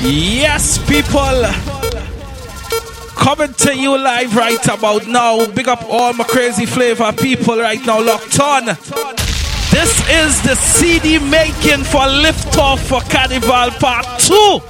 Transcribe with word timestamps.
Yes, 0.00 0.78
people. 0.88 1.44
Coming 3.16 3.54
to 3.54 3.76
you 3.76 3.96
live 3.96 4.34
right 4.34 4.64
about 4.66 5.06
now. 5.06 5.46
Big 5.46 5.68
up 5.68 5.84
all 5.88 6.12
my 6.12 6.24
crazy 6.24 6.66
flavor 6.66 7.12
people 7.12 7.56
right 7.58 7.84
now 7.86 8.00
locked 8.04 8.38
on. 8.40 8.64
This 8.66 10.00
is 10.10 10.42
the 10.42 10.56
CD 10.56 11.18
making 11.18 11.84
for 11.84 12.00
Liftoff 12.00 12.78
for 12.80 13.00
Carnival 13.08 13.70
Part 13.78 14.06
2. 14.18 14.60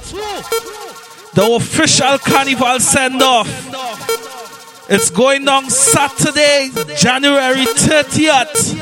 The 1.33 1.55
official 1.55 2.17
Carnival 2.19 2.79
send 2.79 3.21
off. 3.21 3.49
It's 4.89 5.09
going 5.09 5.47
on 5.47 5.69
Saturday, 5.69 6.69
January 6.95 7.65
30th 7.65 8.79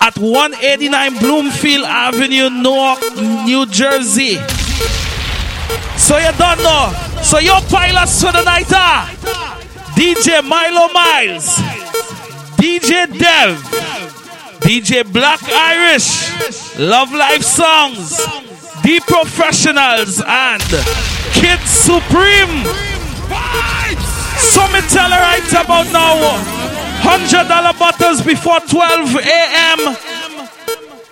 at 0.00 0.16
189 0.18 1.18
Bloomfield 1.18 1.84
Avenue, 1.84 2.50
Newark, 2.50 3.00
New 3.46 3.66
Jersey. 3.66 4.38
So 5.96 6.18
you 6.18 6.32
don't 6.38 6.58
know. 6.62 6.92
So 7.22 7.38
your 7.38 7.60
pilots 7.70 8.22
for 8.22 8.32
the 8.32 8.42
night 8.42 8.72
are 8.72 9.06
DJ 9.96 10.42
Milo 10.42 10.92
Miles, 10.92 11.56
DJ 12.56 13.06
Dev, 13.18 13.56
DJ 14.60 15.10
Black 15.10 15.40
Irish, 15.44 16.78
Love 16.78 17.12
Life 17.12 17.42
Songs, 17.42 18.18
The 18.82 19.00
Professionals, 19.06 20.20
and 20.26 20.62
Kid 21.32 21.60
Supreme. 21.60 22.64
So 24.36 24.66
me 24.68 24.80
tell 24.90 25.10
her 25.10 25.20
right 25.20 25.50
about 25.52 25.90
now. 25.92 26.64
$100 27.04 27.78
bottles 27.78 28.22
before 28.22 28.60
12 28.60 29.16
a.m. 29.16 30.13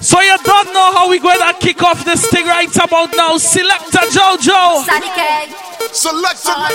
So 0.03 0.21
you 0.21 0.37
don't 0.43 0.75
know 0.75 0.91
how 0.93 1.09
we 1.09 1.21
going 1.21 1.39
to 1.39 1.55
kick 1.61 1.81
off 1.81 2.05
this 2.05 2.27
thing 2.27 2.45
right 2.47 2.75
about 2.75 3.15
now. 3.15 3.39
Selector 3.39 4.03
Jojo. 4.11 4.83
Selector 5.95 6.75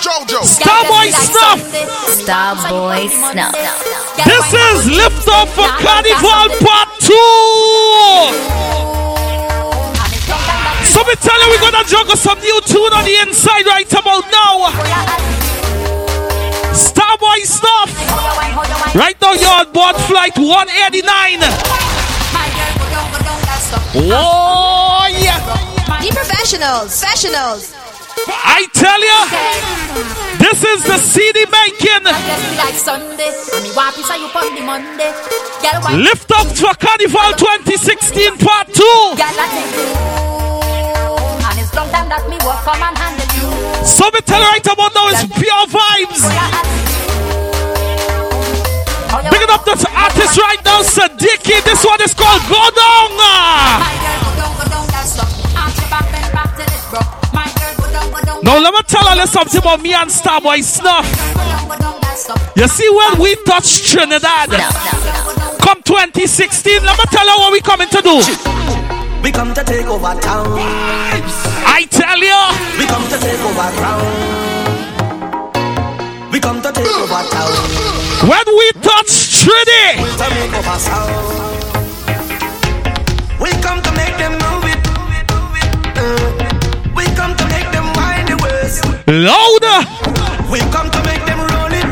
Jojo. 0.00 0.40
Starboy 0.40 1.12
Snuff. 1.12 1.60
Starboy 2.16 3.12
Snuff. 3.12 3.52
This 4.24 4.54
is 4.56 4.88
Lift 4.88 5.28
Up 5.28 5.48
for 5.52 5.68
Carnival 5.84 6.48
Part 6.64 6.88
2. 7.04 7.12
So 10.88 11.04
me 11.04 11.14
tell 11.20 11.36
you 11.44 11.48
we're 11.52 11.60
going 11.60 11.76
to 11.76 11.84
juggle 11.84 12.16
some 12.16 12.40
new 12.40 12.58
tune 12.64 12.92
on 12.94 13.04
the 13.04 13.20
inside 13.20 13.66
right 13.66 13.92
about 13.92 14.24
now. 14.32 14.72
Starboy 16.72 17.44
Snuff. 17.44 17.92
Right 18.94 19.20
now 19.20 19.32
you're 19.34 19.60
on 19.60 19.70
board 19.72 19.96
flight 20.08 20.38
189. 20.38 21.91
Oh 23.74 25.06
yeah. 25.10 25.38
The 26.00 26.10
professionals, 26.12 27.00
professionals. 27.00 27.74
I 28.28 28.66
tell 28.72 29.00
you, 29.00 29.20
this 30.38 30.62
is 30.62 30.84
the 30.84 30.98
CD 30.98 31.44
making. 31.48 32.04
Lift 36.02 36.30
up 36.32 36.46
for 36.56 36.74
Carnival 36.74 37.32
2016 37.36 38.38
Part 38.38 38.68
2. 38.74 38.82
So 43.84 44.10
me 44.10 44.20
tell 44.20 44.40
you 44.40 44.46
right 44.46 44.66
about 44.66 44.94
now 44.94 45.08
it's 45.08 45.24
pure 45.26 45.66
vibes. 45.66 46.81
Picking 49.12 49.50
up 49.50 49.64
the 49.64 49.76
artist 49.94 50.38
right 50.38 50.56
now, 50.64 50.80
Sadiki. 50.80 51.62
This 51.64 51.84
one 51.84 52.00
is 52.00 52.14
called 52.14 52.40
Go 52.48 52.62
Down. 52.72 53.10
Now 58.42 58.58
let 58.58 58.72
me 58.72 58.80
tell 58.88 59.16
you 59.16 59.26
something 59.26 59.60
about 59.60 59.80
me 59.82 59.92
and 59.92 60.10
Starboy 60.10 60.62
Snuff. 60.62 61.06
You 62.56 62.66
see 62.68 62.88
when 62.88 63.20
we 63.20 63.36
touch 63.44 63.90
Trinidad, 63.90 64.50
come 65.60 65.82
2016, 65.82 66.82
let 66.82 66.96
me 66.98 67.04
tell 67.10 67.26
you 67.26 67.38
what 67.38 67.52
we 67.52 67.60
coming 67.60 67.88
to 67.88 68.00
do. 68.02 68.16
We 69.22 69.30
come 69.30 69.54
to 69.54 69.62
take 69.62 69.86
over 69.86 70.18
town. 70.20 70.46
I 71.64 71.86
tell 71.90 72.18
you. 72.18 72.78
We 72.78 72.86
come 72.86 73.06
to 73.08 73.18
take 73.18 73.40
over 73.40 73.76
ground. 73.76 74.61
Come 76.42 76.60
to 76.60 76.72
take 76.72 76.86
over 76.98 77.22
town. 77.30 77.52
When 78.28 78.46
we 78.58 78.72
touch 78.82 79.42
Trinity. 79.42 80.02
To 80.18 80.26
make 80.34 80.52
over 80.52 80.78
sound. 80.78 81.10
We 83.40 83.50
come 83.62 83.80
to 83.82 83.92
make 83.92 84.16
them 84.18 84.32
move 84.42 84.66
it. 84.66 84.78
Uh, 85.96 86.02
we 86.94 87.04
come 87.14 87.36
to 87.36 87.44
make 87.46 87.70
them 87.70 87.86
wind 87.94 88.28
the 88.28 88.36
waist. 88.42 88.84
Louder. 89.06 89.86
We 90.50 90.58
come 90.74 90.90
to 90.90 91.00
make 91.06 91.24
them 91.24 91.38
roll 91.38 91.72
it. 91.72 91.86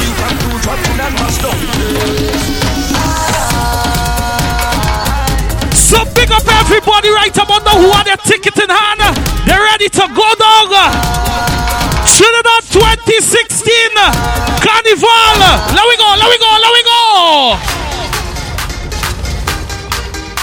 We 0.00 0.06
come 0.18 0.36
to 0.42 0.48
drop 0.64 0.80
it 0.80 1.00
and 1.00 1.14
bust 1.20 1.42
down. 1.42 1.58
So 5.76 6.04
big 6.14 6.30
up 6.32 6.46
everybody 6.64 7.10
right 7.10 7.36
about 7.36 7.64
now 7.64 7.76
who 7.76 7.90
are 7.92 8.04
their 8.04 8.16
ticket 8.16 8.56
in 8.58 8.70
hand. 8.70 9.00
They're 9.46 9.60
ready 9.60 9.88
to 9.90 10.08
go 10.16 10.34
dog. 10.38 11.91
Trinidad 12.06 12.62
2016 12.70 13.72
Carnival. 14.60 15.38
Let 15.74 15.86
we 15.88 15.96
go, 15.96 16.08
let 16.18 16.28
we 16.28 16.38
go, 16.38 16.50
let 16.60 16.72
we 16.72 16.82
go. 16.82 17.02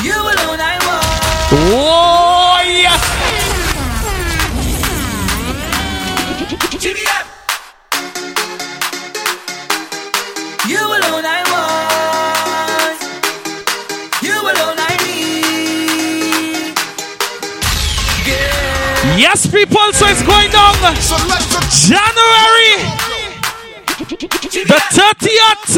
You 0.03 0.15
alone 0.15 0.59
I 0.59 0.77
want. 0.85 1.05
Oh 1.51 2.38
Yes, 19.29 19.45
people, 19.45 19.93
so 19.93 20.07
it's 20.07 20.25
going 20.25 20.49
down 20.49 20.73
January 21.69 22.81
the 24.65 24.79
30th. 24.89 25.77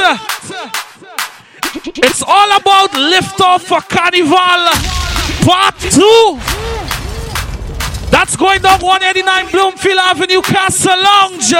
It's 1.97 2.23
all 2.25 2.55
about 2.55 2.93
lift 2.93 3.41
off 3.41 3.63
for 3.63 3.81
Carnival 3.81 4.71
Part 5.43 5.77
2. 5.79 6.39
That's 8.09 8.37
going 8.37 8.61
down 8.61 8.79
189 8.79 9.51
Bloomfield 9.51 9.99
Avenue, 9.99 10.41
Castle 10.41 10.95
Lounge. 10.95 11.51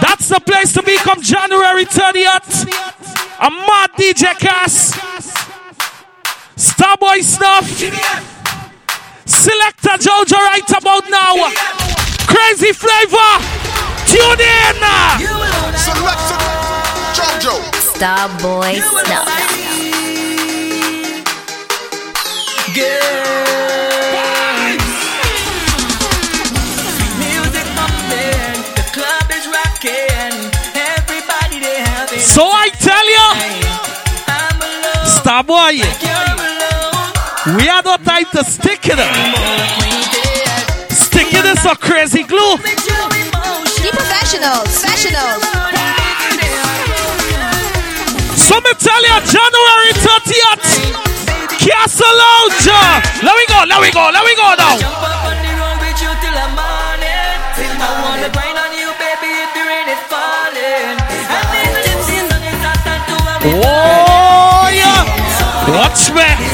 That's 0.00 0.30
the 0.30 0.40
place 0.40 0.72
to 0.72 0.82
be 0.82 0.96
come 0.96 1.20
January 1.20 1.84
30th. 1.84 2.64
A 3.40 3.50
mad 3.50 3.90
DJ 3.98 4.32
Cass. 4.38 4.94
Starboy 6.56 7.22
Snuff. 7.22 8.35
Selector 9.46 9.96
Jojo 10.02 10.38
right 10.42 10.70
about 10.76 11.08
now. 11.08 11.36
Crazy 12.26 12.72
flavor. 12.72 13.38
Tune 14.10 14.42
in. 14.42 14.82
Selector 15.78 16.42
Jojo. 17.14 17.54
Starboy 17.78 18.82
Snuff. 18.82 19.28
Music 27.22 27.66
bumping, 27.76 28.58
the 28.74 28.84
club 28.92 29.30
is 29.30 29.46
rocking. 29.46 30.34
Everybody 30.74 31.60
they 31.60 31.78
having. 31.86 32.18
So 32.18 32.42
I 32.42 32.68
tell 32.80 33.06
you, 33.16 33.26
Starboy, 35.06 35.78
we 37.54 37.68
are 37.68 37.82
not 37.82 38.02
time 38.02 38.24
to 38.32 38.42
stick 38.42 38.80
it. 38.90 38.98
up. 38.98 39.06
Stick 40.90 41.32
it 41.32 41.44
is 41.44 41.64
a 41.64 41.76
crazy 41.76 42.24
glue. 42.24 42.56
Professionals. 43.86 44.82
So 48.34 48.60
me 48.60 48.72
tell 48.78 49.02
you, 49.02 49.20
January 49.30 49.92
30th, 49.94 50.66
Castle 51.62 52.16
Lounge. 52.18 52.66
Let 53.22 53.34
we 53.36 53.46
go, 53.46 53.64
let 53.68 53.80
we 53.80 53.90
go, 53.92 54.10
let 54.12 54.24
we 54.24 54.34
go 54.34 54.54
now. 54.58 55.15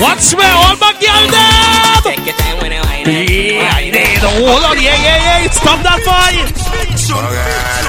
Watch 0.03 0.35
me, 0.35 0.43
all 0.43 0.75
my 0.83 0.93
girl 0.99 1.25
them. 1.31 2.03
Take 2.03 2.27
your 2.27 2.35
time 2.35 2.59
when 2.59 2.73
you 2.75 2.83
whine. 2.83 3.07
Yeah, 3.07 3.71
I 3.71 3.87
need 3.87 4.19
hold 4.19 4.65
on, 4.67 4.77
yeah, 4.83 4.99
yeah, 4.99 5.41
yeah. 5.41 5.51
Stop 5.51 5.79
that 5.87 6.03
boy. 6.03 6.35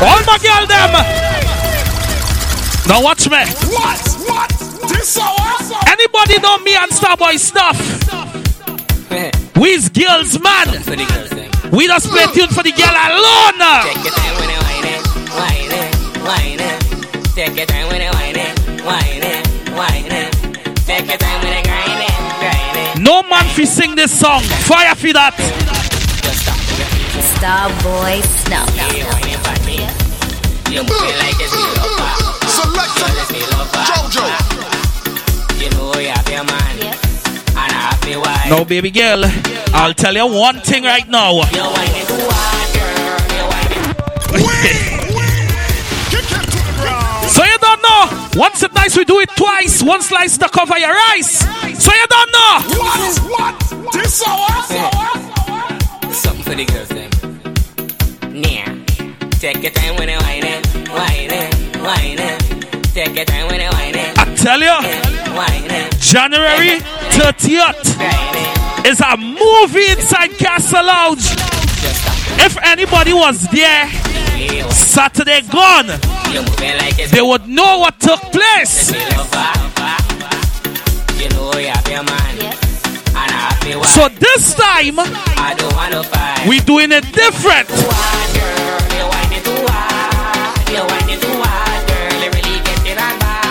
All 0.06 0.22
my 0.30 0.38
girl 0.38 0.64
them. 0.70 0.94
Now 2.86 3.02
watch 3.02 3.26
me. 3.26 3.42
What? 3.74 3.98
What? 4.30 4.52
This 4.94 5.18
hour? 5.18 5.58
Anybody 5.90 6.38
know 6.40 6.58
me 6.60 6.76
and 6.76 6.92
Starboy 6.92 7.40
Snuff? 7.40 7.80
We's 9.56 9.90
girls, 9.90 10.40
man. 10.40 10.68
For 10.84 10.96
the 10.96 11.06
girls, 11.06 11.30
them. 11.30 11.50
We 11.72 11.88
just 11.88 12.10
play 12.10 12.26
tune 12.34 12.50
for 12.50 12.62
the 12.62 12.74
girl 12.74 12.94
alone. 12.94 13.58
Take 13.90 14.04
your 14.06 14.14
time 14.14 14.36
when 14.38 14.50
you 14.54 14.62
whine 14.62 14.86
it, 14.86 15.02
whine 15.34 15.74
it, 15.82 15.92
whine 16.22 16.62
it. 16.62 17.34
Take 17.34 17.58
your 17.58 17.66
time 17.66 17.88
when 17.90 18.02
you 18.02 18.13
fi 23.54 23.66
sing 23.66 23.96
this 23.96 24.12
song. 24.20 24.42
Fire 24.66 24.96
for 24.96 25.14
that. 25.14 25.34
Just 25.38 26.42
stop 26.42 26.58
to 26.58 26.74
your 26.82 26.90
feet. 26.90 27.22
Starboy 27.38 28.18
Snuff. 28.42 28.70
You 28.74 29.06
whine 29.06 29.30
it 29.30 29.40
for 29.46 29.58
me. 29.70 29.78
You 30.74 30.82
move 30.82 31.06
it 31.06 31.18
like 31.22 31.38
it's 31.38 31.54
me 31.54 31.62
love. 31.78 32.34
Selector 32.50 33.10
It's 33.22 33.30
me 33.32 33.42
love 33.54 33.70
back. 33.72 33.88
Jojo. 33.94 34.26
You 35.62 35.70
know 35.72 35.94
you 36.00 36.10
have 36.10 36.30
your 36.30 36.44
man. 36.44 36.98
And 37.54 37.72
I 37.72 37.94
have 37.94 38.10
your 38.10 38.22
wife. 38.22 38.50
No, 38.50 38.66
baby 38.66 38.90
girl. 38.90 39.24
I'll 39.74 39.94
tell 39.94 40.16
you 40.16 40.26
one 40.28 40.60
thing 40.62 40.84
right 40.84 41.08
now. 41.08 41.34
You 41.34 41.42
whine 41.42 41.94
it 41.94 42.08
too 42.08 42.26
hard, 42.34 42.70
girl. 42.74 42.90
You 44.34 44.90
don't. 48.34 48.40
Once 48.40 48.64
it 48.64 48.74
nice, 48.74 48.98
we 48.98 49.06
do 49.06 49.20
it 49.20 49.30
twice. 49.36 49.84
One 49.84 50.02
slice 50.02 50.38
to 50.38 50.50
cover 50.50 50.78
your 50.78 50.96
eyes. 51.12 51.40
So 51.82 51.92
you 51.94 52.08
don't 52.08 52.32
know. 52.32 52.62
What? 52.80 53.20
What? 53.30 53.94
This 53.94 54.24
hour? 54.28 54.48
Something 56.12 56.44
for 56.44 56.56
the 56.56 56.66
girls, 56.66 56.90
them. 56.90 57.12
Yeah. 58.34 58.74
Take 59.40 59.62
your 59.62 59.72
time 59.72 59.96
when 59.98 60.10
you 60.10 60.18
whine 60.18 60.46
it, 60.46 60.66
whine 60.90 61.32
it, 61.32 61.78
whine 61.78 62.20
it. 62.20 62.94
Take 62.94 63.16
your 63.16 63.26
time 63.26 63.48
when 63.48 63.60
you 63.60 63.70
whine 63.70 63.96
it, 63.96 64.18
I 64.20 64.36
tell 64.36 64.60
you, 64.60 64.78
whine 65.36 65.64
January 66.00 66.80
30th 67.10 67.98
grind 67.98 68.86
it. 68.86 68.88
is 68.88 69.02
a 69.02 69.18
movie 69.18 69.92
inside 69.92 70.30
Castle 70.38 70.86
Lounge. 70.86 71.26
If 72.40 72.58
anybody 72.64 73.14
was 73.14 73.48
there. 73.48 73.90
Saturday 74.72 75.42
gone, 75.42 75.90
They 76.34 77.22
would 77.22 77.48
know 77.48 77.78
what 77.78 78.00
took 78.00 78.20
place. 78.32 78.88
So 83.94 84.10
this 84.10 84.56
time, 84.56 84.98
I 84.98 85.54
don't 85.56 85.76
want 85.76 85.94
to 85.94 86.02
fight. 86.02 86.48
we 86.48 86.60
doing 86.62 86.92
it 86.92 87.04
different. 87.14 87.70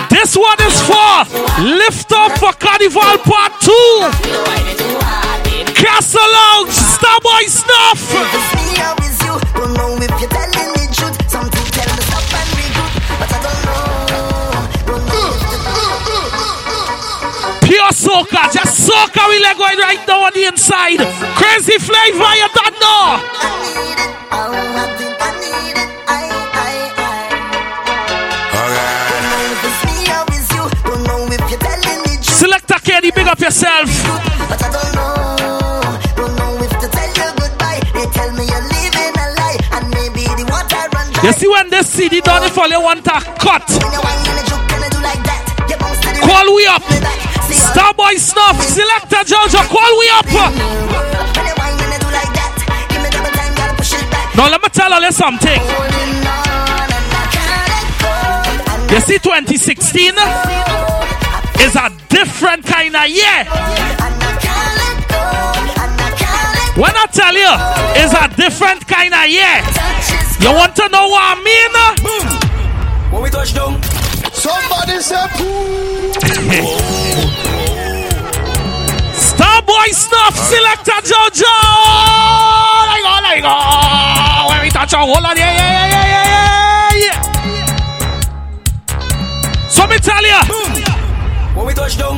This 0.09 0.35
one 0.35 0.59
is 0.63 0.81
for 0.81 1.23
Lift 1.63 2.11
Up 2.11 2.37
for 2.37 2.51
Carnival 2.53 3.17
Part 3.23 3.61
2. 3.61 3.71
You 3.71 4.43
whine 4.43 4.67
it 4.67 4.77
too 4.77 4.97
hard, 4.99 5.43
baby. 5.45 5.71
Castle 5.71 6.19
Lounge, 6.19 6.73
Starboy 6.73 7.47
Snuff. 7.47 8.73
Pure 17.83 17.91
soca, 17.91 18.49
just 18.53 18.87
soca 18.87 19.27
we 19.27 19.43
like 19.43 19.57
going 19.57 19.77
right 19.77 19.99
now 20.07 20.23
on 20.23 20.31
the 20.33 20.45
inside. 20.45 20.99
Crazy 21.35 21.77
flavor, 21.79 22.31
you 22.39 22.47
don't 22.55 22.79
know. 22.79 23.19
Selector 32.21 32.79
Kenny, 32.85 33.11
big 33.11 33.27
up 33.27 33.39
yourself. 33.39 33.89
but 34.47 34.63
I 34.63 34.71
don't 34.71 34.95
know. 34.95 35.81
Don't 36.15 36.35
know 36.37 36.63
if 36.63 36.71
to 36.79 36.87
tell 36.87 37.09
you 37.09 37.33
goodbye. 37.35 37.81
They 37.93 38.05
tell 38.15 38.31
me 38.31 38.45
you're 38.45 38.63
a 38.63 39.27
lie, 39.35 39.57
and 39.73 39.89
maybe 39.89 40.23
the 40.23 40.47
water 40.49 40.87
dry. 40.89 41.21
You 41.21 41.33
see 41.33 41.49
when 41.49 41.69
this 41.69 41.89
CD 41.89 42.21
done, 42.21 42.43
if 42.43 42.57
all 42.57 42.69
you 42.69 42.79
want 42.81 43.05
a 43.07 43.19
cut, 43.39 43.67
call 46.21 46.55
we 46.55 46.65
up. 46.67 47.22
Me 47.53 47.61
back. 47.61 47.73
See 47.73 47.79
all 47.79 47.93
Starboy 47.93 48.15
Snuff, 48.17 48.57
Selector 48.61 49.23
Jojo, 49.29 49.61
call 49.69 49.91
we 49.99 50.09
up. 50.09 50.25
When 50.25 50.53
you 51.45 51.53
whine 51.57 51.77
and 51.79 51.93
you 51.93 51.99
do 51.99 52.09
like 52.11 52.33
that, 52.33 52.53
give 52.89 53.01
me 53.01 53.09
double 53.09 53.31
time, 53.31 53.53
gotta 53.55 53.73
push 53.77 53.93
it 53.93 54.05
back. 54.11 54.35
Now 54.35 54.49
let 54.49 54.61
me 54.61 54.69
tell 54.69 54.91
you 55.01 55.11
something. 55.11 55.59
Holding 55.59 56.25
on 56.25 56.89
and 56.89 57.13
I 57.13 57.23
can't 57.33 57.65
let 57.69 57.85
go. 58.01 58.13
And 58.81 58.91
You 58.91 58.99
see 59.01 59.17
2016 59.19 60.13
is 61.63 61.75
a 61.75 61.89
different 62.09 62.65
kind 62.65 62.95
of 62.95 63.07
year. 63.09 63.45
and 63.45 63.49
I 63.49 64.33
can't 64.41 64.73
let 64.77 64.97
go. 65.09 65.21
And 65.81 65.93
I 66.01 66.09
can't 66.17 66.49
let 66.57 66.77
When 66.77 66.93
I 66.95 67.05
tell 67.13 67.33
you, 67.33 67.53
it's 68.01 68.13
a 68.13 68.27
different 68.35 68.87
kind 68.87 69.13
of 69.13 69.25
year. 69.29 69.61
You 70.41 70.51
want 70.53 70.75
to 70.75 70.89
know 70.89 71.07
what 71.07 71.23
I 71.23 71.41
mean? 71.41 71.73
When 73.11 73.21
we 73.23 73.29
touch 73.29 73.53
down, 73.53 73.79
Somebody 74.33 74.99
say 75.01 75.25
Starboy 79.13 79.89
Snuff, 79.93 80.35
Selector 80.35 80.99
Jojo. 81.09 81.53
Like, 82.89 83.05
oh, 83.05 83.19
like, 83.23 83.43
oh. 83.45 84.47
When 84.49 84.61
we 84.63 84.69
touch 84.69 84.93
a 84.93 84.97
hold 84.97 85.17
on, 85.17 85.37
yeah, 85.37 85.53
yeah, 85.53 85.87
yeah, 85.89 86.07
yeah, 86.13 86.25
yeah, 86.25 87.05
yeah. 87.05 87.21
So 89.67 89.87
me 89.87 89.97
tell 89.97 90.23
you, 90.23 90.39
when 91.55 91.65
we 91.67 91.73
touch 91.73 91.97
down, 91.97 92.17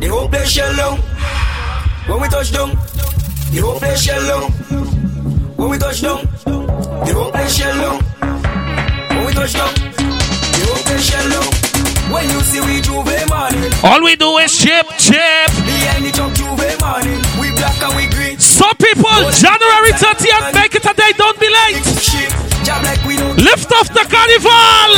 the 0.00 0.08
whole 0.08 0.28
place 0.28 0.50
shell 0.50 0.74
down. 0.76 0.98
When 2.06 2.20
we 2.20 2.28
touch 2.28 2.52
down, 2.52 2.70
the 3.50 3.60
whole 3.62 3.78
place 3.78 4.02
shell 4.02 4.22
down. 4.26 4.50
When 5.56 5.70
we 5.70 5.78
touch 5.78 6.00
down, 6.02 6.26
the 6.44 7.12
whole 7.14 7.30
place 7.30 7.56
shell 7.56 7.76
down. 7.76 8.02
When 9.16 9.26
we 9.26 9.32
touch 9.32 9.52
down, 9.54 9.85
all 13.84 14.02
we 14.02 14.16
do 14.16 14.36
is 14.38 14.56
chip, 14.58 14.86
chip. 14.98 15.50
behind 15.64 16.04
the 16.04 16.12
truck 16.12 16.32
J'ouvert 16.34 16.78
morning, 16.80 17.20
we 17.40 17.50
black 17.52 17.80
and 17.82 17.94
we 17.96 18.06
green. 18.08 18.38
So 18.38 18.66
people, 18.78 19.18
January 19.30 19.92
30th, 19.92 20.54
make 20.54 20.74
it 20.74 20.84
a 20.84 20.94
day, 20.94 21.12
don't 21.16 21.38
be 21.38 21.48
late. 21.48 21.86
Lift 23.38 23.72
off 23.72 23.88
the 23.94 24.04
carnival. 24.10 24.90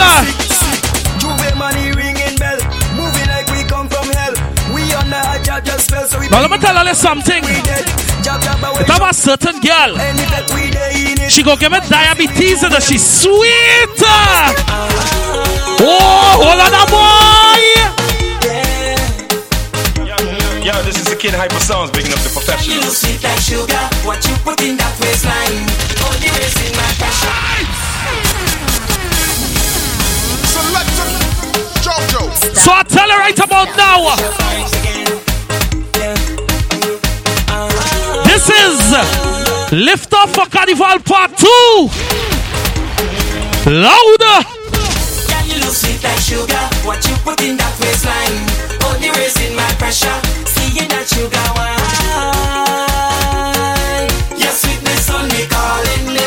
Now 6.31 6.41
let 6.43 6.51
me 6.51 6.59
tell 6.59 6.87
you 6.87 6.95
something. 6.95 7.43
If 7.45 8.91
I'm 8.91 9.03
a 9.03 9.15
certain 9.15 9.61
girl, 9.61 9.97
she 11.29 11.43
go 11.43 11.57
give 11.57 11.73
me 11.73 11.81
diabetes 11.89 12.63
and 12.63 12.83
she's 12.83 13.05
sweet. 13.05 13.99
Oh, 15.81 16.35
hold 16.43 16.59
on, 16.59 16.73
boy. 16.91 17.63
Yo, 20.65 20.75
this 20.83 20.99
is 20.99 21.05
the 21.05 21.17
kid 21.17 21.33
Hyper 21.35 21.61
Songs, 21.61 21.91
bigging 21.91 22.13
up 22.13 22.19
the 22.19 22.29
You 22.29 22.35
professionals. 22.35 22.97
sweet 22.99 23.23
like 23.23 23.39
sugar, 23.39 23.79
what 24.05 24.19
you 24.27 24.35
put 24.43 24.61
in 24.61 24.77
that 24.77 24.95
waistline. 25.01 25.67
Only 26.03 26.29
raising 26.35 26.75
my 26.75 26.91
pressure. 26.99 27.31
Selector 30.51 31.09
Jojo. 31.81 32.23
So 32.57 32.73
I 32.73 32.83
tell 32.83 33.09
her 33.09 33.19
right 33.19 33.39
about 33.39 33.71
now. 33.77 34.17
This 38.25 38.51
is 38.51 38.93
Lift 39.73 40.13
Off 40.13 40.35
for 40.35 40.47
Carnival 40.51 40.99
Part 41.05 41.37
2. 41.39 41.91
Louder. 43.71 44.58
You 45.99 46.05
sweet 46.05 46.15
like 46.15 46.23
sugar? 46.23 46.63
What 46.87 47.03
you 47.09 47.17
put 47.27 47.43
in 47.43 47.57
that 47.59 47.75
waistline? 47.83 48.47
Only 48.87 49.11
raising 49.19 49.57
my 49.59 49.67
pressure. 49.83 50.15
Seeing 50.47 50.87
that 50.95 51.11
sugar 51.11 51.43
wine. 51.59 51.75
Your 54.39 54.55
sweetness 54.55 55.11
only 55.11 55.43
calling 55.51 56.15
me. 56.15 56.23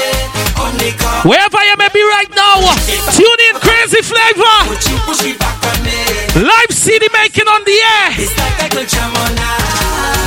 Only 0.59 0.91
call. 0.99 1.23
Wherever 1.23 1.63
you 1.63 1.75
may 1.79 1.87
be 1.95 2.03
right 2.03 2.27
now, 2.35 2.67
tune 3.15 3.41
in 3.47 3.55
Crazy 3.63 4.03
Flavor. 4.03 4.75
Put 4.75 4.83
you 4.91 4.99
push 5.07 5.23
it 5.23 5.39
back 5.39 5.55
on 5.63 5.79
me. 5.87 6.03
Live 6.35 6.75
CD 6.75 7.07
making 7.15 7.47
on 7.47 7.63
the 7.63 7.79
air. 7.79 8.11
It's 8.19 8.35
like 8.35 8.59
I 8.59 8.67
could 8.67 8.91
jam 8.91 9.15
all 9.15 9.31
night. 9.39 10.19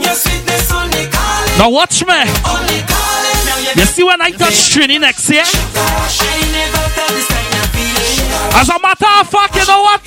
Your 0.00 0.16
sweetness 0.16 0.72
only 0.72 0.88
calling. 0.88 0.91
Now 1.62 1.70
watch 1.70 2.04
me. 2.04 2.18
You 3.78 3.86
see 3.86 4.02
when 4.02 4.20
I 4.20 4.32
touch 4.32 4.74
Trini 4.74 4.98
next 4.98 5.30
year? 5.30 5.44
As 8.58 8.68
a 8.68 8.80
matter 8.82 9.06
of 9.20 9.30
fact, 9.30 9.54
you 9.54 9.64
know 9.70 9.82
what? 9.82 10.02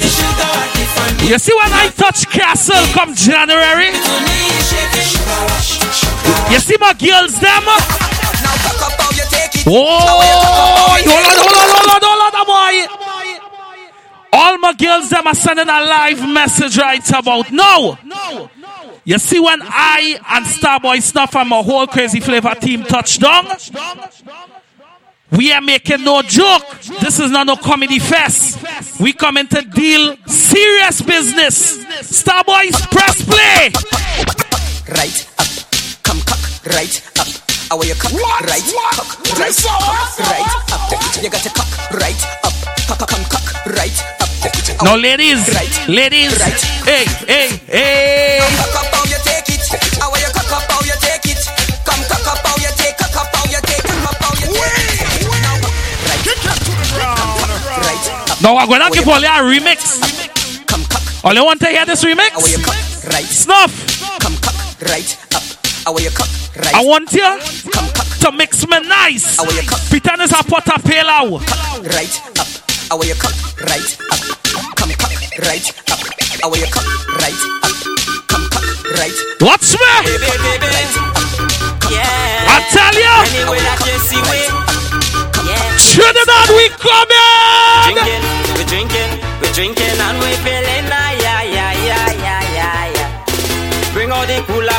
You 1.24 1.40
see 1.40 1.56
when 1.56 1.72
I 1.72 1.88
touch 1.96 2.28
Castle 2.28 2.84
come 2.92 3.16
January? 3.16 3.96
You 6.52 6.60
see 6.60 6.76
my 6.78 6.92
girls 6.92 7.40
them? 7.40 7.64
Oh, 9.66 10.12
hold 11.08 11.24
on, 11.24 11.38
hold 11.40 11.56
on, 11.56 11.70
hold 11.72 12.04
on, 12.04 12.20
hold 12.20 12.36
on, 12.36 12.46
boy. 12.52 12.84
All 14.34 14.58
my 14.58 14.74
girls 14.74 15.10
them 15.10 15.26
are 15.26 15.34
sending 15.34 15.70
a 15.70 15.86
live 15.86 16.20
message 16.28 16.78
right 16.78 17.10
about 17.12 17.50
now. 17.54 17.98
You 19.06 19.20
see 19.20 19.40
when 19.40 19.60
I 19.62 20.20
and 20.30 20.46
Starboy 20.46 21.00
Snuff 21.00 21.36
and 21.36 21.48
my 21.48 21.62
whole 21.62 21.86
crazy 21.86 22.20
flavor 22.20 22.56
team 22.56 22.82
touch 22.84 23.20
down, 23.20 23.46
we 25.30 25.52
are 25.52 25.62
making 25.62 26.04
no 26.04 26.24
joke. 26.24 26.82
This 27.02 27.20
is 27.20 27.30
not 27.30 27.46
no 27.46 27.56
comedy 27.56 28.00
fest. 28.00 29.00
We 29.00 29.14
coming 29.14 29.48
to 29.50 29.62
deal 29.62 30.18
serious 30.26 31.04
business. 31.04 31.86
Starboys, 32.02 32.82
press 32.90 33.24
play. 33.24 33.70
Right 34.90 35.30
up, 35.38 36.02
come 36.02 36.22
cock, 36.22 36.40
right 36.74 37.12
up. 37.20 37.28
How 37.70 37.78
are 37.78 37.86
you 37.86 37.94
cock, 37.94 38.12
right 38.12 38.64
cock, 38.74 39.38
right 39.38 39.56
cock, 39.56 40.20
right 40.20 40.50
up. 40.74 41.24
You 41.24 41.30
got 41.30 41.44
to 41.44 41.50
cock, 41.50 41.92
right 41.92 42.26
up. 42.44 42.55
Now, 44.84 44.96
ladies, 44.96 45.48
ladies, 45.88 46.36
hey, 46.84 47.06
hey, 47.28 47.48
hey. 47.68 48.40
Now, 48.40 48.66
right, 56.06 56.22
Kick 56.24 56.40
that 56.46 56.58
to 56.62 56.72
the 56.76 56.86
ground. 56.94 57.20
right 57.82 58.06
up. 58.30 58.42
Now, 58.42 58.58
I'm 58.58 58.68
gonna 58.70 58.90
give 58.92 59.08
all 59.08 59.20
you 59.22 59.28
a 59.28 59.42
remix. 59.42 60.00
Come 60.68 60.84
All 61.24 61.34
you 61.34 61.46
want 61.46 61.60
to 61.62 61.68
hear 61.68 61.86
this 61.86 62.02
how 62.04 62.10
are 62.10 62.12
you 62.12 62.18
remix? 62.18 63.26
Snuff. 63.26 63.72
Come 64.20 64.36
cock, 64.38 64.56
right 64.90 65.18
up. 65.36 65.44
How 65.86 65.94
are 65.94 66.02
you 66.02 66.10
cock, 66.12 66.30
right. 66.58 66.76
I 66.76 66.84
want 66.86 67.12
you 67.14 67.22
to 68.22 68.32
mix 68.32 68.68
me 68.68 68.80
nice. 68.88 69.38
how 69.38 69.46
are 69.46 69.54
you 69.54 69.62
Pretend 69.90 70.22
it's 70.22 70.32
a 70.34 70.44
pot 70.44 70.68
of 70.70 70.84
pelau. 70.84 71.40
right 71.94 72.40
up. 72.40 72.48
How 72.90 72.98
are 73.00 73.06
you 73.06 73.16
cock, 73.16 73.34
right 73.62 73.98
up. 74.12 74.45
Come 75.36 75.44
right 75.52 75.68
up. 75.92 76.00
I 76.44 76.48
you 76.48 76.68
cock, 76.72 76.88
right 77.20 77.36
up. 77.60 77.76
Come 78.32 78.48
cock, 78.48 78.64
right 78.96 79.18
Watch 79.42 79.76
me. 79.76 79.92
Baby, 80.08 80.32
baby. 80.40 80.68
Yeah. 81.92 82.56
I 82.56 82.64
tell 82.72 82.96
you, 82.96 83.16
Anyway 83.36 83.60
that 83.60 83.80
you 83.84 84.00
see 84.00 84.22
we. 84.32 84.48
Yeah. 85.44 85.76
Trinidad, 85.76 86.50
we 86.56 86.72
coming. 86.80 87.20
Drinking, 87.84 88.24
we 88.56 88.64
drinking, 88.64 89.12
we 89.44 89.48
drinking 89.52 90.00
and 90.00 90.18
we 90.24 90.32
feeling 90.40 90.75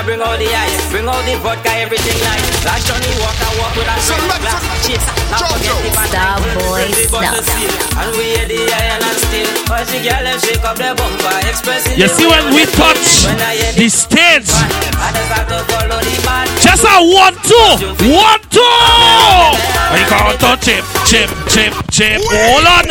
bring 0.07 0.23
all 0.23 0.39
the 0.39 0.47
ice, 0.47 0.79
bring 0.95 1.07
all 1.11 1.19
the 1.27 1.35
vodka, 1.43 1.71
everything 1.83 2.15
nice. 2.23 2.47
Last 2.65 2.87
Johnny 2.87 3.11
walk 3.21 3.35
and 3.43 3.55
walk 3.59 3.75
with 3.75 3.91
a 3.91 3.95
straight 3.99 4.23
Select 4.23 4.43
glass. 4.47 4.63
it. 4.63 4.79
Chicks, 4.87 5.07
now 5.35 5.43
forget 5.51 5.75
the 5.83 5.91
bad 5.91 6.09
Star 6.09 6.39
night. 6.39 6.55
boy 6.63 6.81
Everybody 6.87 7.07
but 7.11 7.23
the 7.27 7.43
snuff. 7.43 7.59
seal. 7.59 7.75
And 7.99 8.11
we 8.15 8.25
hear 8.39 8.47
the 8.47 8.61
iron 8.71 9.03
and 9.03 9.19
steel. 9.19 9.51
Watch 9.67 9.89
the 9.91 9.99
girl 10.07 10.23
them 10.23 10.39
shake 10.39 10.65
up 10.65 10.77
the 10.79 10.91
bumper, 10.95 11.37
expressing 11.51 11.99
You 11.99 12.07
see 12.09 12.27
when 12.31 12.45
we 12.55 12.63
touch 12.79 13.27
When 13.27 13.39
the 13.75 13.89
stage, 13.91 14.47
Others 14.47 15.31
have 15.35 15.47
to 15.51 15.59
follow 15.75 15.99
the 15.99 16.15
man. 16.23 16.47
just 16.63 16.87
a 16.87 16.97
one 17.03 17.35
two, 17.43 17.71
one 18.15 18.43
two. 18.55 18.63
We 19.91 20.01
go 20.07 20.19
to 20.39 20.51
chip, 20.63 20.85
chip, 21.11 21.31
chip, 21.51 21.73
chip. 21.91 22.21
Hold 22.23 22.67
on. 22.71 22.87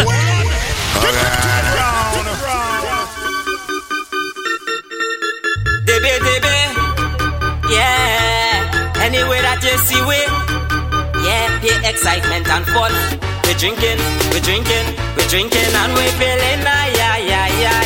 Debe, 5.85 6.13
debe, 6.25 6.54
You 9.85 9.91
see 9.91 10.01
yeah, 11.27 11.59
pure 11.61 11.79
excitement 11.85 12.49
and 12.49 12.65
fun. 12.65 12.91
We 13.45 13.53
drinking, 13.53 14.01
we 14.33 14.39
drinking, 14.39 14.87
we 15.15 15.23
drinking 15.27 15.73
and 15.77 15.93
we 15.93 16.09
feeling 16.17 16.65
ah, 16.65 16.87
yeah, 16.97 17.17
yeah, 17.17 17.61
yeah. 17.61 17.84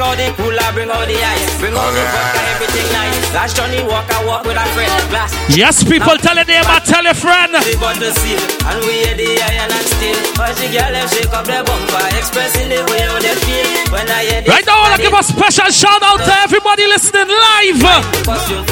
Bring 0.00 0.16
all 0.16 0.16
the 0.16 0.32
cooler, 0.32 0.72
bring 0.72 0.88
all 0.88 1.04
the 1.04 1.12
ice, 1.12 1.60
bring 1.60 1.76
all 1.76 1.92
the 1.92 2.00
vodka, 2.00 2.40
everything 2.56 2.88
nice. 2.88 3.20
Last 3.36 3.52
Johnny 3.52 3.84
walk 3.84 4.08
and 4.08 4.24
walk 4.24 4.48
with 4.48 4.56
a 4.56 4.64
friend 4.72 4.88
glass. 5.12 5.28
Yes, 5.52 5.84
people, 5.84 6.16
tell 6.16 6.40
a 6.40 6.44
neighbor, 6.48 6.80
tell 6.88 7.04
a 7.04 7.12
friend. 7.12 7.52
The 7.52 7.76
bottle 7.76 8.08
seal, 8.08 8.40
and 8.64 8.80
we 8.88 9.04
hear 9.04 9.12
the 9.12 9.36
iron 9.44 9.68
and 9.68 9.84
steel. 9.92 10.16
Watch 10.40 10.56
the 10.56 10.72
girl 10.72 10.88
them 10.88 11.04
shake 11.04 11.28
up 11.36 11.44
the 11.44 11.60
bumper, 11.68 12.00
expressing 12.16 12.72
the 12.72 12.80
way 12.88 13.04
how 13.04 13.20
they 13.20 13.36
feel. 13.44 13.92
When 13.92 14.08
I 14.08 14.24
hear 14.24 14.40
the 14.40 14.48
Right 14.48 14.64
now, 14.64 14.80
I 14.80 14.88
want 14.88 14.96
to 14.96 15.04
give 15.04 15.12
a 15.12 15.20
special 15.20 15.68
shout 15.68 16.00
out 16.00 16.24
to 16.24 16.32
everybody 16.48 16.88
listening 16.88 17.28
live. 17.28 17.84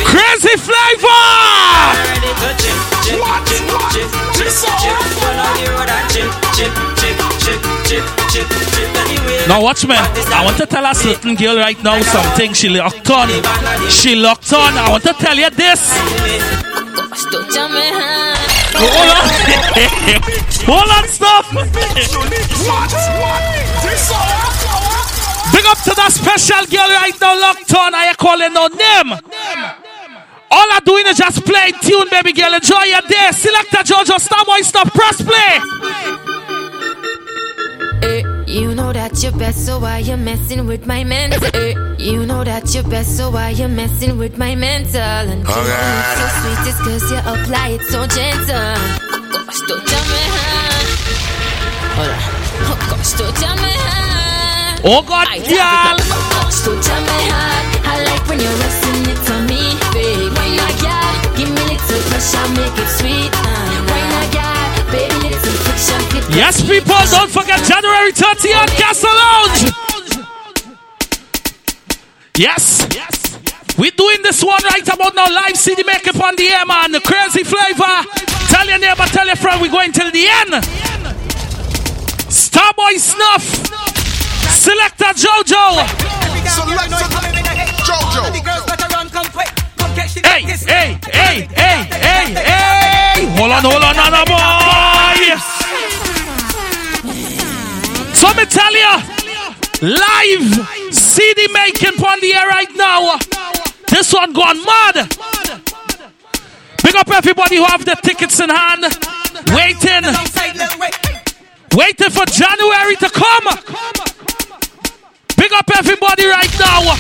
Crazy 0.08 0.56
flavor. 0.56 1.20
Chip, 3.08 3.16
chip, 3.48 3.64
chip, 3.88 4.08
chip, 4.36 4.52
chip, 4.52 5.00
and 5.24 6.12
chip, 6.12 6.28
chip, 6.52 6.72
chip, 7.00 7.16
chip, 7.40 7.60
chip, 7.88 8.04
chip, 8.28 8.48
chip. 8.68 9.48
Now 9.48 9.62
watch 9.62 9.86
me. 9.86 9.94
I 9.96 10.44
want 10.44 10.58
to 10.58 10.66
tell 10.66 10.84
a 10.84 10.94
certain 10.94 11.34
girl 11.34 11.56
right 11.56 11.82
now 11.82 12.02
something. 12.02 12.52
She 12.52 12.68
locked 12.68 13.08
on. 13.10 13.28
She 13.88 14.14
locked 14.14 14.52
on. 14.52 14.76
I 14.76 14.90
want 14.90 15.04
to 15.04 15.14
tell 15.14 15.38
you 15.38 15.48
this. 15.48 15.88
Hold 18.76 19.08
on. 19.08 19.24
Hold 20.68 20.90
on, 20.92 21.08
awesome. 21.08 21.56
Big 25.50 25.64
up 25.64 25.78
to 25.80 25.94
that 25.96 26.12
special 26.12 26.66
girl 26.68 26.90
right 26.92 27.16
now 27.18 27.40
locked 27.40 27.72
on. 27.74 27.94
I 27.94 28.08
ain't 28.08 28.18
calling 28.18 28.52
no 28.52 28.68
name. 28.68 29.87
All 30.50 30.66
I'm 30.72 30.82
doing 30.84 31.06
is 31.06 31.18
just 31.18 31.44
play 31.44 31.72
tune, 31.82 32.08
baby 32.10 32.32
girl. 32.32 32.54
Enjoy 32.54 32.82
your 32.84 33.02
day. 33.02 33.30
Select 33.32 33.70
Selector 33.70 33.94
Jojo 33.94 34.18
Starboy 34.18 34.64
Snuff. 34.64 34.92
Press 34.94 35.20
play. 35.22 35.60
Eh, 38.00 38.22
you 38.46 38.74
know 38.74 38.92
that 38.92 39.22
you're 39.22 39.32
best, 39.32 39.66
so 39.66 39.78
why 39.78 39.98
you 39.98 40.16
messing 40.16 40.66
with 40.66 40.86
my 40.86 41.04
mental? 41.04 41.44
Eh, 41.54 41.74
you 41.98 42.24
know 42.24 42.44
that 42.44 42.72
you're 42.72 42.84
best, 42.84 43.16
so 43.16 43.30
why 43.30 43.50
you 43.50 43.68
messing 43.68 44.16
with 44.18 44.38
my 44.38 44.54
mental? 44.54 45.00
And 45.02 45.40
you 45.40 45.44
know 45.44 45.62
it's 46.00 46.16
so 46.16 46.26
sweet, 46.38 46.68
it's 46.70 46.78
cause 46.80 47.10
you 47.10 47.18
apply 47.18 47.68
it 47.76 47.82
so 47.82 48.06
gentle. 48.06 48.76
Oh 49.12 49.20
gosh, 49.32 49.60
don't 49.68 49.84
tell 49.86 50.04
me, 50.08 50.22
huh? 50.32 50.84
Hold 51.96 52.08
on. 52.08 52.20
Oh 52.70 52.76
gosh, 52.88 53.12
don't 53.18 53.36
tell 53.36 53.56
me, 53.56 53.74
huh? 53.74 54.80
Oh 54.84 55.02
God, 55.02 55.26
I 55.28 55.38
girl. 55.38 55.98
Oh 55.98 56.28
gosh, 56.32 56.64
don't 56.64 56.82
tell 56.82 57.02
me, 57.02 57.18
huh? 57.28 57.90
I 57.90 58.04
like 58.04 58.24
when 58.28 58.38
you're 58.38 58.58
Yes, 66.34 66.60
people, 66.62 66.94
don't 67.10 67.30
forget 67.30 67.62
January 67.64 68.12
30th, 68.12 68.62
on 68.62 68.68
Castle 68.68 69.10
Lounge. 69.10 69.72
Yes. 72.36 72.86
yes. 72.94 73.38
We're 73.76 73.90
doing 73.90 74.22
this 74.22 74.42
one 74.42 74.62
right 74.64 74.86
about 74.86 75.14
now. 75.14 75.26
Live 75.30 75.56
CD 75.56 75.82
makeup 75.84 76.20
on 76.20 76.36
the 76.36 76.48
air, 76.48 76.66
man. 76.66 76.92
The 76.92 77.00
crazy 77.00 77.44
flavor. 77.44 78.06
Tell 78.48 78.66
your 78.66 78.78
neighbor, 78.78 79.06
tell 79.06 79.26
your 79.26 79.36
friend, 79.36 79.60
we're 79.60 79.70
going 79.70 79.92
till 79.92 80.10
the 80.10 80.26
end. 80.26 80.64
Starboy 82.30 82.98
Snuff. 82.98 83.42
Selector 84.54 85.12
Jojo. 85.14 85.86
Select 86.46 86.90
Jojo. 86.90 87.17
Live 99.82 100.94
CD 100.94 101.48
making 101.52 102.02
on 102.02 102.20
the 102.20 102.34
air 102.34 102.48
right 102.48 102.74
now. 102.74 103.18
This 103.88 104.12
one 104.12 104.32
gone 104.32 104.62
mad. 104.64 105.08
Big 106.82 106.96
up 106.96 107.10
everybody 107.10 107.56
who 107.56 107.64
have 107.64 107.84
the 107.84 107.94
tickets 108.02 108.40
in 108.40 108.48
hand, 108.48 108.82
waiting, 109.52 110.04
waiting 111.76 112.10
for 112.10 112.24
January 112.26 112.96
to 112.96 113.10
come. 113.10 113.46
Big 115.36 115.52
up 115.52 115.70
everybody 115.76 116.26
right 116.26 116.58
now. 116.58 116.94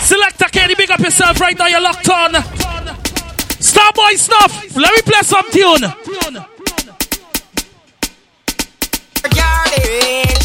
Selector 0.00 0.46
Kenny, 0.46 0.74
big 0.74 0.90
up 0.90 1.00
yourself 1.00 1.40
right 1.40 1.58
now. 1.58 1.66
You're 1.66 1.80
locked 1.80 2.08
on. 2.08 2.32
Starboy 3.60 4.16
Snuff. 4.16 4.76
Let 4.76 4.94
me 4.94 5.02
play 5.02 5.22
some 5.22 5.50
tune. 5.50 5.92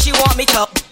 She 0.02 0.12
want 0.12 0.36
me 0.36 0.44
to. 0.46 0.83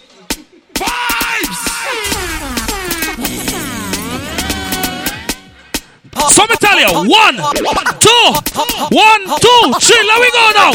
So 6.29 6.43
me 6.47 6.55
tell 6.59 6.79
you, 6.79 6.87
one, 7.09 7.35
two, 7.99 8.25
one, 8.91 9.21
two, 9.39 9.61
three. 9.79 10.03
Let 10.07 10.19
me 10.21 10.29
go 10.31 10.51
now. 10.55 10.71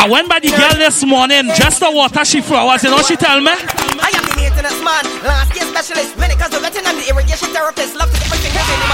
I 0.00 0.06
went 0.08 0.28
by 0.28 0.40
the 0.40 0.48
girl 0.50 0.74
this 0.76 1.04
morning, 1.04 1.50
just 1.56 1.80
the 1.80 1.90
water 1.90 2.24
she 2.24 2.40
flowers. 2.40 2.82
You 2.82 2.90
know 2.90 3.02
she 3.02 3.16
tell 3.16 3.40
me? 3.40 3.52
I 4.58 4.66
am 4.66 4.74
the 4.74 4.82
maintenance 4.82 4.82
man. 4.82 5.04
Last 5.22 5.54
year 5.54 5.66
specialist, 5.70 6.18
medical 6.18 6.48
veteran 6.60 6.86
and 6.86 6.98
the 6.98 7.06
irrigation 7.10 7.48
therapist. 7.54 7.94
Love 7.94 8.10
to 8.10 8.18
get 8.18 8.30
my 8.30 8.36
fingers 8.42 8.66
in 8.66 8.74
him. 8.74 8.90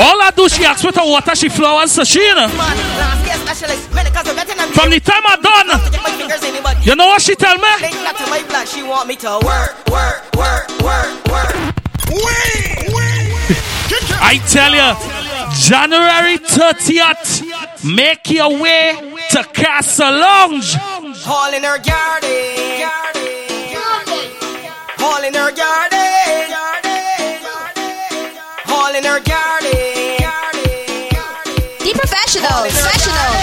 All 0.00 0.16
All 0.16 0.22
I 0.22 0.30
do, 0.34 0.48
she 0.48 0.64
ask 0.64 0.84
with 0.84 0.96
her 0.96 1.04
water, 1.04 1.34
she 1.34 1.48
flowers, 1.48 1.92
so 1.92 2.04
she, 2.04 2.20
you 2.24 2.34
know. 2.34 2.48
man. 2.48 2.76
Last 2.96 3.20
year 3.26 3.36
specialist, 3.44 3.92
medical 3.92 4.22
veteran 4.24 4.58
and 4.60 4.70
the 4.70 4.74
From 4.74 4.90
the 4.90 5.00
time 5.00 5.22
I 5.26 5.36
done, 5.36 5.68
Love 5.68 5.84
to 5.84 5.90
get 5.92 6.02
my 6.02 6.10
fingers 6.16 6.42
in 6.44 6.54
him. 6.54 6.64
you 6.82 6.96
know 6.96 7.06
what 7.06 7.20
she 7.22 7.34
tell 7.36 7.56
me? 7.56 7.72
Not 8.02 8.16
to 8.16 8.26
my 8.30 8.42
blood. 8.48 8.66
She 8.68 8.82
want 8.82 9.08
me 9.08 9.16
to 9.16 9.32
work, 9.44 9.76
work, 9.92 10.24
work, 10.40 10.68
work, 10.80 11.12
work. 11.28 11.54
Wait, 12.08 12.88
wait. 12.88 13.60
I 14.24 14.40
tell 14.48 14.72
you, 14.72 14.88
January 15.60 16.38
30th, 16.38 17.44
make 17.84 18.30
your 18.30 18.56
way 18.58 19.12
to 19.30 19.44
Castle 19.52 20.10
Lounge. 20.12 20.74
Hall 21.24 21.52
in 21.52 21.62
her 21.62 21.78
garden. 21.78 23.23
Hall 25.24 25.32
in 25.32 25.40
her 25.40 25.56
garden. 25.56 26.52
Hall 28.68 28.92
in 28.92 29.04
her 29.08 29.20
garden. 29.24 29.72
The 31.80 31.92
professionals. 31.96 32.68
Professionals. 32.68 33.40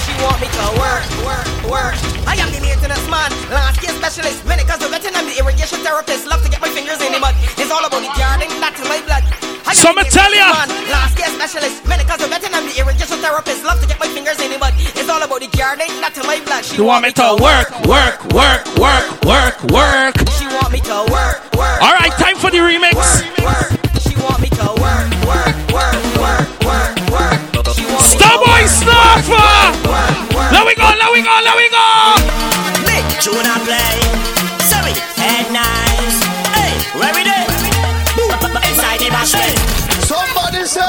She 0.00 0.16
want 0.24 0.40
me 0.40 0.48
to 0.48 0.64
work, 0.80 1.04
work, 1.28 1.44
work. 1.68 1.92
I 2.24 2.40
am 2.40 2.48
the 2.56 2.64
maintenance 2.64 3.04
man, 3.04 3.28
last 3.52 3.84
year 3.84 3.92
specialist, 4.00 4.48
medical 4.48 4.80
veteran, 4.88 5.12
and 5.12 5.28
the 5.28 5.36
irrigation 5.36 5.84
therapist. 5.84 6.24
Love 6.24 6.40
to 6.40 6.48
get 6.48 6.62
my 6.64 6.72
fingers 6.72 7.04
in 7.04 7.12
the 7.12 7.20
mud. 7.20 7.36
It's 7.60 7.68
all 7.68 7.84
about 7.84 8.00
the 8.00 8.08
garden, 8.16 8.48
that's 8.56 8.80
in 8.80 8.88
my 8.88 9.04
blood. 9.04 9.20
I 9.68 9.76
am 9.76 9.76
So 9.76 9.92
the 9.92 10.08
tell 10.08 10.32
ya. 10.32 10.56
maintenance 10.56 10.88
Last 10.88 11.20
year 11.20 11.28
specialist, 11.36 11.84
medical 11.84 12.16
veteran, 12.16 12.56
and 12.56 12.64
the 12.64 12.80
irrigation 12.80 13.20
therapist. 13.20 13.60
Love 13.60 13.76
to 13.84 13.86
get 13.86 14.00
my 14.00 14.08
fingers 14.08 14.40
in 14.40 14.56
the 14.56 14.56
mud. 14.56 14.72
It's 14.96 15.12
all 15.12 15.20
about 15.20 15.44
the 15.44 15.52
garden, 15.52 15.84
that's 16.00 16.16
in 16.16 16.24
my 16.24 16.40
blood. 16.48 16.64
She 16.64 16.80
You 16.80 16.88
want 16.88 17.04
me 17.04 17.12
to 17.12 17.36
work, 17.36 17.68
work, 17.84 18.24
work, 18.32 18.64
work, 18.80 19.04
work, 19.28 19.56
work. 19.68 20.16
She 20.70 20.76
want 20.76 20.86
me 20.86 20.88
to 20.88 21.12
work, 21.12 21.42
work. 21.58 21.82
All 21.82 21.94
right, 21.98 22.12
time 22.14 22.36
for 22.36 22.48
the 22.48 22.58
remix. 22.62 22.94
work. 23.42 23.74
She 24.06 24.14
want 24.22 24.38
me 24.38 24.46
to 24.54 24.70
work, 24.78 25.10
work, 25.26 25.50
work, 25.74 25.98
work, 26.14 26.46
work, 26.62 26.94
work. 27.10 27.42
She 27.74 27.82
want 27.90 28.06
me 28.06 28.14
to 28.14 28.22
Starboy 28.22 28.70
Snuffer! 28.70 29.50
work, 29.90 30.14
work. 30.30 30.54
We 30.62 30.74
go, 30.78 30.86
let 30.86 31.10
we 31.10 31.26
go, 31.26 31.34
let 31.42 31.56
we 31.58 31.66
go! 31.74 32.22
Big 32.86 33.02
tune 33.18 33.42
and 33.42 33.62
play. 33.66 33.98
Sorry, 34.70 34.94
head 35.18 35.50
nice. 35.50 36.22
Hey, 36.54 36.78
where 36.94 37.10
we 37.18 37.26
there? 37.26 37.50
Inside 38.70 39.00
the 39.02 39.10
bashment. 39.10 39.58
Somebody 40.06 40.62
say, 40.70 40.86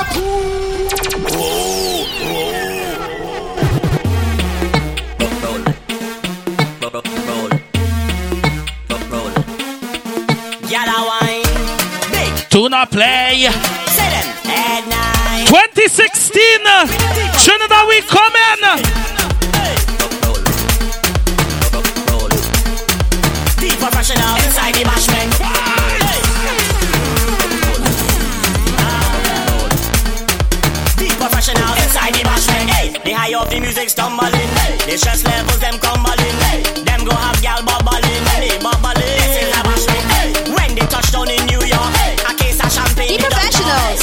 Not 12.54 12.92
play. 12.92 13.48
say 13.88 14.10
them. 14.12 14.28
Head 14.44 14.84
nice. 14.88 15.48
2016, 15.48 16.60
Trinidad, 17.40 17.88
we 17.88 18.02
coming. 18.12 18.60
The 23.56 23.72
professional 23.80 24.36
inside 24.44 24.76
the 24.76 24.84
bashment. 24.84 25.32
Professional 31.18 31.74
inside 31.80 32.14
the 32.14 32.24
bashment. 32.28 32.70
Hey, 32.70 32.92
the 33.06 33.12
high 33.12 33.34
of 33.34 33.50
the 33.50 33.60
music 33.62 33.90
stumbling. 33.90 34.30
The 34.86 34.98
stress 34.98 35.24
levels 35.24 35.60
them 35.60 35.80
crumbling. 35.80 36.84
Them 36.84 37.06
go 37.06 37.16
have 37.16 37.42
gal 37.42 37.64
bubbling. 37.64 37.81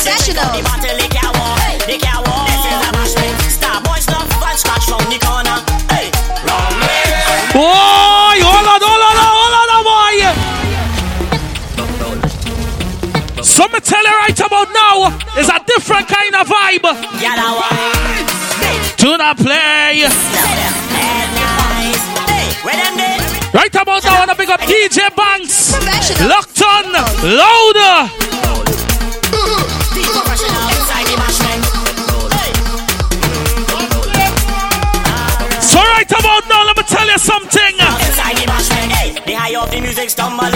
Professionals, 0.08 0.40
talk. 0.40 0.56
They 0.56 0.64
drink 0.64 0.72
up 0.72 0.80
The 0.80 0.88
professionals. 0.88 0.96
they 0.96 1.08
can't. 1.12 1.36
They 1.84 1.98
can't. 2.00 2.24
This 2.48 2.64
is 2.64 2.80
a 2.80 2.90
bashment. 2.96 3.36
Star 3.52 3.76
boy 3.84 4.00
Snuff 4.00 4.24
and 4.24 4.56
scratch 4.56 4.84
from 4.88 5.04
the 5.12 5.18
corner. 5.20 5.60
Hey, 5.92 6.08
wrong 6.48 6.72
way. 6.80 7.12
Boy, 7.52 8.40
hold 8.40 8.68
on, 8.72 8.80
hold 8.80 9.04
on, 9.04 9.16
hold 9.20 9.68
on, 9.68 9.84
boy. 9.84 10.16
So 13.44 13.68
me 13.68 13.80
tell 13.80 14.02
you 14.02 14.16
right 14.24 14.40
about 14.40 14.68
now, 14.72 15.12
it's 15.36 15.50
a 15.52 15.60
different 15.66 16.08
kind 16.08 16.34
of 16.40 16.48
vibe. 16.48 16.88
Yalla 17.20 17.60
wine. 17.60 18.24
Big. 18.64 18.80
Do 18.96 19.16
not 19.16 19.36
play. 19.36 20.08
Right 23.54 23.74
about 23.74 24.04
now, 24.04 24.14
I 24.14 24.18
wanna 24.20 24.34
pick 24.34 24.48
up 24.48 24.60
DJ 24.60 25.08
Banks. 25.16 25.72
Professional. 25.72 26.28
Locked 26.28 26.62
on, 26.62 26.92
louder. 27.24 28.67
Right 36.10 36.20
about 36.20 36.48
now, 36.48 36.64
let 36.64 36.76
me 36.76 36.82
tell 36.84 37.06
you 37.06 37.18
something. 37.18 37.74
Inside 37.76 38.36
the 38.36 38.46
the 39.26 39.34
high 39.34 39.60
of 39.60 39.70
the 39.70 39.80
music 39.80 40.10
stumbling, 40.10 40.50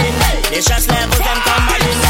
the 0.49 0.61
stress 0.61 0.87
levels 0.87 1.19
them 1.19 1.37
tumbling, 1.45 2.02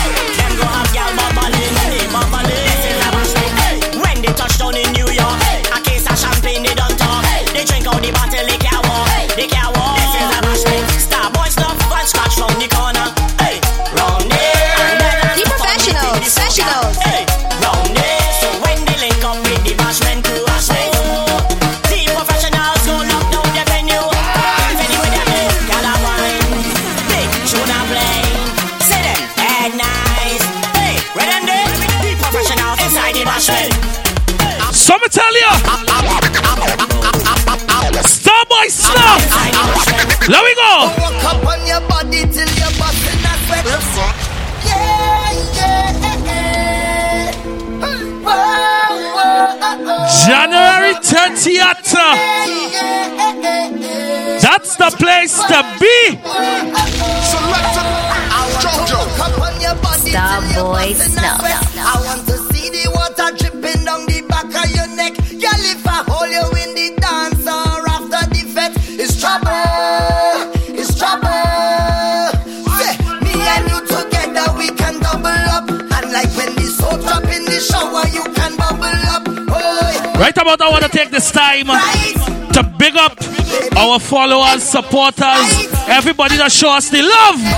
the 55.38 55.44
place 55.44 55.48
to 55.50 55.60
be. 55.80 55.98
Selector 57.30 57.88
Jojo. 58.62 59.00
Walk 59.18 59.30
up 59.30 59.42
on 59.42 59.62
your 59.62 59.76
body 59.82 60.12
till 60.12 60.44
you're 60.52 60.74
Starboy 60.74 60.94
Snuff. 60.96 61.42
I 61.44 62.02
want 62.06 62.26
to 62.28 62.38
see 62.54 62.70
the 62.70 62.90
water 62.94 63.36
dripping 63.38 63.86
down 63.86 64.06
the 64.06 64.22
back 64.30 64.46
of 64.46 64.70
your 64.76 64.88
neck. 64.96 65.14
Girl, 65.16 65.64
if 65.74 65.86
I 65.88 66.04
hold 66.08 66.30
you 66.30 66.46
in 66.64 66.76
the 66.76 66.88
dance 67.02 67.46
or 67.48 67.88
after 67.90 68.24
the 68.30 68.42
fete, 68.54 69.00
it's 69.00 69.20
trouble. 69.20 69.50
It's 70.74 70.98
trouble. 70.98 71.28
Say, 72.78 72.94
me 73.24 73.34
and 73.34 73.66
you 73.70 73.80
together, 73.88 74.46
we 74.58 74.70
can 74.76 75.00
double 75.00 75.28
up. 75.52 75.70
And 75.70 76.12
like 76.12 76.30
when 76.38 76.56
the 76.56 76.68
soap 76.78 77.02
drop 77.02 77.24
in 77.26 77.46
the 77.46 77.60
shower, 77.60 78.06
you 78.14 78.24
can 78.34 78.56
bubble 78.56 78.86
up. 79.10 79.24
Oh, 79.28 80.14
Right 80.20 80.38
about 80.38 80.60
now, 80.60 80.68
I 80.68 80.72
want 80.72 80.84
to 80.84 80.90
take 80.90 81.10
this 81.10 81.32
time 81.32 81.68
right. 81.68 82.13
To 82.54 82.62
big 82.78 82.96
up 82.96 83.18
our 83.76 84.00
followers, 84.00 84.62
supporters, 84.62 85.50
everybody 85.90 86.38
that 86.38 86.52
show 86.52 86.70
us 86.70 86.90
the 86.90 87.02
love. 87.02 87.42
Your. 87.42 87.50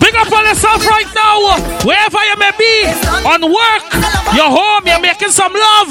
Big 0.00 0.14
up 0.18 0.32
on 0.32 0.44
yourself 0.44 0.84
right 0.86 1.06
now, 1.14 1.54
wherever 1.86 2.18
you 2.18 2.34
may 2.34 2.50
be, 2.58 2.82
on 3.22 3.46
work, 3.46 3.86
you're 4.34 4.50
home, 4.50 4.82
you're 4.86 4.98
making 4.98 5.30
some 5.30 5.52
love. 5.54 5.86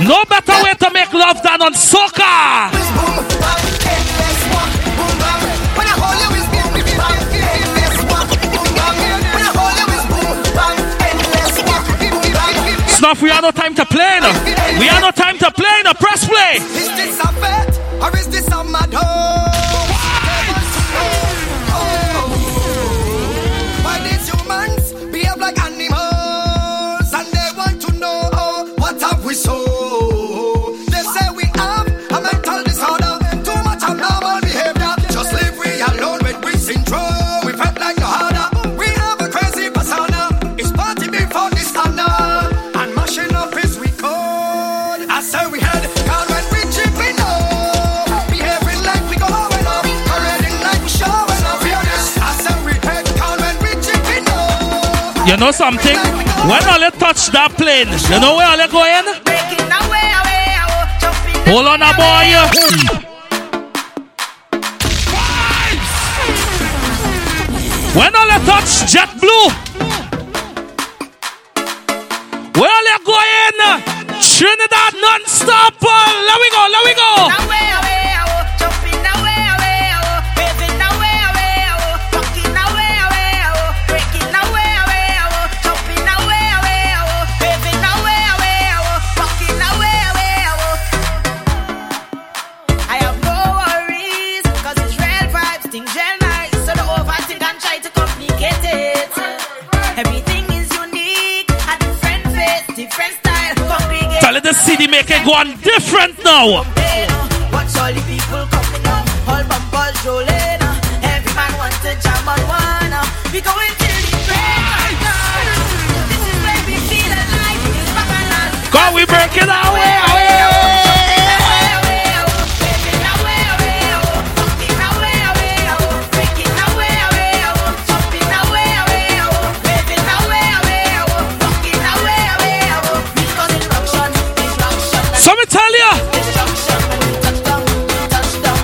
No 0.00 0.24
better 0.24 0.56
way 0.64 0.72
to 0.72 0.90
make 0.94 1.12
love 1.12 1.42
than 1.42 1.60
on 1.60 1.74
soca. 1.74 2.72
It's 12.90 13.00
hold 13.06 13.20
you, 13.20 13.44
it's 13.44 13.57
boom, 13.84 13.86
bam, 13.86 13.86
endless 13.86 13.86
walk, 13.86 13.86
boom, 13.86 13.86
bam. 13.86 13.86
Snuff, 13.86 13.86
we 13.86 13.86
have 13.86 13.86
no 13.86 13.86
time 13.86 13.86
to 13.86 13.86
play 13.86 14.20
no. 14.20 14.80
We 14.80 14.86
have 14.86 15.02
no 15.02 15.10
time 15.10 15.38
to 15.38 15.50
play 15.50 15.82
no. 15.84 15.94
Press 15.94 16.26
play. 16.28 16.54
Is 16.56 16.88
this 16.96 17.20
a 17.20 17.32
bet 17.40 18.02
or 18.02 18.18
is 18.18 18.28
this 18.28 18.48
a 18.48 18.64
mad 18.64 19.37
You 55.38 55.44
know 55.44 55.50
something? 55.52 55.96
When 56.50 56.82
you 56.82 56.90
touch 56.98 57.30
that 57.30 57.54
plane, 57.54 57.86
you 58.10 58.18
know 58.18 58.34
where 58.34 58.58
you 58.58 58.66
going? 58.74 59.06
Hold 61.46 61.66
on, 61.68 61.80
a 61.80 61.94
boy. 61.94 62.26
When 67.94 68.12
you 68.12 68.38
touch 68.50 68.82
JetBlue, 68.90 69.67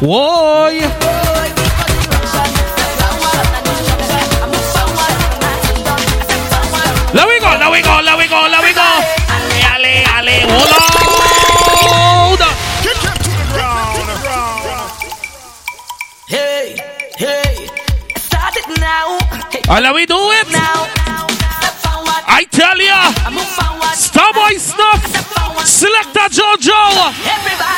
Whoa. 0.05 0.69
Let 7.15 7.29
we 7.29 7.39
go, 7.41 7.47
let 7.57 7.71
we 7.71 7.81
go, 7.81 8.01
let 8.05 8.19
we 8.19 8.27
go, 8.29 8.41
let 8.51 8.63
we 8.63 8.73
go. 8.75 8.85
Ale, 9.33 9.61
ale, 9.73 10.05
ale, 10.13 10.35
hold 10.51 12.43
on. 12.43 12.55
Hey, 16.29 16.77
hey, 17.17 17.69
start 18.17 18.57
it 18.57 18.67
now. 18.81 19.19
Let 19.81 19.95
we 19.95 20.05
do 20.07 20.19
it. 20.39 20.51
Now, 20.53 20.87
I 22.27 22.45
tell 22.51 22.77
ya. 22.77 23.13
move 23.31 23.47
forward. 23.57 23.97
Starboy 23.97 24.59
Snuff. 24.59 25.03
Selector 25.65 26.29
Jojo. 26.37 26.81
Everybody, 27.25 27.74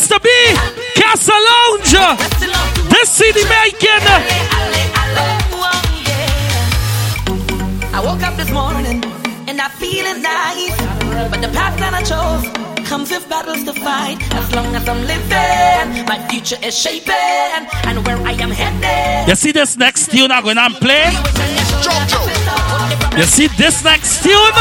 is 0.00 0.06
a 0.06 0.08
place 0.08 0.08
to 0.08 0.18
be. 0.20 0.54
Castle 1.00 1.34
Lounge. 1.48 1.92
This 2.90 3.08
city 3.10 3.44
making. 3.44 4.04
I 7.92 8.00
woke 8.04 8.22
up 8.22 8.36
this 8.36 8.50
morning 8.50 9.02
and 9.48 9.60
I 9.60 9.68
feeling 9.68 10.22
nice, 10.22 10.76
but 11.30 11.40
the 11.40 11.48
path 11.48 11.76
that 11.78 11.92
I 11.92 12.02
chose 12.02 12.46
comes 12.88 13.10
with 13.10 13.28
battles 13.28 13.64
to 13.64 13.72
fight. 13.74 14.18
As 14.34 14.52
long 14.54 14.74
as 14.74 14.88
I'm 14.88 15.02
living, 15.02 16.06
my 16.06 16.18
future 16.28 16.56
is 16.62 16.76
shaping, 16.76 17.14
and 17.84 18.06
where 18.06 18.16
I 18.18 18.32
am 18.32 18.50
headed. 18.50 19.28
You 19.28 19.34
see 19.34 19.52
this 19.52 19.76
next 19.76 20.10
tune 20.10 20.30
I'm 20.30 20.44
going 20.44 20.56
to 20.56 20.70
play? 20.80 21.10
You 23.16 23.24
see 23.24 23.48
this 23.58 23.82
next 23.84 24.22
tune? 24.22 24.54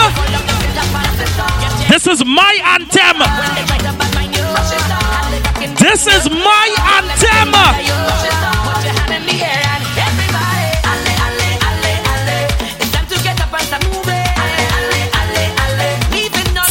This 1.89 2.07
is 2.07 2.23
my 2.25 2.59
anthem. 2.63 4.98
This 5.79 6.07
is 6.07 6.29
my 6.29 6.75
anthem. 6.97 7.55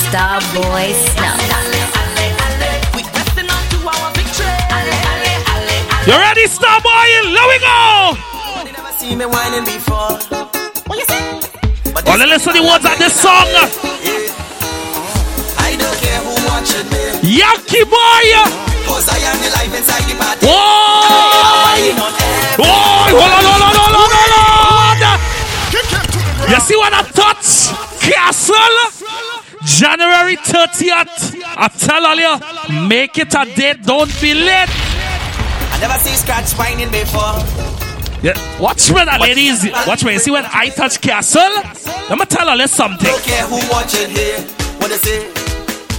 Starboy 0.08 0.92
Snuff. 0.92 1.40
You 6.06 6.14
ready, 6.14 6.46
Starboy? 6.46 7.08
Let 7.32 7.46
we 7.48 7.58
go. 7.60 8.16
See 8.98 9.14
me 9.16 9.24
whining 9.26 9.64
before. 9.64 10.18
What 10.86 10.98
you 10.98 11.04
say? 11.04 11.40
Oh, 11.96 12.16
let's 12.16 12.30
listen 12.30 12.52
to 12.52 12.60
the 12.60 12.64
words 12.66 12.84
of 12.84 12.98
this 12.98 13.14
song. 13.20 13.48
I 15.58 15.76
don't 15.78 15.96
care 15.98 16.20
who 16.20 16.30
watching 16.30 16.36
me. 16.36 16.37
Yankee 16.58 17.84
boy. 17.84 18.34
Cause 18.82 19.08
I 19.08 19.18
am 19.30 19.38
the 19.38 19.48
life 19.54 19.70
inside 19.78 20.02
the 20.10 20.14
party. 20.18 20.44
Whoa! 20.44 20.58
Whoa! 22.58 23.14
Hold 23.14 23.30
on, 23.30 23.44
hold 23.46 23.62
on, 23.62 23.74
hold 23.78 23.94
on, 23.94 24.10
hold 24.10 25.06
on! 25.06 25.18
You 26.50 26.58
see 26.66 26.74
what 26.74 26.92
I 26.92 27.02
touch? 27.14 27.70
Castle? 28.02 28.54
January 29.64 30.36
30th. 30.36 31.40
I 31.46 31.68
tell 31.78 32.04
all 32.04 32.18
you, 32.18 32.88
make 32.88 33.18
it 33.18 33.34
a 33.34 33.44
date, 33.54 33.84
don't 33.84 34.10
be 34.20 34.34
late. 34.34 34.66
I 34.68 35.78
never 35.80 35.98
see 36.00 36.16
scratch 36.16 36.54
whining 36.54 36.90
before. 36.90 37.38
Yeah. 38.20 38.34
Watch 38.60 38.90
me, 38.90 39.04
that 39.04 39.20
ladies. 39.20 39.64
Watch 39.86 40.02
me. 40.04 40.14
You 40.14 40.18
see 40.18 40.32
when 40.32 40.44
I 40.46 40.70
touch 40.70 41.00
Castle? 41.00 41.40
Let 42.10 42.18
me 42.18 42.24
tell 42.24 42.48
all 42.48 42.58
you 42.58 42.66
something. 42.66 43.06
Don't 43.06 43.22
care 43.22 43.46
who 43.46 43.60
watching 43.70 44.10
here. 44.10 44.40
What 44.80 44.90
they 44.90 44.96
say? 44.96 45.47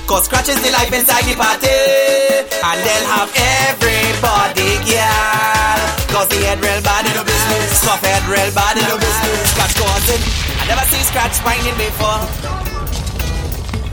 Cause 0.09 0.25
scratch 0.25 0.49
is 0.49 0.57
the 0.65 0.71
life 0.71 0.89
inside 0.91 1.21
the 1.21 1.37
party. 1.37 1.69
And 1.69 2.81
they'll 2.81 3.07
have 3.13 3.29
everybody, 3.69 4.81
girl. 4.89 5.77
Cause 6.09 6.25
the 6.33 6.41
head 6.49 6.57
real 6.57 6.81
bad 6.81 7.05
in 7.05 7.13
the 7.13 7.21
business. 7.21 7.77
Soft 7.77 8.03
head 8.03 8.25
real 8.25 8.49
bad 8.57 8.73
in 8.81 8.89
the 8.89 8.97
business. 8.97 9.53
Scratch 9.53 9.77
causing. 9.77 10.17
I 10.57 10.65
never 10.65 10.81
see 10.89 11.05
scratch 11.05 11.37
whining 11.45 11.77
before. 11.77 12.25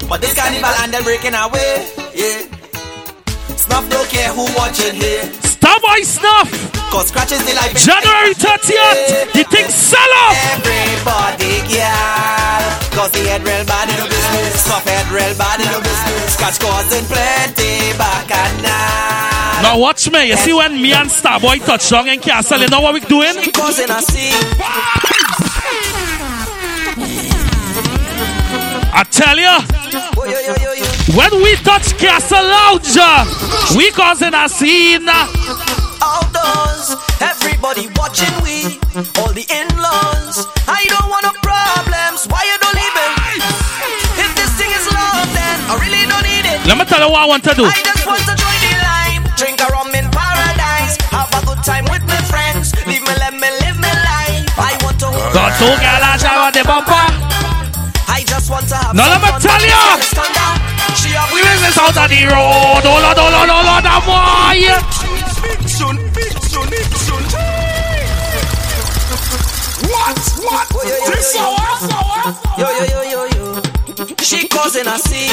But 0.08 0.22
this 0.22 0.32
carnival 0.32 0.72
and 0.80 0.88
they're 0.94 1.04
breaking 1.04 1.36
away. 1.36 1.84
Yeah. 2.16 2.48
Snuff 3.60 3.84
don't 3.90 4.08
care 4.08 4.32
who 4.32 4.48
watching 4.56 4.96
here. 4.96 5.55
Starboy 5.66 6.04
Snuff. 6.04 6.48
Cause 6.92 7.08
scratch 7.08 7.32
is 7.32 7.42
the 7.42 7.54
life 7.58 7.74
January 7.74 8.34
30th. 8.38 9.32
The 9.34 9.42
thing 9.50 9.66
sell 9.66 10.12
off. 10.22 10.38
Everybody, 10.54 11.58
girl. 11.66 12.62
Cause 12.94 13.10
the 13.10 13.26
head 13.26 13.42
real 13.42 13.66
bad 13.66 13.90
in 13.90 13.96
the 13.98 14.06
business. 14.06 14.68
Head 14.86 15.10
real 15.10 15.34
bad 15.36 15.58
in 15.58 15.66
the 15.66 15.82
business. 15.82 16.34
Scratch 16.34 16.60
causing 16.60 17.04
plenty 17.10 17.98
back 17.98 18.30
and 18.30 18.62
now. 18.62 19.62
Now 19.62 19.78
watch 19.80 20.08
me. 20.08 20.28
You 20.28 20.36
see 20.36 20.52
when 20.52 20.80
me 20.80 20.92
and 20.92 21.10
Starboy 21.10 21.58
touch 21.66 21.90
down 21.90 22.08
in 22.08 22.20
Castle, 22.20 22.60
you 22.60 22.68
know 22.68 22.80
what 22.80 22.94
we 22.94 23.00
doing? 23.00 23.34
Causing 23.52 23.90
a 23.90 24.00
scene. 24.02 24.34
I 28.98 29.02
tell 29.10 29.36
you, 29.36 30.95
When 31.16 31.32
we 31.40 31.56
touch 31.64 31.96
Castle 31.96 32.44
Lounge, 32.44 32.92
we 33.74 33.88
causing 33.90 34.34
a 34.36 34.44
scene. 34.52 35.08
Outdoors, 36.04 36.92
everybody 37.24 37.88
watching 37.96 38.36
we. 38.44 38.76
All 39.16 39.32
the 39.32 39.48
in-laws. 39.48 40.44
I 40.68 40.84
don't 40.92 41.08
want 41.08 41.24
no 41.24 41.32
problems. 41.40 42.28
Why 42.28 42.44
you 42.44 42.56
don't 42.60 42.76
leave 42.76 42.96
it? 43.00 43.16
If 44.28 44.30
this 44.36 44.52
thing 44.60 44.68
is 44.68 44.84
love, 44.92 45.24
then 45.32 45.56
I 45.72 45.80
really 45.80 46.04
don't 46.04 46.20
need 46.20 46.44
it. 46.44 46.60
Let 46.68 46.76
me 46.76 46.84
tell 46.84 47.00
you 47.00 47.08
what 47.08 47.24
I 47.24 47.26
want 47.32 47.44
to 47.48 47.54
do. 47.56 47.64
I 47.64 47.80
just 47.80 48.04
want 48.04 48.20
to 48.28 48.36
join 48.36 48.58
the 48.60 48.76
line, 48.84 49.24
drink 49.40 49.56
a 49.64 49.72
rum 49.72 49.88
in 49.96 50.12
paradise, 50.12 51.00
have 51.16 51.32
a 51.32 51.40
good 51.48 51.64
time 51.64 51.88
with 51.88 52.04
my 52.04 52.20
friends. 52.28 52.76
Leave 52.84 53.00
me, 53.08 53.16
let 53.24 53.32
me 53.32 53.48
live 53.64 53.80
my 53.80 53.88
life. 54.04 54.44
I 54.60 54.76
want 54.84 55.00
to 55.00 55.08
Got 55.32 55.56
two 55.56 55.72
girls 55.80 56.04
and 56.12 56.20
shower 56.20 56.52
the 56.52 56.60
bumper. 56.60 57.08
I 58.04 58.20
just 58.28 58.52
want 58.52 58.68
to 58.68 58.76
have 58.76 58.92
Now 58.92 59.08
let 59.08 59.24
me 59.24 59.32
tell 59.40 59.64
ya. 59.64 60.55
Stand 61.16 61.24
up. 61.24 61.32
She 61.32 61.32
have 61.32 61.32
We 61.32 61.40
business 61.42 61.78
out 61.78 61.96
of 61.96 62.08
the 62.10 62.20
road. 62.28 62.84
Oh 62.84 63.00
Lord, 63.00 63.16
oh 63.16 63.30
Lord, 63.32 63.48
oh 63.48 63.62
Lord, 63.64 63.84
oh 63.88 64.00
boy. 64.04 64.60
Fiction, 65.40 65.96
fiction, 66.12 66.66
fiction. 66.68 67.22
What? 69.88 70.18
What? 70.44 70.66
yo, 70.72 70.92
yo, 70.92 71.10
This 71.10 71.34
yo, 71.34 71.40
hour? 71.40 72.36
Yo, 72.58 72.68
yo, 72.68 72.84
yo, 72.84 73.02
yo, 73.02 73.22
yo. 73.24 73.62
She 74.20 74.48
call 74.48 74.68
stars 74.68 74.76
in 74.76 74.86
a 74.88 74.98
sea. 74.98 75.30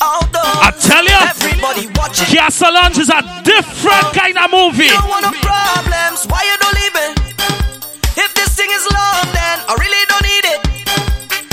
Outdoors, 0.00 0.58
I 0.58 0.70
tell 0.80 1.04
you, 1.04 1.18
everybody 1.28 1.86
watching. 1.94 2.26
Castle 2.26 2.72
Lounge 2.72 2.98
is 2.98 3.10
a 3.10 3.22
different 3.44 4.04
oh, 4.04 4.12
kind 4.14 4.38
of 4.38 4.50
movie. 4.50 4.86
You 4.86 4.98
don't 4.98 5.08
want 5.08 5.22
no 5.22 5.32
problems, 5.38 6.26
why 6.26 6.42
you 6.42 6.56
don't 6.58 6.74
leave 6.74 6.96
it? 6.96 7.18
If 8.18 8.34
this 8.34 8.54
thing 8.56 8.70
is 8.70 8.86
love, 8.90 9.30
then 9.34 9.60
I 9.70 9.74
really 9.78 10.02
don't 10.10 10.26
need 10.26 10.44
it. 10.50 10.60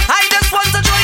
I 0.09 0.25
just 0.31 0.53
want 0.53 0.69
to 0.73 0.94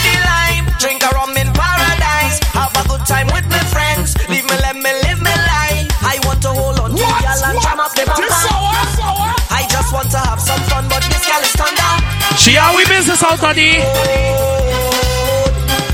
She 12.51 12.57
how 12.57 12.75
we 12.75 12.83
business 12.83 13.23
out 13.23 13.41
of 13.41 13.55
the 13.55 13.79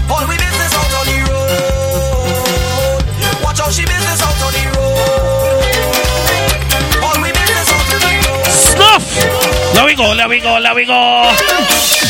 All 0.10 0.26
we 0.28 0.38
business 0.41 0.74
out 0.74 0.93
on 0.98 1.06
the 1.06 1.17
road. 1.30 3.04
Watch 3.43 3.60
how 3.60 3.70
she 3.70 3.86
business 3.86 4.20
out 4.24 4.41
on 4.41 4.52
the 4.58 4.65
road. 4.74 4.98
All 7.04 7.22
we 7.22 7.30
business 7.30 7.70
out 7.70 7.93
on 7.93 8.02
the 8.02 8.10
road. 8.26 8.50
snuff. 8.74 9.06
Let 9.76 9.86
we 9.86 9.93
go, 9.93 10.15
there 10.15 10.28
we 10.28 10.39
go, 10.39 10.60
there 10.60 10.74
we 10.74 10.86
go. 10.86 12.07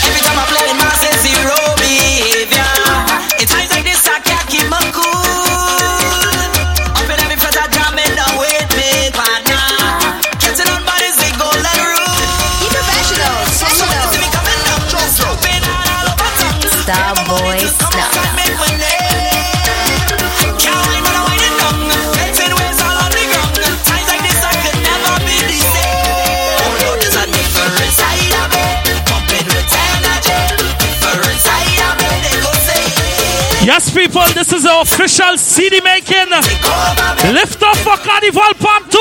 Yes, 33.67 33.91
people, 33.93 34.23
this 34.31 34.53
is 34.53 34.63
the 34.63 34.79
official 34.79 35.35
CD 35.35 35.81
making. 35.81 36.31
take 36.31 36.63
over 36.63 37.27
me. 37.27 37.33
Lift 37.35 37.61
up 37.61 37.75
for 37.83 37.99
Carnival 37.99 38.55
Pump 38.63 38.87
2. 38.87 38.97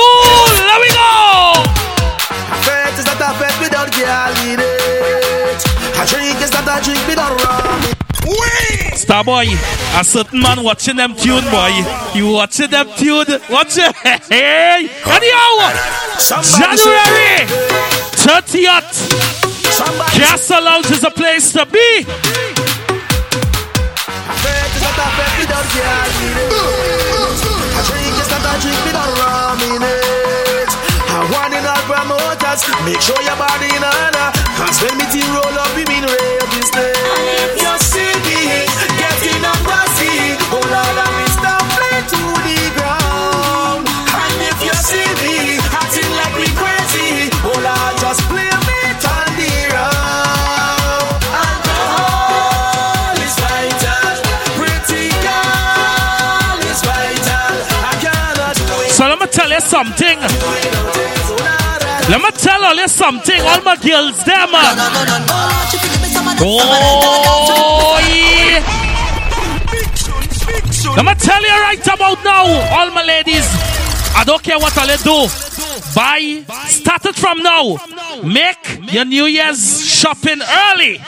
Let 0.67 0.81
we 0.83 0.91
go. 0.91 1.63
Fete 2.67 2.99
is 2.99 3.05
not 3.07 3.15
a 3.15 3.31
fete 3.39 3.55
without 3.63 3.87
girl 3.95 4.35
in 4.43 4.59
it. 4.59 5.63
A 5.95 6.03
drink 6.03 6.43
is 6.43 6.51
not 6.51 6.67
a 6.67 6.83
drink 6.83 6.99
without 7.07 7.31
rum. 7.47 7.79
Starboy, 8.91 9.47
a 9.97 10.03
certain 10.03 10.41
man 10.41 10.61
watching 10.61 10.97
them 10.97 11.15
tune, 11.15 11.45
boy. 11.45 11.71
You 12.13 12.33
watching 12.33 12.69
them 12.69 12.89
tune? 12.97 13.39
Watch 13.49 13.77
it. 13.77 13.95
Hey, 14.27 14.89
anyhow. 15.05 15.71
January 16.59 17.47
30th. 18.19 19.47
Castle 20.11 20.61
Lounge 20.61 20.91
is 20.91 21.05
a 21.05 21.11
place 21.11 21.53
to 21.53 21.65
be. 21.67 22.05
A 25.77 26.09
drink 27.85 28.17
it. 29.83 30.71
I 31.07 31.21
in 31.53 31.65
our 31.65 31.81
promoters, 31.85 32.61
make 32.85 33.01
sure 33.01 33.21
your 33.21 33.37
body 33.37 33.69
in 33.69 33.83
order. 33.83 34.27
Cause 34.57 34.81
when 34.81 34.97
me 34.97 35.05
team 35.13 35.29
roll 35.33 35.57
up, 35.57 35.69
we 35.77 35.85
mean 35.85 36.05
real 36.05 36.45
business. 36.49 36.97
You 37.61 37.73
see 37.77 38.13
me, 38.25 38.65
getting 38.97 39.45
up 39.45 39.61
the 39.61 39.81
sea. 39.97 40.37
Oh 40.49 40.61
Lord, 40.61 40.97
I 40.97 41.17
play 41.77 41.97
to 42.09 42.21
the 42.41 42.59
ground. 42.77 43.85
And 43.85 44.37
if 44.49 44.57
you 44.65 44.73
see 44.81 45.09
me, 45.21 45.56
you 59.57 59.61
something. 59.61 60.19
Let 62.09 62.21
me 62.21 62.31
tell 62.37 62.63
all 62.63 62.75
you 62.75 62.87
something. 62.87 63.41
All 63.41 63.61
my 63.61 63.75
girls, 63.77 64.23
them. 64.23 64.49
Oh. 66.39 66.77
Let 70.95 71.05
me 71.05 71.13
tell 71.15 71.41
you 71.41 71.49
right 71.49 71.87
about 71.87 72.23
now, 72.23 72.45
all 72.77 72.91
my 72.91 73.03
ladies. 73.03 73.45
I 74.15 74.23
don't 74.25 74.41
care 74.41 74.57
what 74.57 74.77
I 74.77 74.95
do. 74.97 75.27
Buy, 75.95 76.43
start 76.67 77.05
it 77.05 77.15
from 77.15 77.41
now. 77.43 77.77
Make 78.23 78.93
your 78.93 79.05
New 79.05 79.25
Year's 79.25 79.83
shopping 79.83 80.41
early. 80.41 81.01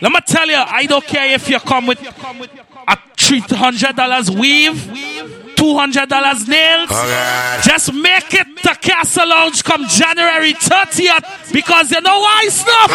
Let 0.00 0.12
me 0.12 0.20
tell 0.26 0.46
you, 0.48 0.56
I 0.56 0.86
don't 0.86 1.04
care 1.04 1.32
if 1.32 1.48
you 1.48 1.58
come 1.60 1.86
with 1.86 2.00
a 2.00 2.96
$300 3.16 4.38
weave. 4.38 5.37
$200 5.58 6.48
nails. 6.48 6.88
Just 7.66 7.92
make 7.92 8.32
it 8.32 8.46
to 8.62 8.74
Castle 8.76 9.28
Lounge 9.28 9.64
come 9.64 9.84
January 9.88 10.54
30th 10.54 11.52
because 11.52 11.90
you 11.90 12.00
know 12.00 12.20
why, 12.20 12.46
Snuff? 12.48 12.90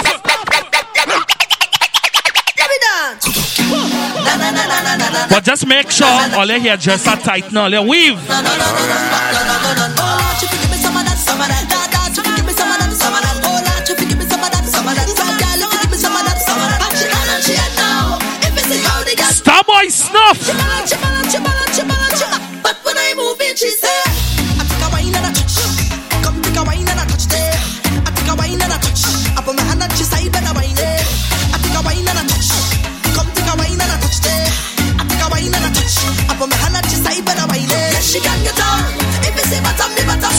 But 5.30 5.44
just 5.44 5.68
make 5.68 5.92
sure 5.92 6.08
all 6.08 6.48
your 6.48 6.60
hairdresser 6.60 7.18
tighten 7.18 7.58
all 7.58 7.70
your 7.70 7.86
weave. 7.86 8.18
Starboy 19.36 19.90
Snuff. 19.92 20.40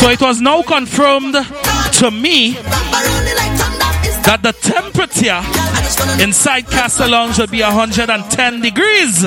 So 0.04 0.10
it 0.10 0.20
was 0.20 0.40
now 0.40 0.62
confirmed 0.62 1.34
to 1.34 2.10
me 2.10 2.54
Bumper 2.54 3.08
only 3.08 3.34
like 3.34 3.52
thunder. 3.56 4.08
Is 4.08 4.20
that 4.26 4.40
the 4.42 4.52
temperature 4.52 5.40
I 5.40 5.80
just 5.82 5.98
wanna 5.98 6.16
know. 6.16 6.24
inside 6.24 6.68
Castle 6.68 7.10
Lounge 7.10 7.38
will 7.38 7.46
be 7.46 7.62
110 7.62 8.60
degrees. 8.60 9.24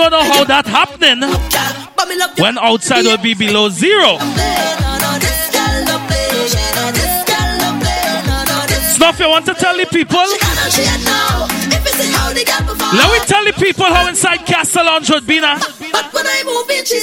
Don't 0.00 0.12
know 0.12 0.32
how 0.32 0.44
that 0.44 0.64
happening 0.64 1.20
when 2.40 2.56
outside 2.58 3.04
will 3.04 3.18
be 3.18 3.34
below 3.34 3.68
zero. 3.68 4.16
Snuff, 8.96 9.20
you 9.20 9.28
want 9.28 9.44
to 9.46 9.54
tell 9.54 9.76
the 9.76 9.86
people? 9.92 10.24
Let 12.96 13.12
me 13.12 13.18
tell 13.26 13.44
the 13.44 13.52
people 13.58 13.84
how 13.84 14.08
inside 14.08 14.46
Castle 14.46 14.84
Lounge 14.84 15.10
would 15.10 15.26
be 15.26 15.40
now. 15.40 15.58
But 15.92 16.12
when 16.14 16.26
I 16.26 16.42
move 16.44 16.70
in, 16.70 16.84
she 16.84 17.00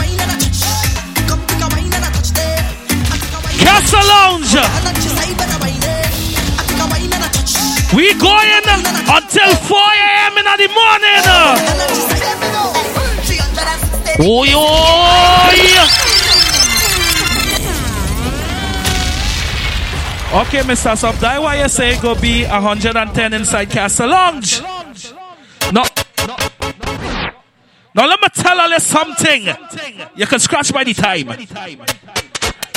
wine 0.00 0.16
Castle 3.60 4.00
Lounge. 4.00 4.56
We 7.94 8.12
going 8.18 8.66
until 9.08 9.54
4 9.54 9.78
a.m. 9.78 10.36
in 10.36 10.44
the 10.44 10.68
morning. 10.74 11.05
360. 14.26 14.28
Oh, 14.28 14.44
yo. 14.44 15.86
Okay, 20.42 20.62
Mr. 20.62 20.96
Subdie, 20.96 21.40
why 21.40 21.62
you 21.62 21.68
say 21.68 22.00
go 22.00 22.14
be 22.16 22.44
110 22.44 23.32
inside 23.32 23.70
Castle 23.70 24.08
Lounge? 24.08 24.60
No. 25.72 25.84
Now 27.94 28.06
let 28.06 28.20
me 28.20 28.28
tell 28.34 28.68
you 28.70 28.80
something. 28.80 29.48
You 30.16 30.26
can 30.26 30.38
scratch 30.40 30.72
by 30.72 30.84
the 30.84 30.92
time. 30.92 31.28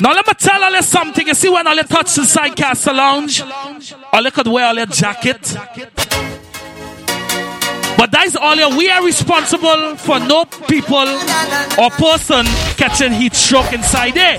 Now 0.02 0.14
let 0.14 0.26
me 0.28 0.34
tell 0.38 0.72
you 0.74 0.82
something. 0.84 1.28
You 1.28 1.34
see 1.34 1.50
when 1.50 1.66
you 1.66 1.84
touch 1.84 2.18
inside 2.18 2.56
Castle 2.56 2.96
Lounge, 2.96 3.42
all 4.14 4.24
you 4.24 4.32
could 4.32 4.48
wear 4.48 4.68
all 4.68 4.76
your 4.76 4.86
jacket. 4.86 5.58
But 7.98 8.12
that's 8.12 8.36
all 8.36 8.56
you. 8.56 8.78
We 8.78 8.90
are 8.90 9.04
responsible 9.04 9.96
for 9.98 10.20
no 10.20 10.46
people 10.46 11.08
or 11.78 11.90
person 11.92 12.46
catching 12.78 13.12
heat 13.12 13.34
stroke 13.34 13.74
inside 13.74 14.14
there. 14.14 14.38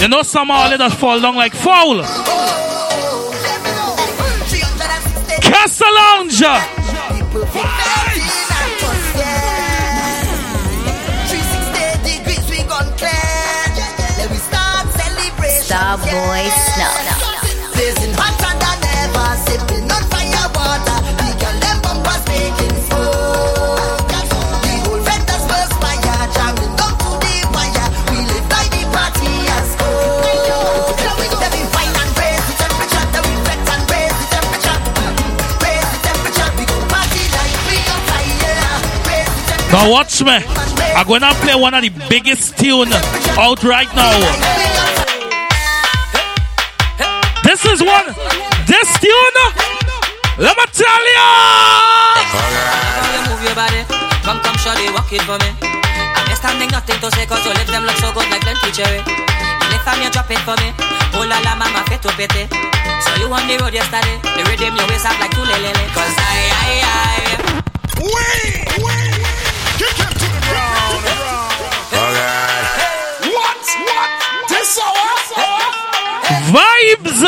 You 0.00 0.08
know 0.08 0.22
somehow 0.22 0.68
let 0.70 0.80
us 0.80 0.94
fall 0.94 1.20
down 1.20 1.36
like 1.36 1.52
foul. 1.52 2.02
Castle 5.42 5.94
Lounge. 5.94 6.42
Starboy 15.70 16.50
Snuff. 16.50 17.19
Now 39.70 39.90
watch 39.90 40.22
me. 40.22 40.34
I'm 40.98 41.06
gonna 41.06 41.30
play 41.46 41.54
one 41.54 41.74
of 41.74 41.82
the 41.82 41.90
biggest 42.08 42.58
tune 42.58 42.90
out 43.38 43.62
right 43.62 43.88
now. 43.94 44.18
This 47.46 47.64
is 47.64 47.78
one. 47.78 48.06
This 48.66 48.88
tune. 48.98 49.38
Let 50.42 50.58
me 50.58 50.64
tell 50.74 51.04
ya. 51.14 51.28
You 53.14 53.20
move 53.30 53.42
your 53.46 53.54
body? 53.54 53.86
Come, 54.26 54.42
come, 54.42 54.58
shawty, 54.58 54.90
walk 54.90 55.12
it 55.14 55.22
for 55.22 55.38
me. 55.38 55.50
I'm 55.62 56.26
just 56.26 56.42
standing 56.42 56.70
nothing 56.74 56.98
to 56.98 57.08
say 57.14 57.26
cause 57.26 57.44
your 57.46 57.54
lips 57.54 57.70
them 57.70 57.84
look 57.86 57.96
so 58.02 58.10
good 58.10 58.26
like 58.30 58.42
plenty 58.42 58.70
cherry. 58.74 58.98
And 59.06 59.70
if 59.70 59.86
I'm 59.86 60.02
you 60.02 60.10
drop 60.10 60.30
it 60.30 60.42
for 60.42 60.58
me, 60.58 60.74
oh 61.14 61.22
la 61.30 61.38
la 61.46 61.54
mama 61.54 61.86
fit 61.86 62.02
to 62.02 62.10
pity. 62.18 62.50
So 63.06 63.10
you 63.22 63.30
on 63.30 63.46
the 63.46 63.54
road 63.62 63.74
yesterday, 63.74 64.18
the 64.34 64.42
rhythm 64.50 64.74
your 64.74 64.86
waist 64.90 65.06
up 65.06 65.14
like 65.22 65.30
two 65.30 65.46
lele. 65.46 65.70
Cause 65.94 66.16
I, 66.18 66.50
I, 66.58 66.72
I. 66.82 67.60
Wait, 68.00 68.64
wait, 68.80 69.29
kick 69.80 69.96
him 69.96 70.12
to 70.12 70.26
the 70.28 70.40
ground. 70.44 71.04
What? 73.32 73.64
What? 73.88 74.10
This 74.52 74.76
hour? 74.76 75.08
Vibes. 76.52 77.24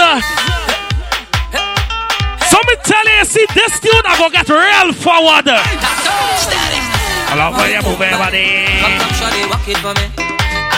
So 2.53 2.59
me 2.69 2.75
tell 2.85 3.09
you, 3.09 3.25
see 3.25 3.47
this 3.57 3.81
tune 3.81 4.05
I 4.05 4.21
go 4.21 4.29
get 4.29 4.49
real 4.53 4.93
forward. 4.93 5.49
I 5.49 7.33
love 7.41 7.57
how 7.57 7.65
you 7.65 7.81
move 7.81 7.97
your 7.97 8.21
body. 8.21 8.69
Come, 8.85 9.01
come, 9.01 9.15
shawty, 9.17 9.49
walk 9.49 9.65
it 9.65 9.81
for 9.81 9.97
me. 9.97 10.13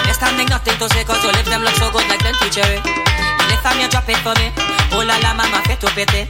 Just 0.06 0.22
standing 0.22 0.46
nothing 0.46 0.78
to 0.78 0.86
say 0.94 1.02
cause 1.02 1.18
your 1.26 1.34
lips 1.34 1.50
them 1.50 1.66
look 1.66 1.74
so 1.74 1.90
good 1.90 2.06
like 2.06 2.22
plenty 2.22 2.46
cherry. 2.54 2.78
And 2.78 3.50
if 3.50 3.66
I'm 3.66 3.82
you 3.82 3.90
drop 3.90 4.06
it 4.06 4.20
for 4.22 4.38
me, 4.38 4.54
oh 4.94 5.02
la 5.02 5.18
la 5.26 5.34
mama 5.34 5.58
fit 5.66 5.82
to 5.82 5.90
pity. 5.90 6.22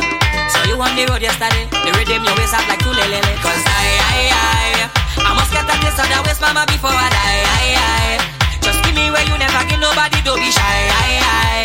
So 0.49 0.57
you 0.65 0.81
on 0.81 0.97
the 0.97 1.05
road 1.13 1.21
yesterday, 1.21 1.69
the 1.69 1.93
rhythm 1.93 2.25
your 2.25 2.33
waist 2.41 2.57
up 2.57 2.65
like 2.65 2.81
two 2.81 2.97
lele. 2.97 3.21
Cause 3.45 3.61
I, 3.69 3.85
I, 4.01 4.33
I 4.33 4.94
must 5.35 5.51
get 5.53 5.67
a 5.69 5.75
taste 5.83 6.01
of 6.01 6.07
that 6.11 6.23
waist 6.27 6.41
mama 6.41 6.65
before 6.71 6.95
I 6.95 7.09
die. 7.11 7.43
I, 7.45 7.67
I, 7.77 8.19
just 8.63 8.79
give 8.85 8.95
me 8.95 9.11
where 9.11 9.25
you 9.27 9.37
never 9.39 9.63
give 9.69 9.81
nobody, 9.81 10.19
don't 10.25 10.39
be 10.41 10.51
shy. 10.51 10.63
I, 10.63 11.21
I, 11.21 11.59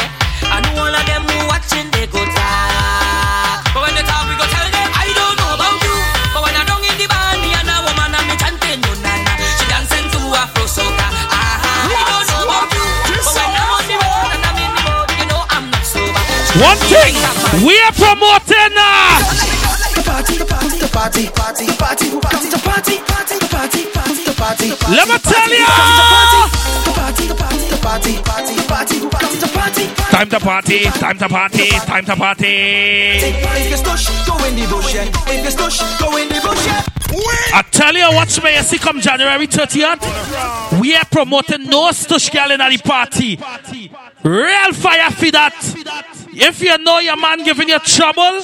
I 0.50 0.58
know 0.66 0.84
all 0.86 0.94
of 0.94 1.04
them 1.06 1.24
who 1.30 1.38
watching 1.48 1.88
they 1.94 2.06
go 2.10 2.22
talk. 2.24 3.62
But 3.74 3.82
when 3.86 3.94
they 3.96 4.06
talk, 4.06 4.26
we 4.28 4.36
go 4.38 4.46
tell 4.50 4.68
them 4.68 4.88
I 4.94 5.06
don't 5.14 5.36
know 5.40 5.52
about 5.56 5.78
you. 5.82 5.96
But 6.34 6.42
when 6.46 6.56
I 6.58 6.64
don't 6.66 6.84
in 6.84 6.96
the 6.98 7.08
band, 7.10 7.38
me 7.44 7.50
and 7.54 7.70
a 7.70 7.78
woman 7.86 8.14
me 8.28 8.36
chanting 8.40 8.80
no 8.82 8.92
na 9.06 9.14
na. 9.24 9.34
She 9.58 9.66
dancing 9.70 10.08
to 10.14 10.20
Afro 10.34 10.66
soca. 10.66 11.08
Aha, 11.30 11.74
I 11.90 12.02
don't 12.10 12.26
know 12.30 12.42
about 12.50 12.70
you. 12.74 12.86
But 13.22 13.34
when 13.38 13.54
I'm 13.54 13.70
on 13.78 13.86
the 13.86 13.98
road 14.02 14.30
and 14.34 14.44
I'm 14.46 14.58
in 14.58 14.72
the 14.74 14.84
road, 14.90 15.10
you 15.20 15.26
know 15.30 15.42
I'm 15.54 15.66
not 15.70 15.84
sober. 15.86 16.22
One 16.60 16.80
thing 16.90 17.14
we 17.66 17.74
are 17.86 17.96
promoting 17.96 18.74
now. 18.74 19.79
Let 24.90 25.08
me 25.08 25.18
tell 25.20 25.52
party. 29.60 29.90
Time 30.12 30.30
to 30.30 30.40
party, 30.40 30.84
time 30.86 31.18
to 31.18 31.30
party, 31.30 31.70
time 31.70 32.06
to 32.06 32.16
party. 32.16 32.46
If 33.56 33.70
you 33.72 33.78
stush, 33.78 34.10
you. 37.12 37.54
I 37.54 37.62
tell 37.72 37.94
you, 37.96 38.08
watch 38.16 38.42
me, 38.44 38.56
you 38.56 38.64
see, 38.64 38.78
come 38.78 39.00
January 39.02 39.48
30th, 39.48 40.80
we 40.80 40.96
are 40.96 41.06
promoting 41.06 41.66
no 41.70 41.90
stush 41.92 42.32
girl 42.32 42.52
in 42.52 42.60
the 42.60 42.82
party. 42.84 43.40
Real 44.24 44.74
fire 44.74 45.10
for 45.12 45.32
that. 45.32 45.56
If 46.32 46.62
you 46.62 46.78
know 46.78 47.00
your 47.00 47.18
man 47.18 47.44
giving 47.44 47.70
you 47.70 47.80
trouble, 47.80 48.42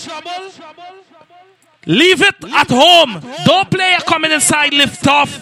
leave 1.86 2.22
it 2.22 2.36
at 2.54 2.70
home. 2.70 3.22
Don't 3.46 3.70
play 3.70 3.96
a 3.98 4.02
coming 4.02 4.32
inside, 4.32 4.74
lift 4.74 5.08
off. 5.08 5.42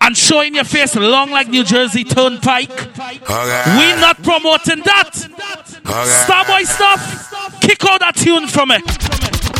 And 0.00 0.16
showing 0.16 0.54
your 0.54 0.64
face 0.64 0.94
long 0.94 1.30
like 1.30 1.48
New 1.48 1.64
Jersey 1.64 2.04
Turnpike. 2.04 2.70
We 2.70 3.86
not 4.00 4.22
promoting 4.22 4.82
that. 4.84 5.10
Starboy 5.84 6.64
Snuff. 6.64 7.60
Kick 7.60 7.84
out 7.84 8.00
that 8.00 8.14
tune 8.16 8.46
from 8.46 8.70
it. 8.70 8.84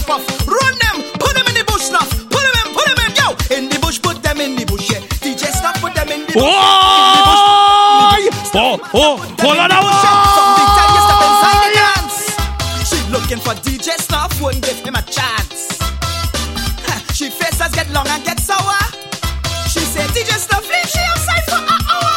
Run 0.06 0.78
them, 0.78 1.02
put 1.18 1.34
them 1.34 1.46
in 1.48 1.54
the 1.54 1.64
bush 1.66 1.90
now. 1.90 2.06
Put 2.30 2.42
them 2.46 2.54
in, 2.62 2.74
put 2.74 2.86
them 2.86 2.98
in, 3.02 3.10
yo. 3.18 3.34
In 3.56 3.68
the 3.68 3.78
bush, 3.82 4.00
put 4.00 4.22
them 4.22 4.40
in 4.40 4.54
the 4.54 4.64
bush, 4.64 4.88
yeah. 4.92 5.00
DJ 5.18 5.50
stop, 5.50 5.74
put 5.82 5.94
them 5.94 6.08
in 6.08 6.20
the 6.20 6.32
bush. 6.32 6.42
Whoa! 6.42 7.26
Oh, 8.54 8.78
oh, 8.94 9.16
hold 9.42 9.58
on 9.58 9.68
now. 9.68 9.82
From 9.82 10.50
the 10.54 10.64
time 10.78 10.90
you 10.94 11.02
step 11.02 11.20
inside 11.26 11.58
the 11.66 11.70
dance, 11.74 12.16
she 12.88 12.98
looking 13.10 13.40
for 13.42 13.54
DJ 13.66 13.98
Snuff, 13.98 14.40
wouldn't 14.40 14.64
give 14.64 14.78
him 14.78 14.94
a 14.94 15.02
chance. 15.02 15.45
Ha, 17.76 17.84
She 17.84 17.84
faces 17.84 17.84
get 17.84 17.92
long 17.92 18.08
and 18.08 18.24
get 18.24 18.40
sour. 18.40 18.80
She 19.68 19.80
said, 19.80 20.08
DJ 20.10 20.32
leave 20.64 20.88
she 20.88 21.00
outside 21.00 21.44
for 21.44 21.60
an 21.60 21.68
hour. 21.68 22.16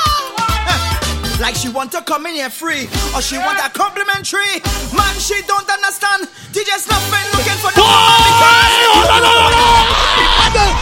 Like 1.41 1.55
she 1.55 1.69
want 1.69 1.91
to 1.91 2.01
come 2.01 2.25
in 2.27 2.35
here 2.35 2.49
free, 2.49 2.87
or 3.15 3.21
she 3.21 3.37
want 3.37 3.59
a 3.59 3.69
complimentary. 3.69 4.61
Man, 4.95 5.15
she 5.19 5.41
don't 5.47 5.69
understand. 5.69 6.27
DJ 6.51 6.75
been 6.87 7.27
looking 7.35 7.59
for 7.59 7.71
the 7.75 7.81
woman 7.81 8.19
because 8.23 8.71
Hold 8.89 9.11
on, 9.11 9.23
hold 9.23 9.27
on, 9.27 9.39
hold 9.39 9.55
on. 9.55 10.79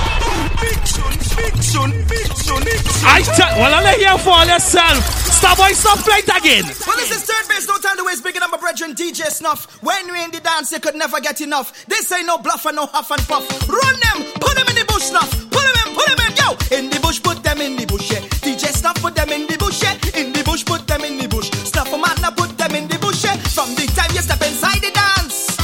I 3.10 3.22
tell, 3.22 3.60
well, 3.60 3.74
I'll 3.74 3.84
let 3.84 4.00
you 4.00 4.18
for 4.20 4.46
yourself. 4.46 4.98
Starboy, 5.38 5.74
stop 5.74 6.00
playing 6.00 6.24
again. 6.26 6.66
Well, 6.86 6.98
this 6.98 7.12
is 7.12 7.24
third 7.24 7.48
base, 7.48 7.67
no 7.67 7.67
time 7.88 7.98
to 7.98 8.04
waste. 8.04 8.24
Bigger 8.24 8.40
number 8.40 8.58
brethren, 8.58 8.94
DJ 8.94 9.32
Snuff. 9.32 9.82
When 9.82 10.12
we 10.12 10.24
in 10.24 10.32
the 10.32 10.40
dance, 10.40 10.72
you 10.72 10.80
could 10.80 10.96
never 10.96 11.20
get 11.22 11.40
enough. 11.42 11.86
This 11.88 12.12
ain't 12.12 12.28
no 12.28 12.38
bluff 12.38 12.66
and 12.66 12.76
no 12.76 12.86
huff 12.86 13.12
and 13.12 13.22
puff. 13.28 13.46
Run 13.70 13.96
them, 14.06 14.18
put 14.40 14.56
them 14.58 14.68
in 14.68 14.76
the 14.76 14.86
bush, 14.88 15.04
Snuff. 15.04 15.30
Put 15.50 15.64
them 15.64 15.76
in, 15.88 15.96
put 15.96 16.08
them 16.08 16.20
in, 16.26 16.32
yo. 16.36 16.48
In 16.78 16.90
the 16.90 17.00
bush, 17.00 17.22
put 17.24 17.44
them 17.44 17.62
in 17.62 17.78
the 17.78 17.86
bush, 17.86 18.12
yeah. 18.12 18.22
DJ 18.44 18.74
Snuff, 18.76 19.00
put 19.02 19.16
them 19.16 19.30
in 19.30 19.48
the 19.48 19.58
bush, 19.58 19.82
yeah. 19.84 19.96
In 20.20 20.34
the 20.34 20.44
bush, 20.44 20.66
put 20.66 20.86
them 20.88 21.04
in 21.06 21.18
the 21.18 21.28
bush. 21.28 21.50
Snuff 21.72 21.94
a 21.94 21.98
man, 21.98 22.18
put 22.36 22.58
them 22.58 22.76
in 22.76 22.88
the 22.88 23.00
bush, 23.00 23.24
yeah. 23.24 23.38
From 23.56 23.74
the 23.76 23.88
time 23.96 24.12
you 24.14 24.22
step 24.22 24.42
inside 24.42 24.82
the 24.84 24.92
dance, 24.92 25.56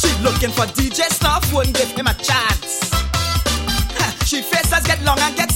she 0.00 0.10
looking 0.22 0.50
for 0.50 0.66
DJ 0.74 1.06
Snuff, 1.14 1.52
wouldn't 1.52 1.76
give 1.76 1.90
him 1.94 2.06
a 2.06 2.14
chance. 2.14 2.90
Ha, 4.02 4.06
She 4.26 4.42
faces 4.42 4.84
get 4.86 5.02
long 5.04 5.18
and 5.20 5.36
get 5.36 5.47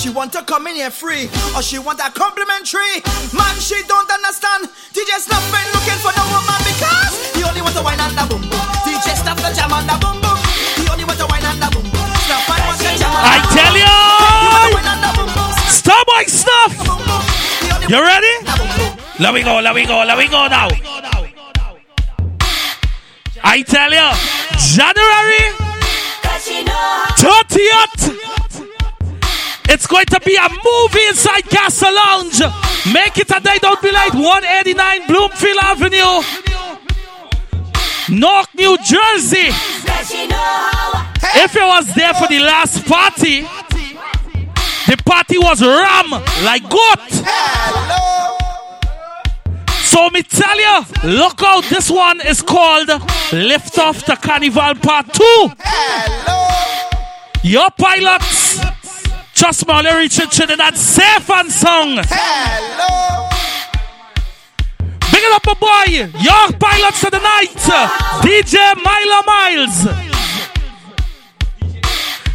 she 0.00 0.08
want 0.08 0.32
to 0.32 0.40
come 0.42 0.66
in 0.66 0.76
here 0.80 0.88
free, 0.90 1.28
or 1.52 1.60
she 1.60 1.76
want 1.78 2.00
a 2.00 2.08
complimentary. 2.16 3.04
Man, 3.36 3.52
she 3.60 3.76
don't 3.84 4.08
understand. 4.08 4.72
DJ 4.96 5.12
Snuff 5.20 5.44
been 5.52 5.60
looking 5.76 6.00
for 6.00 6.08
the 6.16 6.24
woman 6.32 6.56
because 6.64 7.12
he 7.36 7.44
only 7.44 7.60
want 7.60 7.76
to 7.76 7.84
wine 7.84 8.00
on 8.00 8.16
the 8.16 8.24
boom 8.24 8.40
boom. 8.48 8.64
DJ 8.88 9.12
Snuff 9.20 9.36
the 9.44 9.52
jam 9.52 9.68
on 9.76 9.84
the 9.84 9.92
boom 10.00 10.16
boom. 10.24 10.38
He 10.80 10.88
only 10.88 11.04
want 11.04 11.20
to 11.20 11.28
wine 11.28 11.44
on 11.44 11.60
the 11.60 11.68
boom 11.68 11.84
boom. 11.92 12.08
Snuff 12.24 12.48
I 12.48 12.64
want 12.64 12.80
to 12.80 12.90
jam 12.96 13.12
I 13.12 13.44
tell 13.52 13.76
you. 13.76 13.92
want 14.48 14.64
to 14.64 14.72
wine 14.72 14.88
on 14.88 15.00
the 15.04 15.10
boom 15.20 15.28
boom. 15.36 15.52
Starboy 15.68 16.24
Snuff. 16.32 16.72
Boom 16.80 17.04
boom. 17.04 17.20
He 17.60 17.68
only 17.68 17.92
You 17.92 18.00
ready? 18.00 18.32
the 18.40 18.56
boom 18.56 18.72
boom. 18.80 19.20
Let 19.20 19.36
me 19.36 19.42
go, 19.44 19.60
let 19.60 19.74
me 19.76 19.84
go, 19.84 20.00
let 20.00 20.16
me 20.16 20.26
go 20.32 20.48
now. 20.48 20.68
I 23.44 23.60
tell 23.68 23.92
you, 23.92 24.08
January 24.56 25.44
30th. 27.20 28.69
It's 29.72 29.86
going 29.86 30.06
to 30.06 30.20
be 30.26 30.34
a 30.34 30.48
movie 30.48 31.06
inside 31.06 31.42
Castle 31.48 31.94
Lounge. 31.94 32.40
Make 32.92 33.18
it 33.18 33.30
a 33.30 33.38
day, 33.40 33.56
don't 33.60 33.80
be 33.80 33.92
late. 33.92 34.14
189 34.14 35.06
Bloomfield 35.06 35.58
Avenue, 35.62 36.22
Newark, 38.08 38.48
New 38.56 38.76
Jersey. 38.78 39.50
If 41.36 41.54
you 41.54 41.66
was 41.66 41.94
there 41.94 42.12
for 42.14 42.26
the 42.26 42.40
last 42.40 42.84
party, 42.86 43.42
the 44.88 44.96
party 45.04 45.38
was 45.38 45.62
ram 45.62 46.10
like 46.42 46.68
goat. 46.68 47.10
So 49.84 50.10
me 50.10 50.22
tell 50.24 50.58
you, 50.58 50.84
look 51.16 51.42
out, 51.44 51.62
this 51.70 51.88
one 51.88 52.20
is 52.26 52.42
called 52.42 52.88
Lift 53.32 53.78
Off 53.78 54.04
the 54.04 54.16
Carnival 54.16 54.74
Part 54.82 55.12
2. 55.14 55.52
Your 57.42 57.70
pilots, 57.78 58.58
Trust 59.40 59.66
me, 59.66 59.72
only 59.72 59.90
reaching 59.94 60.28
Trinidad 60.28 60.76
safe 60.76 61.30
and 61.30 61.50
song. 61.50 61.96
Hello. 62.04 63.26
Big 65.10 65.22
it 65.24 65.32
up, 65.32 65.46
a 65.46 65.54
boy. 65.58 66.10
York 66.20 66.60
pilots 66.60 67.02
of 67.04 67.10
the 67.10 67.20
night. 67.20 67.56
DJ 68.20 68.76
Milo 68.84 69.22
Miles. 69.24 69.86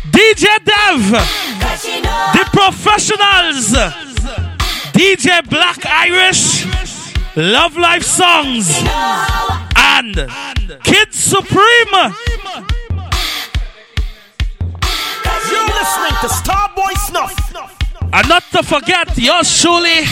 DJ 0.10 0.58
Dev. 0.66 1.12
The 2.34 2.50
professionals. 2.52 3.76
DJ 4.92 5.48
Black 5.48 5.86
Irish. 5.86 6.66
Love 7.36 7.78
Life 7.78 8.02
Songs. 8.02 8.82
And 9.76 10.16
Kid 10.84 11.14
Supreme. 11.14 12.16
Listening 15.76 16.16
to 16.22 16.28
Starboy 16.28 16.94
Snuff. 17.08 17.34
And 18.14 18.30
not 18.30 18.44
to 18.52 18.64
forget, 18.64 19.18
yours 19.18 19.62
truly, 19.62 20.06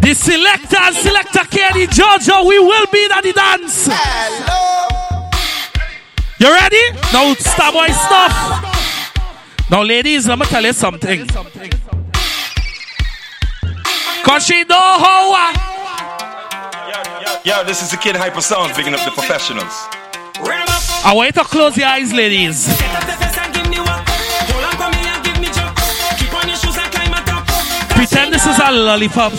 the 0.00 0.14
selector 0.14 0.78
and 0.78 0.96
selector 0.96 1.44
Kenny 1.50 1.86
Georgia. 1.86 2.42
We 2.44 2.58
will 2.58 2.86
be 2.90 3.08
at 3.12 3.22
the 3.22 3.32
dance. 3.32 3.88
Hello. 3.90 5.28
You 6.38 6.50
ready? 6.52 6.92
Now, 7.12 7.34
Starboy 7.34 7.92
Snuff. 7.92 8.32
Now, 9.70 9.82
ladies, 9.82 10.26
let 10.26 10.38
me 10.38 10.46
tell 10.46 10.64
you 10.64 10.72
something. 10.72 11.26
Cause 14.24 14.46
she 14.46 14.64
know 14.64 14.76
how. 14.78 15.32
Uh, 15.34 15.68
Yo, 17.44 17.64
this 17.64 17.82
is 17.82 17.90
the 17.90 17.96
kid 17.96 18.14
Hyper 18.16 18.40
Sounds, 18.40 18.72
picking 18.72 18.94
up 18.94 19.04
the 19.04 19.10
professionals. 19.10 19.72
I 21.04 21.12
want 21.14 21.34
you 21.34 21.42
to 21.42 21.48
close 21.48 21.76
your 21.76 21.88
eyes, 21.88 22.12
ladies. 22.12 22.66
Pretend 28.02 28.34
this 28.34 28.44
is 28.46 28.58
a 28.58 28.72
lollipop. 28.72 29.30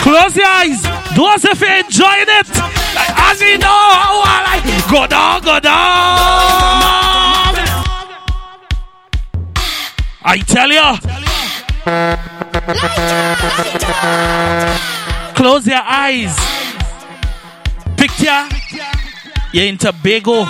Close 0.00 0.34
your 0.34 0.46
eyes. 0.46 0.80
Do 1.14 1.26
as 1.28 1.44
if 1.44 1.60
you're 1.60 1.76
enjoying 1.76 2.24
it. 2.26 2.48
As 3.28 3.38
you 3.42 3.58
know 3.58 3.68
I 3.68 4.40
like. 4.48 4.64
Go 4.90 5.06
down, 5.06 5.42
go 5.42 5.60
down. 5.60 5.76
I 10.24 10.38
tell 10.46 10.70
you. 10.70 10.96
Close 15.34 15.66
your 15.66 15.82
eyes. 15.84 16.34
Picture. 17.98 18.48
You're 19.52 19.66
in 19.66 19.76
Tobago. 19.76 20.46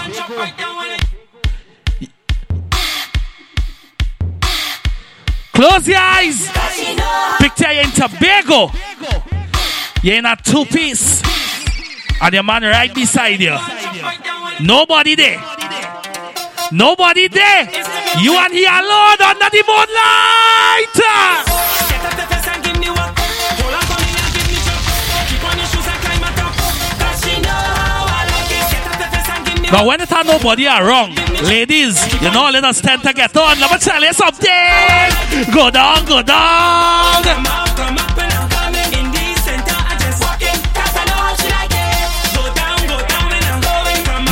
Close 5.59 5.89
your 5.89 5.99
eyes. 5.99 6.49
Picture 7.41 7.73
you're 7.73 7.83
in 7.83 7.91
Tobago. 7.91 8.71
You're 10.05 10.15
in 10.15 10.25
a 10.25 10.37
two 10.37 10.65
piece. 10.65 11.21
And 12.23 12.33
your 12.33 12.45
man 12.45 12.63
right 12.63 12.95
beside 12.95 13.41
you. 13.41 13.59
Nobody 14.61 15.17
there. 15.17 15.43
Nobody 16.71 17.27
there. 17.27 17.65
You 18.21 18.39
and 18.39 18.53
he 18.53 18.67
alone 18.67 19.21
under 19.21 19.51
the 19.51 19.65
moonlight. 19.67 21.78
Now 29.71 29.87
when 29.87 30.01
it 30.01 30.09
had 30.09 30.27
nobody 30.27 30.67
around, 30.67 31.15
ladies, 31.45 32.01
you 32.23 32.31
know 32.33 32.49
let 32.51 32.65
us 32.65 32.81
tend 32.81 33.03
to 33.03 33.13
get 33.13 33.37
on. 33.37 33.61
Let 33.61 33.71
me 33.71 33.79
tell 33.79 34.03
you 34.03 34.13
something. 34.15 35.53
Go 35.53 35.71
down, 35.71 36.07
go 36.07 36.23
down. 36.23 37.23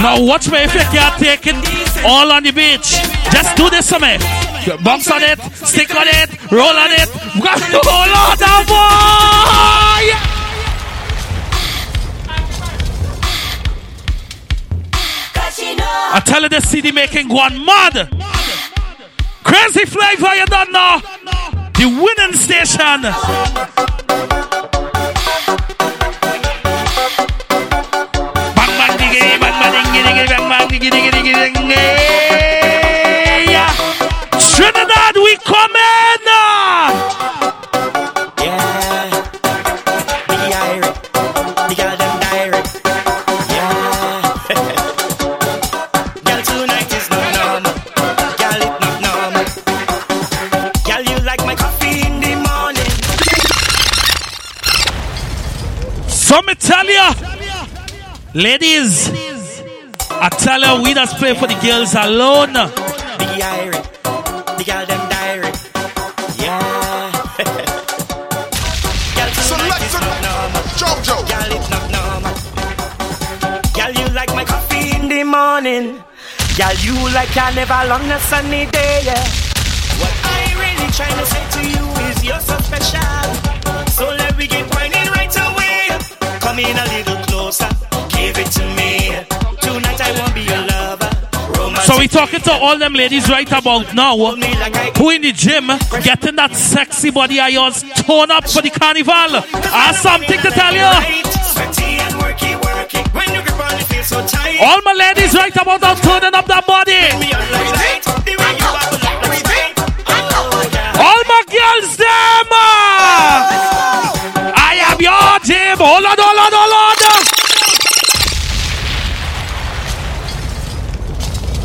Now 0.01 0.23
watch 0.23 0.51
me 0.51 0.59
if 0.59 0.73
you 0.73 0.81
can't 0.81 1.19
take 1.21 1.47
it 1.47 2.05
all 2.05 2.33
on 2.33 2.43
the 2.43 2.53
beach. 2.53 2.97
Just 3.31 3.57
do 3.57 3.69
this 3.69 3.91
for 3.91 3.99
me. 3.99 4.17
Bounce 4.83 5.11
on 5.11 5.23
it, 5.23 5.39
stick 5.53 5.95
on 5.95 6.07
it, 6.07 6.51
roll 6.51 6.63
on 6.63 6.93
it. 6.93 7.09
Hold 7.37 8.43
on, 8.43 8.67
boy. 10.17 10.26
I 16.09 16.21
tell 16.25 16.43
you 16.43 16.49
the 16.49 16.61
CD 16.61 16.93
making 16.93 17.29
one 17.29 17.65
mad. 17.65 18.09
Crazy 19.45 19.85
flavor, 19.85 20.35
you 20.35 20.47
don't 20.47 20.73
know. 20.73 21.01
The 21.75 21.87
winning 21.87 22.35
station. 22.35 23.03
Bang 28.57 28.73
bang 28.79 28.95
diggy, 28.99 29.39
bang 29.41 29.57
bang 29.61 29.87
diggy, 29.93 30.27
bang 30.29 30.49
bang 30.49 30.69
diggy 30.69 30.91
diggy 30.91 31.11
diggy. 31.13 31.35
Yeah. 33.53 33.71
Trinidad, 34.39 35.17
we 35.17 35.37
come 35.45 35.76
ladies, 58.37 59.09
I 60.11 60.29
tell 60.29 60.61
you, 60.61 60.83
we 60.83 60.93
just 60.93 61.17
play 61.17 61.35
for 61.35 61.47
the 61.47 61.59
girls 61.65 61.95
alone. 61.95 62.53
The 62.53 63.41
Irish. 63.43 63.81
The 64.59 64.65
girl 64.69 64.85
them 64.85 65.03
direct. 65.09 65.61
Yeah. 66.37 67.13
girl, 69.17 69.31
tonight 69.49 69.83
is 69.89 69.97
not 69.97 70.19
normal. 70.29 70.65
Jojo. 70.77 71.17
Girl, 71.25 71.51
it's 71.57 71.71
not 71.73 71.87
normal. 71.97 72.35
Girl, 73.73 73.93
you 73.97 74.07
like 74.15 74.33
my 74.37 74.45
coffee 74.45 74.95
in 74.97 75.09
the 75.09 75.25
morning. 75.25 76.05
Girl, 76.59 76.77
you 76.85 76.95
like 77.17 77.31
carnival 77.31 77.93
on 77.93 78.11
a 78.11 78.21
sunny 78.21 78.67
day. 78.67 79.01
Yeah. 79.03 79.25
What 79.97 80.13
I 80.25 80.53
really 80.61 80.93
trying 80.93 81.17
to 81.17 81.27
say 81.27 81.45
to 81.57 81.63
you 81.73 81.85
is 82.09 82.23
you're 82.23 82.41
so 82.41 82.57
special. 82.59 83.27
So 83.97 84.11
let 84.11 84.37
me 84.37 84.47
get 84.47 84.69
whining 84.75 85.09
right 85.17 85.35
away. 85.49 85.89
Come 86.41 86.59
in 86.59 86.77
a 86.77 86.85
little 86.85 87.26
So 91.87 91.97
we 91.99 92.09
talking 92.09 92.41
to 92.41 92.53
all 92.53 92.77
them 92.79 92.95
ladies 92.95 93.31
right 93.31 93.47
about 93.51 93.95
now 93.95 94.17
who 94.17 95.11
in 95.11 95.23
the 95.23 95.33
gym 95.33 95.69
getting 96.03 96.35
that 96.37 96.55
sexy 96.55 97.11
body 97.11 97.39
of 97.39 97.49
yours 97.51 97.85
torn 98.03 98.31
up 98.31 98.49
for 98.51 98.61
the 98.61 98.71
carnival. 98.71 99.15
I 99.15 99.95
have 99.95 99.97
something 99.97 100.41
to 100.41 100.51
tell 100.51 100.75
you. 100.75 100.91
Sweaty 101.47 102.03
and 102.03 102.15
worky, 102.21 102.59
worky. 102.61 103.01
When 103.15 103.31
you 103.33 103.41
grip 103.41 103.57
on 103.63 103.79
it, 103.79 103.87
feel 103.87 104.03
so 104.03 104.27
tight. 104.27 104.59
All 104.61 104.83
my 104.83 104.93
ladies 104.93 105.33
right 105.35 105.55
about 105.55 105.81
now 105.81 105.95
turning 105.95 106.35
up 106.35 106.47
that 106.51 106.67
body. 106.67 106.99
Me 107.23 107.31
on 107.33 107.47
like 107.55 107.71
light. 107.79 108.03
The 108.05 108.35
way 108.35 108.53
you 108.59 108.67
wobble 108.67 109.07
up 109.07 109.23
the 109.23 109.31
spring. 109.41 109.73
Oh, 110.11 110.59
yeah. 110.75 111.07
All 111.07 111.23
my 111.31 111.43
girls 111.49 111.97
them. 111.97 112.51
Ah. 112.51 114.13
I 114.59 114.75
am 114.91 114.99
your 115.01 115.39
gym. 115.47 115.79
Hold 115.79 116.03
on, 116.03 116.19
hold 116.19 116.39
on, 116.41 116.53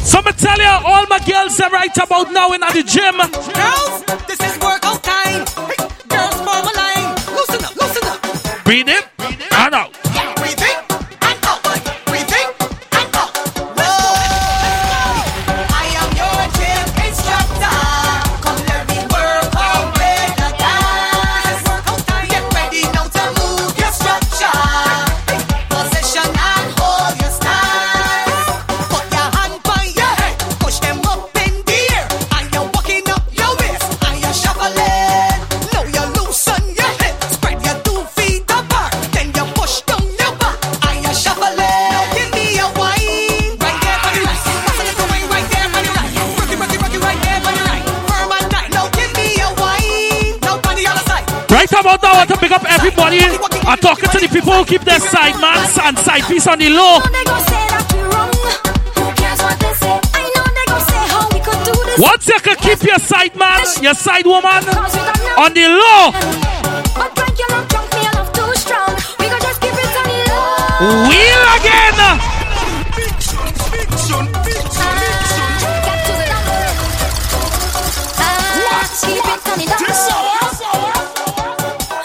So 0.04 0.22
me 0.22 0.32
tell 0.34 0.58
you, 0.58 0.66
all 0.86 1.06
my 1.08 1.20
girls 1.20 1.60
are 1.60 1.70
right 1.70 1.96
about 1.98 2.32
now 2.32 2.52
in 2.54 2.64
at 2.64 2.74
the 2.74 2.84
gym. 2.84 3.18
Girls, 3.18 4.04
this 4.28 4.40
is 4.40 4.60
workout 4.60 5.04
time. 5.04 5.61
People 54.32 54.54
who 54.54 54.66
keep 54.66 54.82
their 54.82 55.00
side 55.00 55.40
man 55.42 55.58
and 55.84 55.98
side 56.00 56.24
piece 56.24 56.48
on 56.48 56.58
the 56.58 56.70
low. 56.70 57.00
Once 61.98 62.28
you 62.28 62.40
can 62.40 62.56
keep 62.58 62.82
your 62.84 63.00
side 63.00 63.36
man, 63.36 63.60
your 63.82 63.94
side 63.94 64.26
woman 64.26 64.64
on 65.38 65.54
the 65.54 65.68
low. 65.68 66.12
Wheel 71.08 71.44
again. 71.58 71.92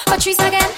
Patrice 0.06 0.38
again. 0.38 0.75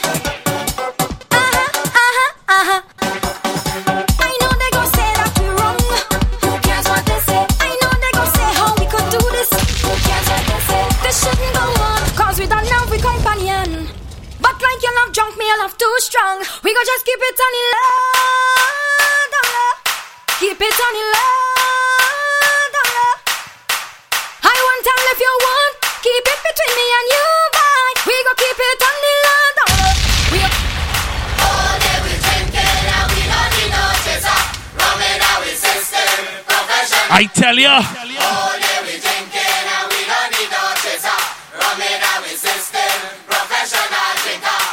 I 37.11 37.25
tell 37.33 37.57
ya. 37.59 37.81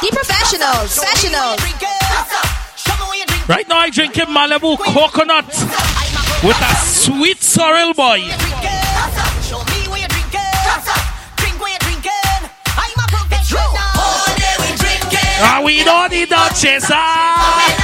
The 0.00 0.10
professionals, 0.12 0.94
professionals. 0.98 1.60
Right 3.48 3.66
now 3.68 3.78
I 3.78 3.90
drinking 3.90 4.26
Malibu 4.26 4.76
coconut 4.78 5.46
with 6.44 6.60
a 6.60 6.74
sweet 6.84 7.42
sorrel 7.42 7.94
boy. 7.94 8.20
Ah, 15.38 15.60
we 15.64 15.84
don't 15.84 16.10
need 16.10 16.30
no 16.30 16.48
chaser. 16.54 17.76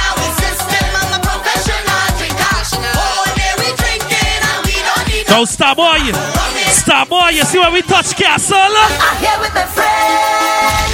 Now, 5.33 5.45
star 5.45 5.75
boy, 5.75 5.97
star 6.69 7.07
boy, 7.07 7.29
you 7.29 7.43
see 7.43 7.57
when 7.57 7.73
we 7.73 7.81
touch 7.81 8.15
castle? 8.15 8.55
I'm 8.55 9.17
here 9.17 9.39
with 9.39 9.51
my 9.55 9.65
friend. 9.65 10.93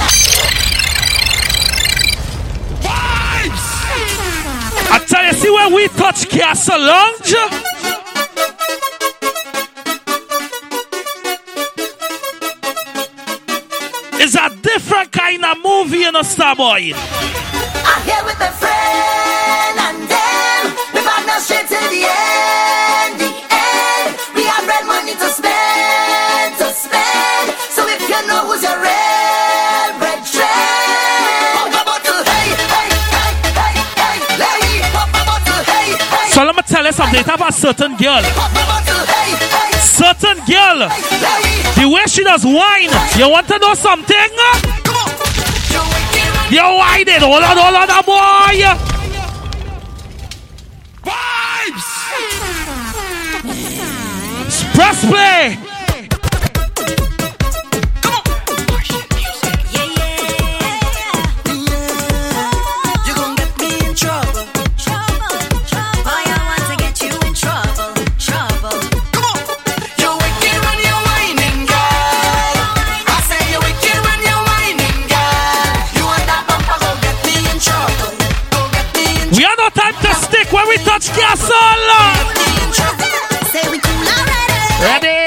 I 4.92 4.98
tell 5.06 5.26
you, 5.26 5.32
see 5.34 5.50
when 5.50 5.74
we 5.74 5.88
touch 5.88 6.26
castle 6.30 6.80
lounge? 6.80 7.34
It's 14.22 14.36
a 14.36 14.48
different 14.62 15.12
kind 15.12 15.44
of 15.44 15.58
movie 15.62 16.04
in 16.04 16.16
a 16.16 16.24
star 16.24 16.56
boy. 16.56 16.92
I'm 16.94 18.02
here 18.04 18.24
with 18.24 18.38
my 18.38 18.48
something. 37.00 37.20
It 37.20 37.26
have 37.26 37.40
a 37.40 37.52
certain 37.52 37.96
girl. 37.96 38.22
pop 38.36 38.50
a 38.50 38.64
bottle, 38.68 39.06
hey, 39.08 39.32
hey, 39.32 39.72
Certain 39.80 40.38
girl. 40.44 40.88
The 41.76 41.88
way 41.88 42.04
she 42.06 42.24
does 42.24 42.44
wine. 42.44 42.92
You 43.16 43.30
want 43.30 43.48
to 43.48 43.58
know 43.58 43.74
something? 43.74 44.16
You 44.16 45.00
wicked 45.16 45.80
when 45.92 46.52
You 46.52 46.62
wine 46.62 47.08
it. 47.08 47.22
Hold 47.22 47.42
on, 47.42 47.56
hold 47.56 47.90
on, 47.90 48.04
boy. 48.04 48.76
Vibes. 51.04 51.88
Press 54.74 55.04
play. 55.06 55.69
No 79.60 79.68
time 79.76 79.94
to 80.00 80.12
stick 80.14 80.48
when 80.52 80.66
we 80.68 80.76
touch 80.78 81.12
castle. 81.12 81.52
trouble. 82.72 83.12
Say 83.52 83.64
we 83.68 83.78
cool 83.78 84.06
already. 84.08 84.56
Ready? 84.80 85.20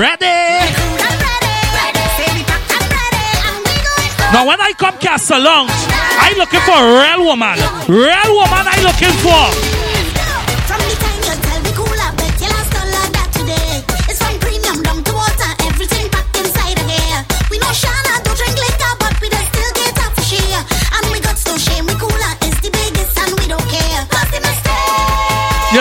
Ready. 0.00 0.32
Ready? 0.32 0.36
Cool 0.72 0.96
already. 1.12 2.04
Say 2.16 2.28
we 2.32 2.42
packed 2.48 2.72
and 2.72 2.88
ready. 2.96 3.24
And 3.44 3.56
we 3.68 3.74
going 3.84 4.16
up. 4.16 4.32
Now 4.32 4.46
when 4.48 4.60
I 4.60 4.72
come 4.72 4.96
castle 4.96 5.40
lounge, 5.44 5.76
I 6.24 6.32
looking 6.40 6.64
for 6.64 6.78
a 6.80 6.88
real 7.04 7.20
woman. 7.28 7.56
Real 7.84 8.30
woman 8.40 8.64
I 8.64 8.76
looking 8.80 9.14
for. 9.20 9.81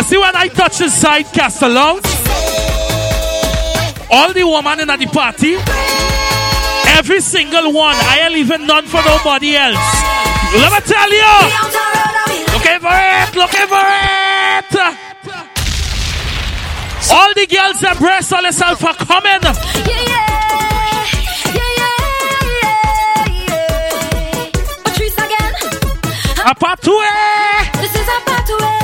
You 0.02 0.08
see 0.08 0.18
when 0.18 0.36
I 0.36 0.48
touch 0.48 0.82
inside 0.82 1.26
castle 1.32 1.70
lounge, 1.70 2.02
all 4.10 4.34
the 4.34 4.44
woman 4.44 4.80
in 4.80 4.90
at 4.90 4.98
the 4.98 5.06
party, 5.06 5.54
every 6.98 7.22
single 7.22 7.72
one, 7.72 7.94
I 7.96 8.22
ain't 8.24 8.34
leaving 8.34 8.66
none 8.66 8.88
for 8.88 9.00
nobody 9.06 9.56
else. 9.56 9.78
Let 10.58 10.74
me 10.74 10.80
tell 10.90 11.06
you, 11.06 11.22
looking 12.50 12.82
for 12.82 12.98
it, 12.98 13.36
looking 13.38 13.68
for 13.70 13.86
it. 13.86 14.74
All 17.14 17.34
the 17.36 17.46
girls 17.46 17.84
embrace 17.84 18.34
all 18.34 18.42
yourself 18.42 18.80
for 18.80 18.94
coming. 19.06 19.38
Yeah, 19.44 19.54
yeah. 19.86 20.26
Yeah, 21.54 21.78
yeah, 21.78 22.02
yeah. 26.42 26.50
A 26.50 26.56
part 26.56 26.82
two, 26.82 27.00
eh? 27.06 27.70
This 27.82 27.94
is 27.94 28.08
a 28.08 28.20
part 28.26 28.50
way. 28.50 28.81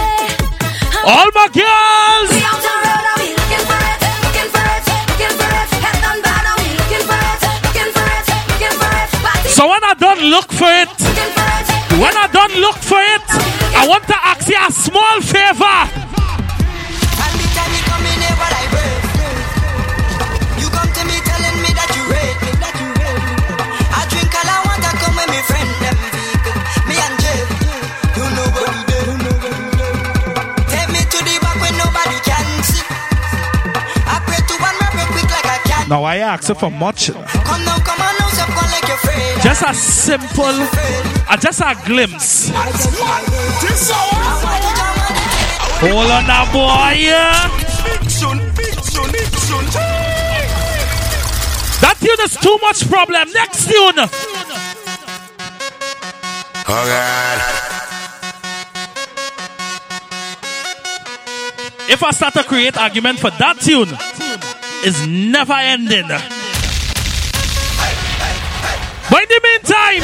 All 1.08 1.30
my 1.34 1.48
girls. 1.56 2.30
We 2.36 2.44
out 2.44 2.60
the 2.60 2.74
road, 2.84 3.06
are 3.08 3.20
we 3.24 3.30
looking 3.40 3.64
for 3.70 3.80
it? 3.80 4.00
Looking 4.28 4.50
for 4.52 4.66
it, 4.76 4.84
looking 5.08 5.34
for 5.40 5.50
it. 5.56 5.70
Head 5.80 6.04
on 6.04 6.18
bad, 6.22 6.44
are 6.52 6.58
we 6.60 6.68
looking 6.80 7.04
for 7.08 7.20
it? 7.32 7.40
Looking 7.64 7.92
for 7.96 8.08
it, 8.12 8.26
looking 8.52 8.76
for 8.76 8.92
it. 8.92 9.10
Party, 9.24 9.50
So 9.56 9.64
when 9.72 9.84
I 9.88 9.94
done 9.96 10.20
look 10.34 10.52
for 10.52 10.68
it, 10.84 10.92
for 10.92 11.08
it. 11.08 12.00
when 12.04 12.16
I 12.18 12.28
done 12.28 12.52
look 12.60 12.76
for 12.76 13.00
it, 13.00 13.24
I 13.80 13.88
want 13.88 14.04
to 14.12 14.18
ask 14.28 14.48
you 14.50 14.60
a 14.60 14.70
small 14.72 15.22
favor. 15.22 15.80
Now 35.90 36.04
I 36.04 36.18
ask 36.18 36.50
you 36.50 36.56
for 36.56 36.70
much. 36.70 37.12
Come 37.12 37.24
down, 37.64 37.80
come 37.80 38.02
on, 38.02 38.16
now, 38.20 38.28
stop 38.28 38.50
like 38.50 38.88
you're. 38.88 39.42
Just 39.42 39.64
a 39.64 39.74
simple, 39.74 40.44
uh, 40.44 41.38
just 41.38 41.62
a 41.62 41.76
glimpse. 41.86 42.50
Hold 45.80 46.12
on 46.12 46.28
now, 46.28 46.46
boy. 46.52 47.08
That 51.80 51.96
tune 52.02 52.20
is 52.26 52.36
too 52.36 52.58
much 52.62 52.90
problem. 52.90 53.32
Next 53.32 53.68
tune. 53.70 54.00
Oh 56.70 56.86
God. 56.86 57.42
If 61.90 62.04
I 62.04 62.12
start 62.12 62.34
to 62.34 62.44
create 62.44 62.78
argument 62.78 63.20
for 63.20 63.30
that 63.32 63.62
tune, 63.62 63.98
it's 64.86 65.06
never 65.08 65.54
ending. 65.54 66.08
But 69.10 69.24
in 69.24 69.30
the 69.32 69.40
meantime, 69.40 70.04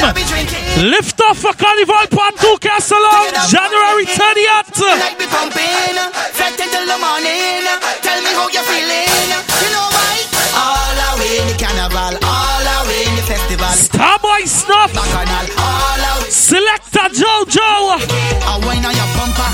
lift 0.88 1.20
off 1.20 1.38
for 1.38 1.52
Carnival 1.52 2.08
Part 2.08 2.40
2 2.40 2.56
Castle 2.58 2.96
on 2.96 3.28
January 3.52 4.08
30th. 4.08 4.80
Like 4.80 5.18
be 5.20 5.28
pumping, 5.28 5.96
fret 6.32 6.56
until 6.56 6.86
the 6.88 6.96
morning. 6.96 7.68
Tell 8.00 8.20
me 8.24 8.32
how 8.32 8.48
you're 8.48 8.64
feeling. 8.64 9.12
You 9.60 9.70
know 9.76 9.88
why? 9.92 10.24
All 10.56 10.98
away 11.14 11.36
in 11.36 11.46
the 11.52 11.56
carnival, 11.60 12.16
all 12.24 12.66
away 12.80 13.04
in 13.04 13.14
the 13.20 13.24
festival. 13.28 13.76
Starboy 13.76 14.48
Snuff, 14.48 14.92
Bacchanal, 14.96 15.52
all 15.60 16.00
away. 16.16 16.30
Selector 16.30 17.12
Jojo. 17.12 18.00
I 18.00 18.56
wine 18.64 18.84
on 18.88 18.94
your 18.96 19.10
bumper, 19.12 19.52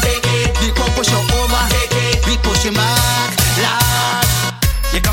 the 0.62 0.70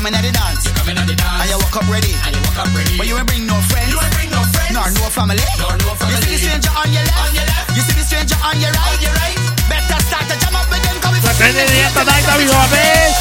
coming 0.08 0.24
at 0.24 0.32
the 0.32 0.32
dance, 0.32 0.64
you 0.64 0.72
coming 0.72 0.96
at 0.96 1.04
the 1.04 1.12
dance, 1.12 1.40
and 1.44 1.48
you 1.52 1.58
walk 1.60 1.76
up 1.76 1.84
ready, 1.92 2.12
and 2.24 2.32
you 2.32 2.40
walk 2.48 2.56
up 2.64 2.72
ready. 2.72 2.96
But 2.96 3.06
you 3.12 3.20
ain't 3.20 3.28
bring 3.28 3.44
no 3.44 3.60
friends, 3.68 3.92
you 3.92 4.00
ain't 4.00 4.14
bring 4.16 4.32
no 4.32 4.40
friends, 4.56 4.72
nor 4.72 4.88
no 4.88 5.04
family, 5.12 5.44
nor 5.60 5.76
no 5.84 5.92
family. 6.00 6.16
You 6.32 6.40
see 6.40 6.48
the 6.48 6.64
stranger 6.64 6.72
on 6.72 6.88
your 6.88 7.04
left, 7.04 7.20
on 7.20 7.32
your 7.36 7.44
left. 7.44 7.76
You 7.76 7.82
see 7.84 7.92
the 7.92 8.04
stranger 8.08 8.38
on 8.40 8.56
your 8.56 8.72
right, 8.72 8.88
on 8.88 8.96
your 9.04 9.12
right. 9.20 9.36
Better 9.68 10.00
start 10.08 10.24
to 10.32 10.36
jam 10.40 10.56
up 10.56 10.64
with 10.72 10.80
them 10.80 10.96
coming 11.04 11.20
from 11.20 11.36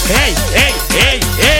Hey, 0.07 0.31
hey, 0.55 0.71
hey, 0.95 1.19
hey. 1.43 1.59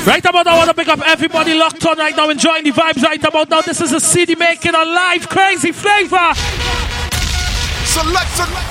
Right 0.00 0.24
about 0.24 0.44
now, 0.44 0.54
I 0.54 0.58
want 0.58 0.68
to 0.68 0.74
pick 0.74 0.88
up 0.88 1.00
everybody 1.06 1.54
locked 1.54 1.84
on 1.86 1.96
right 1.96 2.16
now, 2.16 2.28
enjoying 2.30 2.64
the 2.64 2.72
vibes 2.72 3.02
right 3.02 3.22
about 3.22 3.48
now. 3.48 3.60
This 3.60 3.80
is 3.80 3.92
a 3.92 4.00
city 4.00 4.34
making 4.34 4.74
a 4.74 4.84
live 4.84 5.28
crazy 5.28 5.72
flavor. 5.72 6.34
Select, 7.84 8.28
Select 8.36 8.69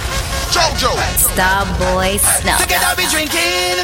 Jojo. 0.60 0.92
Starboy 1.16 2.20
Snuff. 2.20 2.60
Together 2.60 2.92
we 3.00 3.08
drinking. 3.08 3.80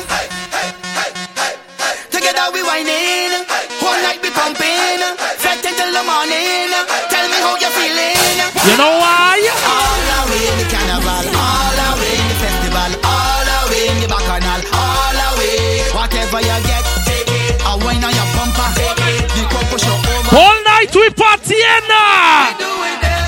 Together 2.11 2.51
we 2.51 2.61
whining. 2.67 3.32
Whole 3.80 3.95
night 4.03 4.19
we 4.19 4.28
pumping. 4.36 4.99
Fret 5.39 5.63
until 5.63 5.91
the 5.95 6.03
morning. 6.03 6.71
Tell 7.07 7.28
me 7.32 7.39
how 7.39 7.55
you're 7.55 7.71
feeling. 7.80 8.39
You 8.67 8.76
know 8.76 8.91
why? 8.99 9.39
All 9.39 9.99
the 10.03 10.19
way 10.28 10.43
in 10.51 10.55
the 10.59 10.67
carnival. 10.67 11.23
All 11.32 11.71
the 11.80 11.89
way 11.95 12.13
in 12.19 12.28
the 12.28 12.38
festival. 12.43 12.91
All 13.07 13.41
the 13.47 13.59
way 13.71 13.84
in 13.88 13.97
the 14.03 14.07
bacchanal. 14.11 14.61
All 14.76 15.15
the 15.15 15.30
way. 15.39 15.80
Whatever 15.95 16.43
you 16.43 16.59
get. 16.67 16.84
Take 17.07 17.32
it. 17.32 17.55
A 17.63 17.71
wine 17.88 18.03
on 18.03 18.11
your 18.11 18.28
bumper. 18.36 18.67
Take 18.76 18.99
it. 19.15 19.23
The 19.32 19.43
crowd 19.47 19.67
push 19.71 19.88
you 19.88 19.95
over. 19.95 20.43
All 20.43 20.57
night 20.67 20.91
we 20.91 21.07
partying 21.15 21.55
eh, 21.55 21.88
now. 21.88 22.51
Do 22.59 22.67
it 22.67 22.99
there. 22.99 23.23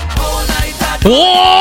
Whole 1.07 1.57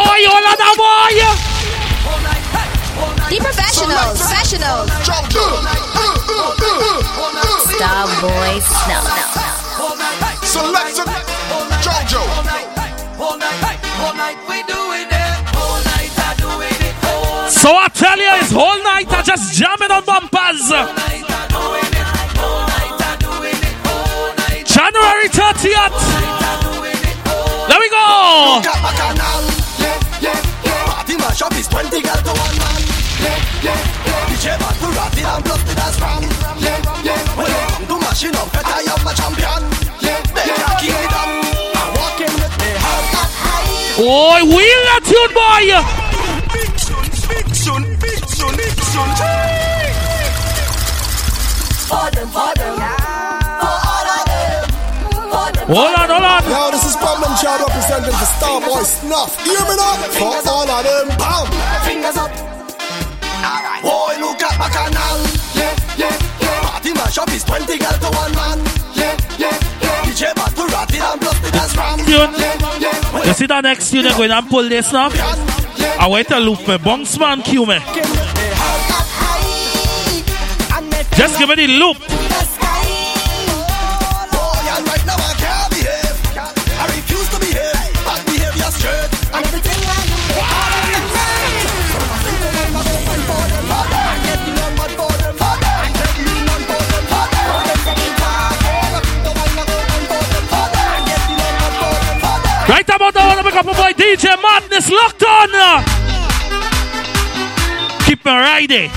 we 14.49 14.63
do 14.63 14.79
it 14.95 15.11
there. 15.11 15.35
Whole 15.59 15.83
night 15.91 16.15
I 16.15 16.35
do 16.39 16.51
it. 16.63 16.95
Whole 17.03 17.51
So 17.51 17.75
I 17.75 17.89
tell 17.91 18.17
you, 18.17 18.31
it's 18.41 18.53
whole 18.53 18.79
night 18.83 19.11
I 19.11 19.23
just 19.23 19.55
jamming 19.59 19.91
on 19.91 20.05
bumpers. 20.05 20.71
night 20.71 21.27
I 21.27 21.51
do 21.51 21.63
it. 21.83 21.95
Whole 22.39 22.63
night 22.63 22.95
I 22.95 23.17
do 23.19 23.33
it. 23.43 23.59
Whole 23.91 24.31
night 24.39 24.63
January 24.71 25.29
30th. 25.35 25.99
I 25.99 26.63
do 26.63 26.79
it. 26.87 27.03
Let 27.67 27.79
me 27.83 27.89
go. 27.91 28.63
Party 30.87 31.15
mashup 31.19 31.59
is 31.59 31.67
20 31.69 32.03
girl 32.03 32.17
to 32.23 32.31
one 32.31 32.59
man. 32.59 32.86
Yeah, 33.67 33.75
yeah, 33.75 33.83
yeah. 34.07 34.31
DJ 34.31 34.47
Maserati 34.63 35.23
and 35.27 35.43
plus 35.43 35.63
the 35.67 35.75
dance 35.75 35.99
from. 35.99 36.23
Yeah, 36.63 36.79
yeah. 37.03 37.19
When 37.35 37.51
you 37.51 37.63
come 37.67 37.87
to 37.91 37.97
mashing 37.99 38.37
up, 38.39 38.47
better 38.55 38.79
you 38.87 38.95
my 39.03 39.11
champion. 39.19 39.61
Yeah, 39.99 40.23
they 40.31 40.47
can't 40.55 40.79
keep 40.79 40.95
it 40.95 41.11
up. 41.11 41.27
I'm 41.75 41.91
walking 41.99 42.31
with 42.31 42.55
me 42.63 42.71
heart 42.79 43.11
up 43.19 43.31
high. 43.43 43.67
Boy, 43.99 44.41
wheel 44.55 44.81
that 44.87 45.03
tune, 45.03 45.33
boy. 45.35 45.67
Big 46.55 46.79
soon, 46.79 47.03
big 47.27 47.49
soon, 47.59 47.83
big 47.99 48.23
soon. 48.31 49.11
For 51.91 52.07
them, 52.15 52.29
for 52.31 52.53
them. 52.55 52.75
For 52.79 53.77
all 53.83 54.09
of 54.15 54.23
them. 54.31 54.63
For 55.11 55.49
them. 55.55 55.67
Hold 55.75 55.95
on, 55.99 56.07
hold 56.07 56.23
on. 56.23 56.43
Yo, 56.47 56.71
this 56.71 56.87
is 56.87 56.95
Problem 57.03 57.35
Child 57.43 57.67
representing 57.67 58.15
for 58.15 58.29
Starboy 58.39 58.85
Snuff. 58.87 59.35
Hear 59.43 59.59
me 59.59 59.75
now? 59.75 60.07
For 60.15 60.39
all 60.55 60.71
of 60.71 60.85
them, 60.87 61.09
bam! 61.19 61.47
Fingers 61.83 62.17
up. 62.17 62.56
Boy, 63.87 64.19
look 64.19 64.43
at 64.43 64.59
Bacchanal. 64.59 65.19
Yeah, 65.55 65.71
yeah, 65.95 66.11
yeah. 66.43 66.61
Party 66.67 66.91
mashup 66.91 67.31
is 67.31 67.45
20 67.45 67.79
girl 67.79 67.97
to 68.03 68.11
one 68.19 68.35
man. 68.35 68.59
Yeah, 68.99 69.15
yeah, 69.39 69.55
yeah. 69.79 70.03
DJ 70.03 70.35
Maserati 70.35 70.99
and 70.99 71.21
plus 71.21 71.39
the 71.39 71.51
dance. 71.55 71.73
Tune. 72.03 72.35
Yeah, 72.35 72.83
yeah. 72.83 73.25
You 73.27 73.33
see 73.35 73.47
that 73.47 73.63
next 73.63 73.91
tune, 73.93 74.11
going 74.17 74.33
and 74.33 74.49
pull 74.49 74.69
this 74.69 74.93
now. 74.93 75.11
I 75.99 76.09
wait 76.11 76.27
to 76.29 76.39
loop 76.41 76.67
me. 76.67 76.79
Bunks 76.79 77.17
man, 77.17 77.43
cue 77.43 77.65
me. 77.65 77.79
Just 81.15 81.39
give 81.39 81.49
me 81.49 81.55
the 81.55 81.69
loop. 81.69 81.97
Now, 102.99 103.11
I 103.15 103.27
want 103.27 103.39
to 103.41 103.45
pick 103.45 103.55
up 103.57 103.67
my 103.67 103.73
boy 103.75 103.93
DJ 103.93 104.41
Madness 104.41 104.91
locked 104.91 105.23
on. 105.23 105.51
Keep 108.07 108.25
me 108.25 108.33
riding. 108.33 108.91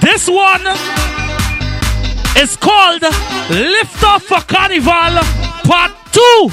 This 0.00 0.26
one 0.26 0.66
is 2.38 2.56
called 2.56 3.02
Lift 3.50 4.02
Off 4.04 4.22
for 4.22 4.40
Carnival 4.40 5.20
Part 5.64 5.92
2. 6.12 6.50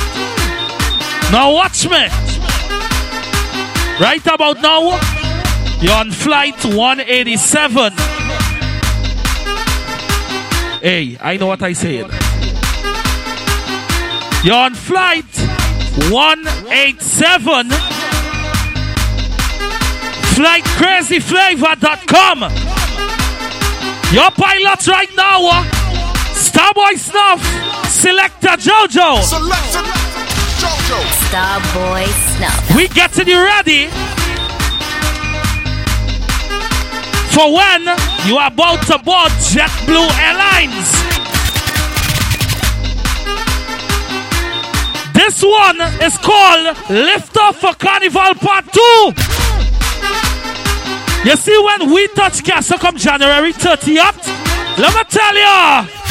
Now 1.32 1.54
watch 1.54 1.86
me. 1.86 2.10
Right 3.98 4.28
about 4.28 4.62
now, 4.62 5.00
you're 5.80 5.94
on 5.94 6.12
flight 6.12 6.66
187. 6.66 7.94
Hey, 10.82 11.18
I 11.22 11.38
know 11.38 11.48
what 11.48 11.64
I 11.64 11.72
said. 11.72 12.12
You're 14.44 14.54
on 14.54 14.76
flight 14.76 15.45
187. 15.96 17.72
FlightCrazyFlavor.com. 20.36 22.40
Your 24.12 24.30
pilots 24.32 24.88
right 24.90 25.08
now, 25.16 25.48
uh, 25.48 25.64
Starboy 26.36 26.98
Snuff, 27.00 27.40
Selector 27.90 28.58
Jojo. 28.58 29.22
Select 29.24 29.78
Jojo. 30.60 31.00
Starboy 31.30 32.06
Snuff. 32.36 32.76
We 32.76 32.90
getting 32.90 33.28
you 33.30 33.42
ready 33.42 33.88
for 37.32 37.54
when 37.54 37.88
you 38.28 38.36
are 38.38 38.48
about 38.48 38.86
to 38.88 38.98
board 39.00 39.32
JetBlue 39.32 40.12
Airlines. 40.20 41.25
This 45.26 45.42
one 45.42 45.82
is 46.04 46.16
called 46.20 46.78
Lift 46.88 47.36
Off 47.38 47.56
for 47.60 47.74
Carnival 47.74 48.36
Part 48.36 48.66
2. 48.72 49.14
You 51.28 51.36
see, 51.36 51.58
when 51.66 51.92
we 51.92 52.08
touch 52.10 52.44
Castle 52.44 52.78
come 52.78 52.96
January 52.96 53.52
30th, 53.52 54.28
let 54.78 54.94
me 54.94 55.02
tell 55.10 55.36
you. 55.36 56.05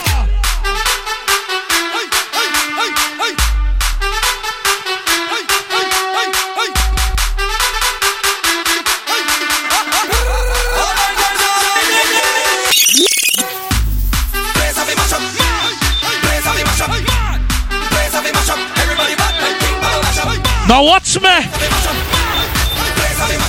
Now 20.66 20.82
watch 20.82 21.20
me. 21.20 21.28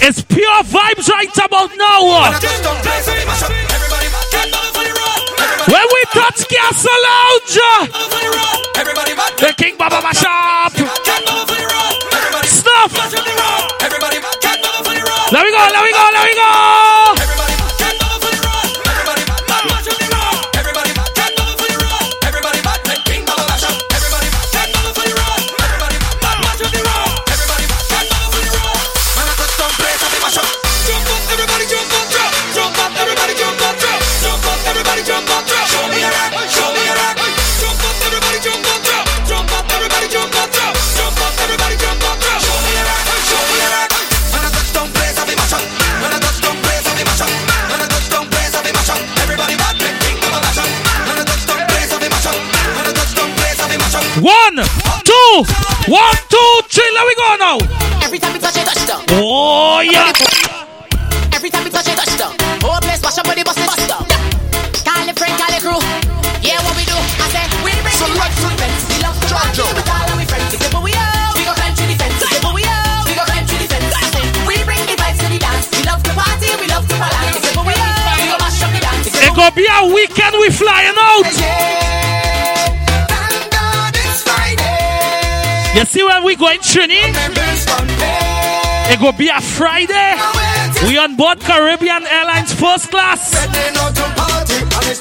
It's 0.02 0.22
pure 0.22 0.64
vibes 0.64 1.08
right 1.10 1.38
about 1.46 1.72
now. 1.78 2.32
When 5.66 5.88
we 5.94 6.02
touch 6.12 6.48
Castle 6.48 6.92
Lounge, 7.08 7.60
the 9.40 9.54
King 9.58 9.78
Baba 9.78 10.02
Mashop. 10.02 10.76
Stuff. 12.46 12.92
Let 15.32 15.44
me 15.44 15.52
go, 15.52 15.58
let 15.74 15.84
me 15.84 15.92
go, 15.92 16.10
let 16.14 16.26
me 16.26 16.34
go. 16.36 17.25
Two, 55.36 55.92
one, 55.92 56.16
two, 56.30 56.52
three. 56.72 56.92
Let 56.96 57.04
me 57.08 57.16
go 57.16 57.28
now. 57.36 57.58
Every 58.04 58.20
time 58.20 58.34
we 58.34 58.40
touch 58.40 58.56
it, 58.56 58.64
touchdown. 58.64 59.04
Oh 59.12 59.82
yeah. 59.84 60.14
Every 61.36 61.50
time 61.50 61.64
we 61.64 61.70
touch 61.70 61.88
it, 61.88 61.98
touchdown. 61.98 62.32
Whole 62.64 62.80
place 62.80 63.02
mash 63.04 63.18
up, 63.18 63.26
body 63.26 63.44
bust 63.44 63.60
it, 63.60 63.68
bust 63.68 63.88
down. 63.88 64.06
Call 64.86 65.10
it 65.10 65.18
friend, 65.20 65.36
call 65.36 65.52
it 65.52 65.60
crew. 65.60 65.82
Yeah, 66.40 66.62
what 66.64 66.76
we 66.78 66.86
do? 66.88 66.96
I 66.96 67.28
say 67.34 67.44
we 67.66 67.72
bring 67.84 67.98
the 68.00 68.08
lights 68.16 68.40
to 68.40 68.48
the 68.48 68.56
fence. 68.56 68.84
We 68.88 68.96
love 69.04 69.18
to 69.20 69.28
party 69.28 69.64
with 69.76 69.90
all 69.92 70.08
our 70.08 70.26
friends. 70.30 70.54
If 70.56 70.72
we 70.72 70.92
out, 70.96 71.34
we 71.36 71.44
go 71.44 71.54
climb 71.58 71.76
to 71.76 71.84
the 71.84 71.96
fence. 72.00 72.22
If 72.22 72.46
we 72.54 72.64
out, 72.64 73.04
we 73.04 73.14
go 73.18 73.24
climb 73.28 73.44
to 73.44 73.56
the 73.60 73.68
fence. 73.68 73.92
We 74.48 74.56
bring 74.64 74.84
the 74.88 74.96
vibes 74.96 75.20
to 75.20 75.28
the 75.28 75.40
dance. 75.42 75.68
We 75.74 75.84
love 75.84 76.04
to 76.06 76.12
party, 76.16 76.50
we 76.62 76.68
love 76.72 76.86
to 76.88 76.96
party. 76.96 77.44
If 77.44 77.60
we 77.60 77.76
out, 77.76 78.16
we 78.24 78.26
go 78.32 78.38
mash 78.40 78.62
up 78.64 78.72
the 78.72 78.80
dance. 78.80 79.12
It 79.12 79.32
gonna 79.36 79.52
be 79.52 79.68
a 79.68 79.84
weekend. 79.84 80.40
We 80.40 80.48
flying 80.54 80.96
out. 80.96 81.85
You 85.86 85.92
see 85.92 86.04
when 86.04 86.24
we 86.24 86.36
going 86.36 86.58
Trini? 86.62 87.14
It 88.92 89.00
go 89.00 89.12
be 89.12 89.30
a 89.30 89.40
Friday. 89.40 90.16
We 90.88 90.98
on 90.98 91.16
board 91.16 91.40
Caribbean 91.42 92.08
Airlines 92.08 92.52
first 92.52 92.90
class. 92.90 93.36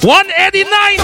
189. 0.05 0.99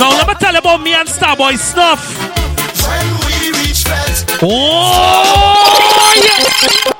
Now 0.00 0.16
let 0.16 0.28
me 0.28 0.34
tell 0.40 0.52
you 0.54 0.60
about 0.60 0.80
me 0.80 0.94
and 0.94 1.06
Starboy 1.06 1.58
Snuff. 1.58 2.00
Oh 4.42 6.14
yeah. 6.24 6.92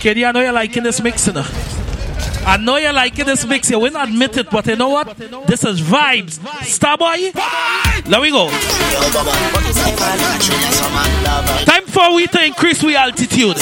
Katie, 0.00 0.24
I 0.24 0.32
know 0.32 0.40
you're 0.40 0.52
liking 0.52 0.82
this 0.82 0.98
mix, 1.02 1.26
you 1.26 1.34
know. 1.34 1.44
I 2.46 2.56
know 2.56 2.78
you're 2.78 2.92
liking 2.92 3.26
this 3.26 3.46
mix. 3.46 3.70
You 3.70 3.78
will 3.78 3.92
not 3.92 4.08
admit 4.08 4.34
it, 4.38 4.50
but 4.50 4.66
you 4.66 4.74
know 4.76 4.88
what? 4.88 5.14
This 5.46 5.62
is 5.62 5.82
vibes. 5.82 6.38
Starboy, 6.64 7.32
there 8.04 8.20
we 8.20 8.30
go. 8.30 8.48
Time 11.66 11.84
for 11.84 12.14
we 12.14 12.26
to 12.28 12.42
increase 12.46 12.82
we 12.82 12.96
altitude. 12.96 13.56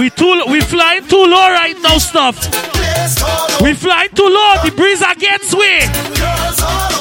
We 0.00 0.10
too 0.10 0.42
we 0.48 0.60
flying 0.62 1.06
too 1.06 1.26
low 1.26 1.50
right 1.50 1.76
now, 1.80 1.98
stuff. 1.98 2.44
We 3.62 3.74
flying 3.74 4.10
too 4.10 4.28
low. 4.28 4.54
The 4.64 4.72
breeze 4.74 5.00
against 5.00 5.54
we. 5.54 6.93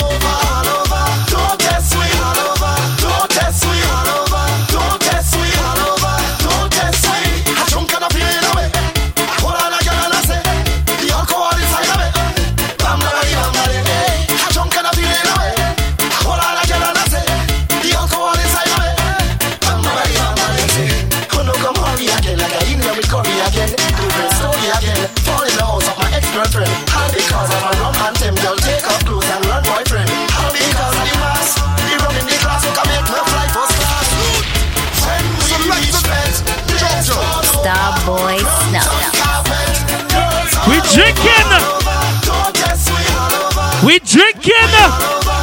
Drinking. 44.43 44.75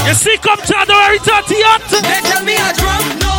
You 0.06 0.14
see, 0.14 0.36
come 0.38 0.60
January 0.60 1.18
30th. 1.18 1.90
they 2.02 2.20
tell 2.20 2.44
me 2.44 2.54
i 2.54 2.72
drank 2.76 3.22
no 3.22 3.32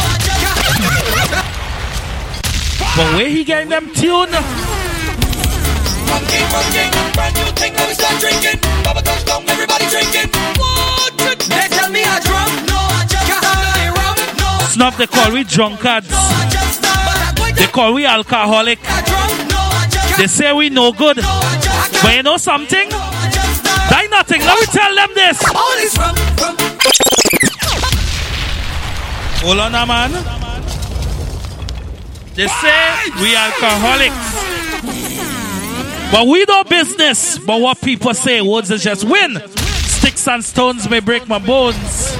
But 2.98 3.16
where 3.16 3.30
he 3.30 3.44
getting 3.44 3.70
them 3.70 3.94
tune? 3.94 4.32
They 11.48 11.68
tell 11.70 11.90
me 11.90 12.02
I 12.04 12.20
drunk, 12.26 12.54
no 12.68 12.78
I 12.78 13.06
just 13.08 13.26
can't. 14.78 14.98
they 14.98 15.08
call 15.08 15.32
we 15.32 15.44
drunkards. 15.44 16.10
They 17.56 17.68
call 17.68 17.94
we 17.94 18.06
alcoholic. 18.06 18.80
They 20.18 20.28
say 20.28 20.54
we 20.54 20.70
no 20.70 20.92
good. 20.92 21.18
But 22.02 22.16
you 22.16 22.24
know 22.24 22.38
something? 22.38 22.90
Nothing. 24.12 24.42
Let 24.42 24.60
me 24.60 24.66
tell 24.68 24.96
them 24.96 25.10
this. 25.16 25.42
Hold 29.42 29.60
on, 29.60 29.72
now, 29.72 29.86
man. 29.86 30.12
They 32.36 32.48
say 32.48 32.94
we 33.22 33.36
alcoholics. 33.36 34.52
But 36.12 36.28
we 36.28 36.46
do 36.46 36.64
business. 36.70 37.40
But 37.40 37.62
what 37.62 37.82
people 37.82 38.14
say, 38.14 38.42
words 38.42 38.70
is 38.70 38.84
just 38.84 39.04
win. 39.06 39.42
Sticks 39.48 40.28
and 40.28 40.44
stones 40.44 40.90
may 40.90 41.00
break 41.00 41.28
my 41.28 41.40
bones. 41.40 42.12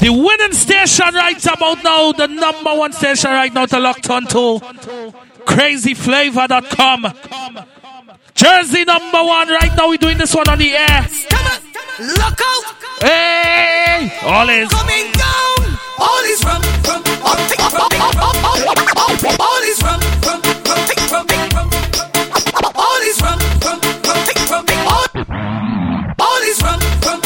The 0.00 0.10
winning 0.10 0.52
station 0.52 1.14
right 1.14 1.44
about 1.46 1.82
now, 1.82 2.12
the 2.12 2.28
number 2.28 2.74
one 2.74 2.92
station 2.92 3.30
right 3.30 3.52
now 3.52 3.66
to 3.66 3.78
lock 3.80 4.08
on 4.08 4.26
to 4.26 4.60
crazyflavor.com. 5.46 7.06
Jersey 8.36 8.84
number 8.84 9.22
one 9.24 9.48
right 9.48 9.74
now. 9.76 9.88
We're 9.88 9.96
doing 9.96 10.18
this 10.18 10.34
one 10.34 10.48
on 10.48 10.58
the 10.58 10.76
air. 10.76 11.08
Come 11.30 11.46
Look 11.98 12.20
out! 12.20 12.64
Hey! 13.00 14.12
All 14.22 14.48
is. 14.50 14.68
Coming 14.68 15.10
down! 15.12 15.78
All 15.98 16.24
is 16.24 16.40
from, 16.42 16.60
from, 16.84 17.00
up, 17.24 17.38
take, 17.48 17.60
from, 17.72 17.88
take, 17.88 18.12
from, 18.12 19.36
all 19.40 19.62
is 19.64 19.78
from, 19.80 20.00
from, 20.20 20.42
from, 20.42 20.78
take, 20.84 21.00
from, 21.08 21.26
take, 21.26 21.50
from, 21.52 21.70
all 22.76 23.00
is 23.00 23.16
from, 23.18 23.38
from, 23.64 23.80
from, 23.80 24.18
take, 24.26 24.38
from, 24.44 24.66
take, 24.66 24.84
all, 24.84 25.06
all 26.20 26.42
is 26.42 26.60
from, 26.60 26.80
from, 27.00 27.25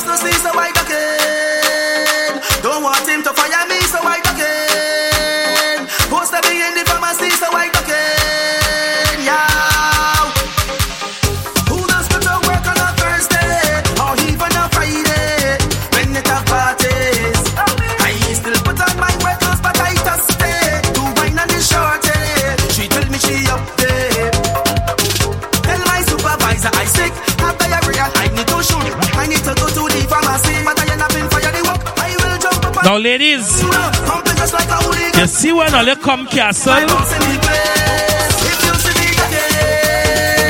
ladies, 33.01 33.63
you 33.63 35.27
see 35.27 35.51
when 35.51 35.73
I 35.73 35.95
come 35.95 36.27
castle, 36.27 36.73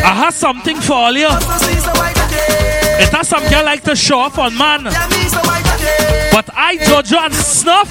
I 0.04 0.14
have 0.16 0.34
something 0.34 0.80
for 0.82 0.94
all 0.94 1.14
you. 1.14 1.28
It 1.28 3.10
has 3.10 3.28
something 3.30 3.54
I 3.54 3.62
like 3.64 3.84
to 3.84 3.96
show 3.96 4.20
off 4.20 4.38
on 4.38 4.58
man. 4.58 4.84
But 4.84 6.50
I, 6.56 6.78
Jojo 6.78 7.18
and 7.18 7.34
Snuff, 7.34 7.90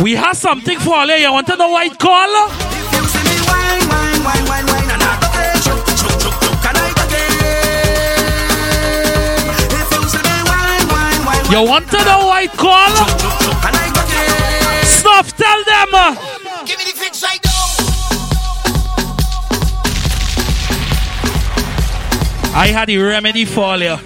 we 0.00 0.12
have 0.14 0.36
something 0.36 0.78
for 0.78 0.94
all 0.94 1.06
you. 1.06 1.14
You 1.14 1.32
want 1.32 1.46
to 1.48 1.56
know 1.56 1.70
white 1.70 1.98
collar? 1.98 2.50
You 11.54 11.62
want 11.62 11.88
to 11.92 12.04
know 12.04 12.26
white 12.26 12.50
collar? 12.54 13.06
Snuff, 14.82 15.36
tell 15.36 15.62
them. 15.62 15.90
Give 16.66 16.76
me 16.76 16.84
the 16.84 16.94
fix 16.96 17.22
right 17.22 17.40
I 22.56 22.66
had 22.74 22.88
the 22.88 22.98
remedy 22.98 23.44
for 23.44 23.76
you. 23.76 23.96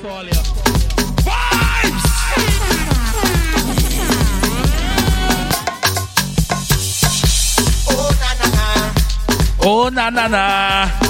Oh 9.62 9.88
na 9.90 10.10
na 10.10 10.28
na. 10.28 11.07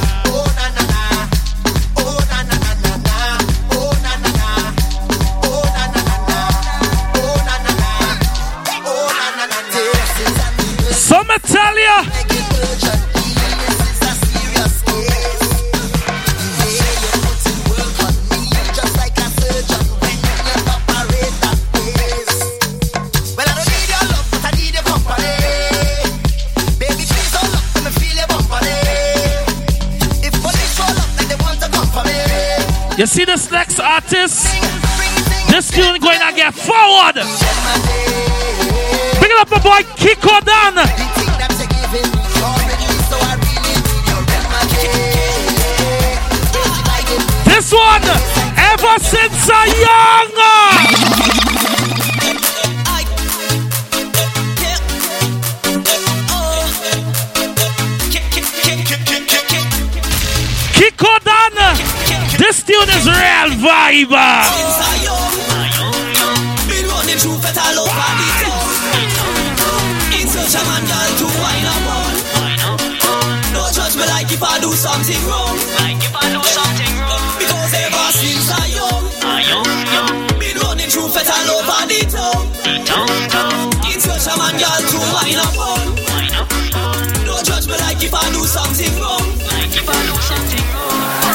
You 32.98 33.06
see 33.06 33.24
this 33.24 33.48
next 33.52 33.78
artist? 33.78 34.42
This 35.48 35.70
tune 35.70 36.00
going 36.00 36.18
to 36.18 36.32
get 36.34 36.52
forward. 36.52 37.14
It 39.22 39.40
up, 39.40 39.48
my 39.52 39.58
boy 39.62 39.86
Kiko 39.94 40.40
Dan. 40.44 40.74
This 47.44 47.72
one, 47.72 48.02
ever 48.58 48.98
since 48.98 49.48
a 49.48 49.66
young. 49.78 50.97
On. 71.84 72.14
Don't 73.52 73.72
judge 73.76 73.96
me 74.00 74.08
like 74.08 74.32
if 74.32 74.42
I 74.42 74.56
do 74.64 74.72
something 74.72 75.20
wrong. 75.28 75.52
Like 75.84 76.00
if 76.00 76.16
I 76.16 76.32
do 76.32 76.40
something 76.40 76.94
wrong. 77.04 77.28
Because 77.36 77.72
ever 77.76 78.08
since 78.16 78.48
I 78.56 78.64
young, 78.72 79.04
been 80.40 80.56
running 80.64 80.88
through 80.88 81.12
fat 81.12 81.28
over 81.52 81.84
the 81.92 82.00
town. 82.08 82.48
In 83.84 84.00
search 84.00 84.32
of 84.32 84.36
man 84.40 84.56
girl 84.56 84.80
to 84.80 84.98
wine 85.12 85.40
up 85.44 85.60
on. 85.60 85.86
Don't 87.28 87.44
judge 87.44 87.68
me 87.68 87.76
like 87.84 88.00
if 88.00 88.14
I 88.16 88.32
do 88.32 88.42
something 88.48 88.94
wrong. 88.96 89.28
Like 89.44 89.76
if 89.76 89.84
I 89.84 89.98
do 90.08 90.16
something 90.24 90.64
wrong. 90.72 91.27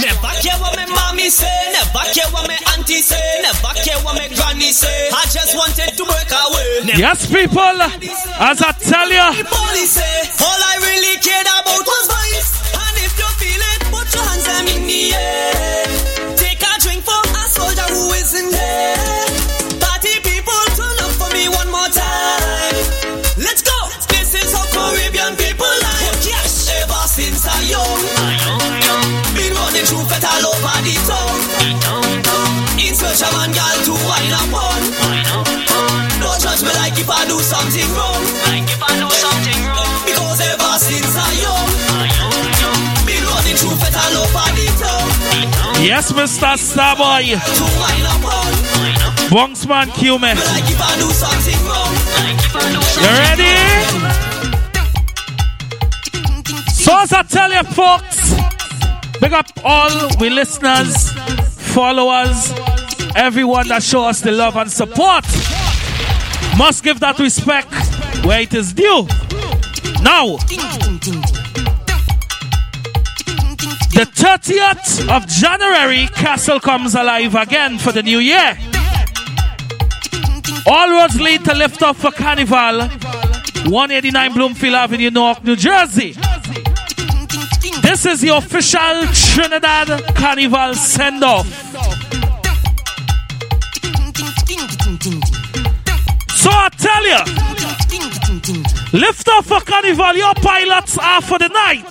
Never 0.00 0.32
care 0.42 0.58
what 0.60 0.76
my 0.76 0.86
mommy 0.86 1.30
say, 1.30 1.46
never 1.72 2.04
care 2.12 2.28
what 2.30 2.46
my 2.46 2.58
auntie 2.74 3.02
say, 3.02 3.42
never 3.42 3.74
care 3.82 3.98
what 4.04 4.14
my 4.16 4.28
granny 4.28 4.70
say. 4.72 5.10
I 5.10 5.24
just 5.30 5.56
wanted 5.56 5.96
to 5.96 6.04
break 6.04 6.30
away. 6.30 6.86
Never 6.86 7.00
Yes, 7.00 7.26
people, 7.26 7.76
as 7.82 8.62
I 8.62 8.72
tell 8.78 9.08
you, 9.08 9.42
the 9.42 9.48
police 9.48 9.92
say, 9.98 10.16
all 10.44 10.60
I 10.70 10.74
really 10.82 11.16
cared 11.22 11.46
about 11.46 11.84
was 11.86 12.04
vibes. 12.08 12.50
And 12.74 12.96
if 13.04 13.12
you 13.18 13.28
feel 13.40 13.62
it, 13.72 13.80
put 13.90 14.06
your 14.14 14.24
hands 14.24 14.46
in 14.74 14.86
the 14.86 15.14
air. 15.14 15.97
In 33.18 33.24
search 33.24 33.34
man 33.34 33.50
girl 33.50 33.78
to 33.82 33.94
wine 34.06 34.30
up 34.30 34.54
on. 34.54 34.78
Don't 36.22 36.38
judge 36.38 36.62
me 36.62 36.70
like 36.78 36.94
if 36.94 37.10
I 37.10 37.26
do 37.26 37.34
something 37.42 37.90
wrong. 37.98 38.22
Like 38.46 38.62
if 38.70 38.78
I 38.78 38.94
do 38.94 39.10
something 39.10 39.58
wrong. 39.66 40.06
Because 40.06 40.38
ever 40.38 40.78
since 40.78 41.18
I 41.18 41.26
young, 41.42 41.66
been 43.02 43.24
running 43.26 43.58
through 43.58 43.74
fat 43.82 43.98
all 43.98 44.22
over 44.22 44.54
the 44.54 44.70
town. 44.78 45.82
yes, 45.82 46.12
Mr. 46.12 46.54
Starboy, 46.62 47.34
To 47.34 47.66
wine 47.82 48.06
up 48.06 48.22
on. 48.22 48.54
Bonksman 49.34 49.90
Q 49.98 50.18
me. 50.20 50.28
Like 50.38 50.70
if 50.70 50.78
I 50.78 50.94
do 51.02 51.10
something 51.10 51.58
wrong. 51.66 51.90
Like 52.22 52.38
if 52.38 52.54
I 52.54 52.70
do 52.70 52.78
You 53.02 53.10
ready? 53.18 53.58
So 56.70 56.94
as 57.02 57.12
I 57.12 57.22
tell 57.24 57.50
you, 57.50 57.64
folks, 57.74 58.30
big 59.18 59.32
up 59.32 59.46
all 59.64 60.08
we 60.20 60.30
listeners, 60.30 61.10
followers, 61.74 62.52
everyone 63.14 63.68
that 63.68 63.82
show 63.82 64.04
us 64.04 64.20
the 64.20 64.32
love 64.32 64.56
and 64.56 64.70
support. 64.70 65.24
Must 66.56 66.82
give 66.82 67.00
that 67.00 67.18
respect 67.18 67.72
where 68.24 68.40
it 68.40 68.54
is 68.54 68.72
due. 68.72 69.06
Now, 70.02 70.36
the 73.94 74.06
30th 74.14 75.08
of 75.08 75.26
January, 75.28 76.06
Castle 76.14 76.60
comes 76.60 76.94
alive 76.94 77.34
again 77.34 77.78
for 77.78 77.92
the 77.92 78.02
new 78.02 78.18
year. 78.18 78.58
All 80.66 80.90
roads 80.90 81.20
lead 81.20 81.44
to 81.44 81.54
lift 81.54 81.82
off 81.82 81.98
for 81.98 82.10
Carnival, 82.10 82.88
189 83.70 84.34
Bloomfield 84.34 84.74
Avenue, 84.74 85.10
Newark, 85.10 85.42
New 85.44 85.56
Jersey. 85.56 86.14
This 87.82 88.04
is 88.04 88.20
the 88.20 88.36
official 88.36 89.06
Trinidad 89.12 90.14
Carnival 90.14 90.74
send 90.74 91.24
off. 91.24 91.67
So 95.00 96.50
I 96.50 96.68
tell 96.76 97.06
you, 97.06 98.98
lift 98.98 99.28
off 99.28 99.46
for 99.46 99.60
Carnival, 99.60 100.16
your 100.16 100.34
pilots 100.34 100.98
are 100.98 101.22
for 101.22 101.38
the 101.38 101.46
night. 101.48 101.84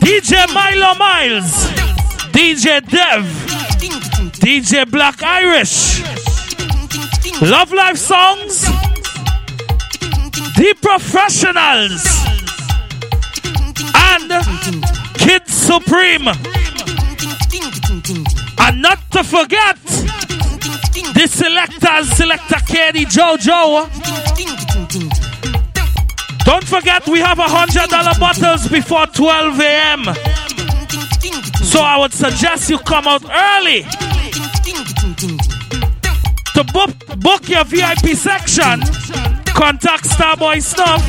DJ 0.00 0.52
Milo 0.52 0.94
Miles, 0.98 1.64
DJ 2.32 2.86
Dev, 2.86 3.24
DJ 4.40 4.90
Black 4.90 5.22
Irish, 5.22 6.02
Love 7.40 7.72
Life 7.72 7.96
Songs, 7.96 8.66
The 10.56 10.74
Professionals, 10.82 12.04
and 13.94 14.30
Kid 15.14 15.48
Supreme. 15.48 16.28
And 18.58 18.82
not 18.82 18.98
to 19.12 19.24
forget, 19.24 19.78
the 21.14 21.26
selectors, 21.28 22.08
Selector 22.16 22.60
Kenny 22.66 23.04
Jojo. 23.04 23.88
Don't 26.44 26.64
forget, 26.64 27.06
we 27.06 27.20
have 27.20 27.38
a 27.38 27.48
hundred 27.48 27.88
dollar 27.90 28.14
bottles 28.18 28.66
before 28.68 29.06
12 29.06 29.60
a.m. 29.60 30.04
So 31.62 31.80
I 31.80 31.98
would 31.98 32.12
suggest 32.12 32.70
you 32.70 32.78
come 32.78 33.06
out 33.06 33.22
early 33.24 33.82
to 36.54 36.64
book, 36.72 36.90
book 37.20 37.48
your 37.48 37.64
VIP 37.64 38.16
section. 38.16 38.80
Contact 39.46 40.04
Starboy 40.04 40.62
Snuff 40.62 41.02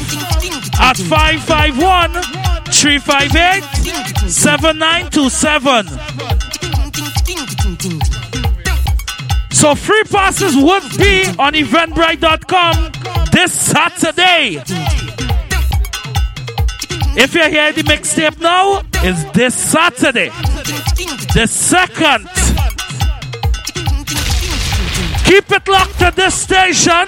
at 0.79 0.97
551 0.97 2.11
358 2.65 3.63
7927. 4.29 6.40
So 9.61 9.75
free 9.75 10.01
passes 10.05 10.55
would 10.55 10.81
be 10.97 11.21
on 11.37 11.53
eventbrite.com 11.53 12.91
this 13.31 13.53
Saturday. 13.53 14.59
If 17.15 17.35
you're 17.35 17.47
here 17.47 17.71
the 17.71 17.83
mixtape 17.83 18.41
now, 18.41 18.81
it's 18.91 19.23
this 19.37 19.53
Saturday. 19.53 20.29
The 21.35 21.45
second. 21.45 22.27
Keep 25.25 25.51
it 25.51 25.67
locked 25.67 25.99
to 25.99 26.11
this 26.15 26.33
station. 26.33 27.05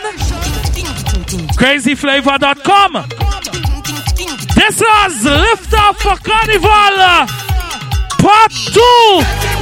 CrazyFlavor.com. 1.58 3.10
This 4.54 4.80
is 4.80 5.26
Lift 5.26 5.74
Off 5.74 5.97
for 5.99 6.18
Carnival 6.18 6.70
Part 8.20 8.51
2. 9.47 9.53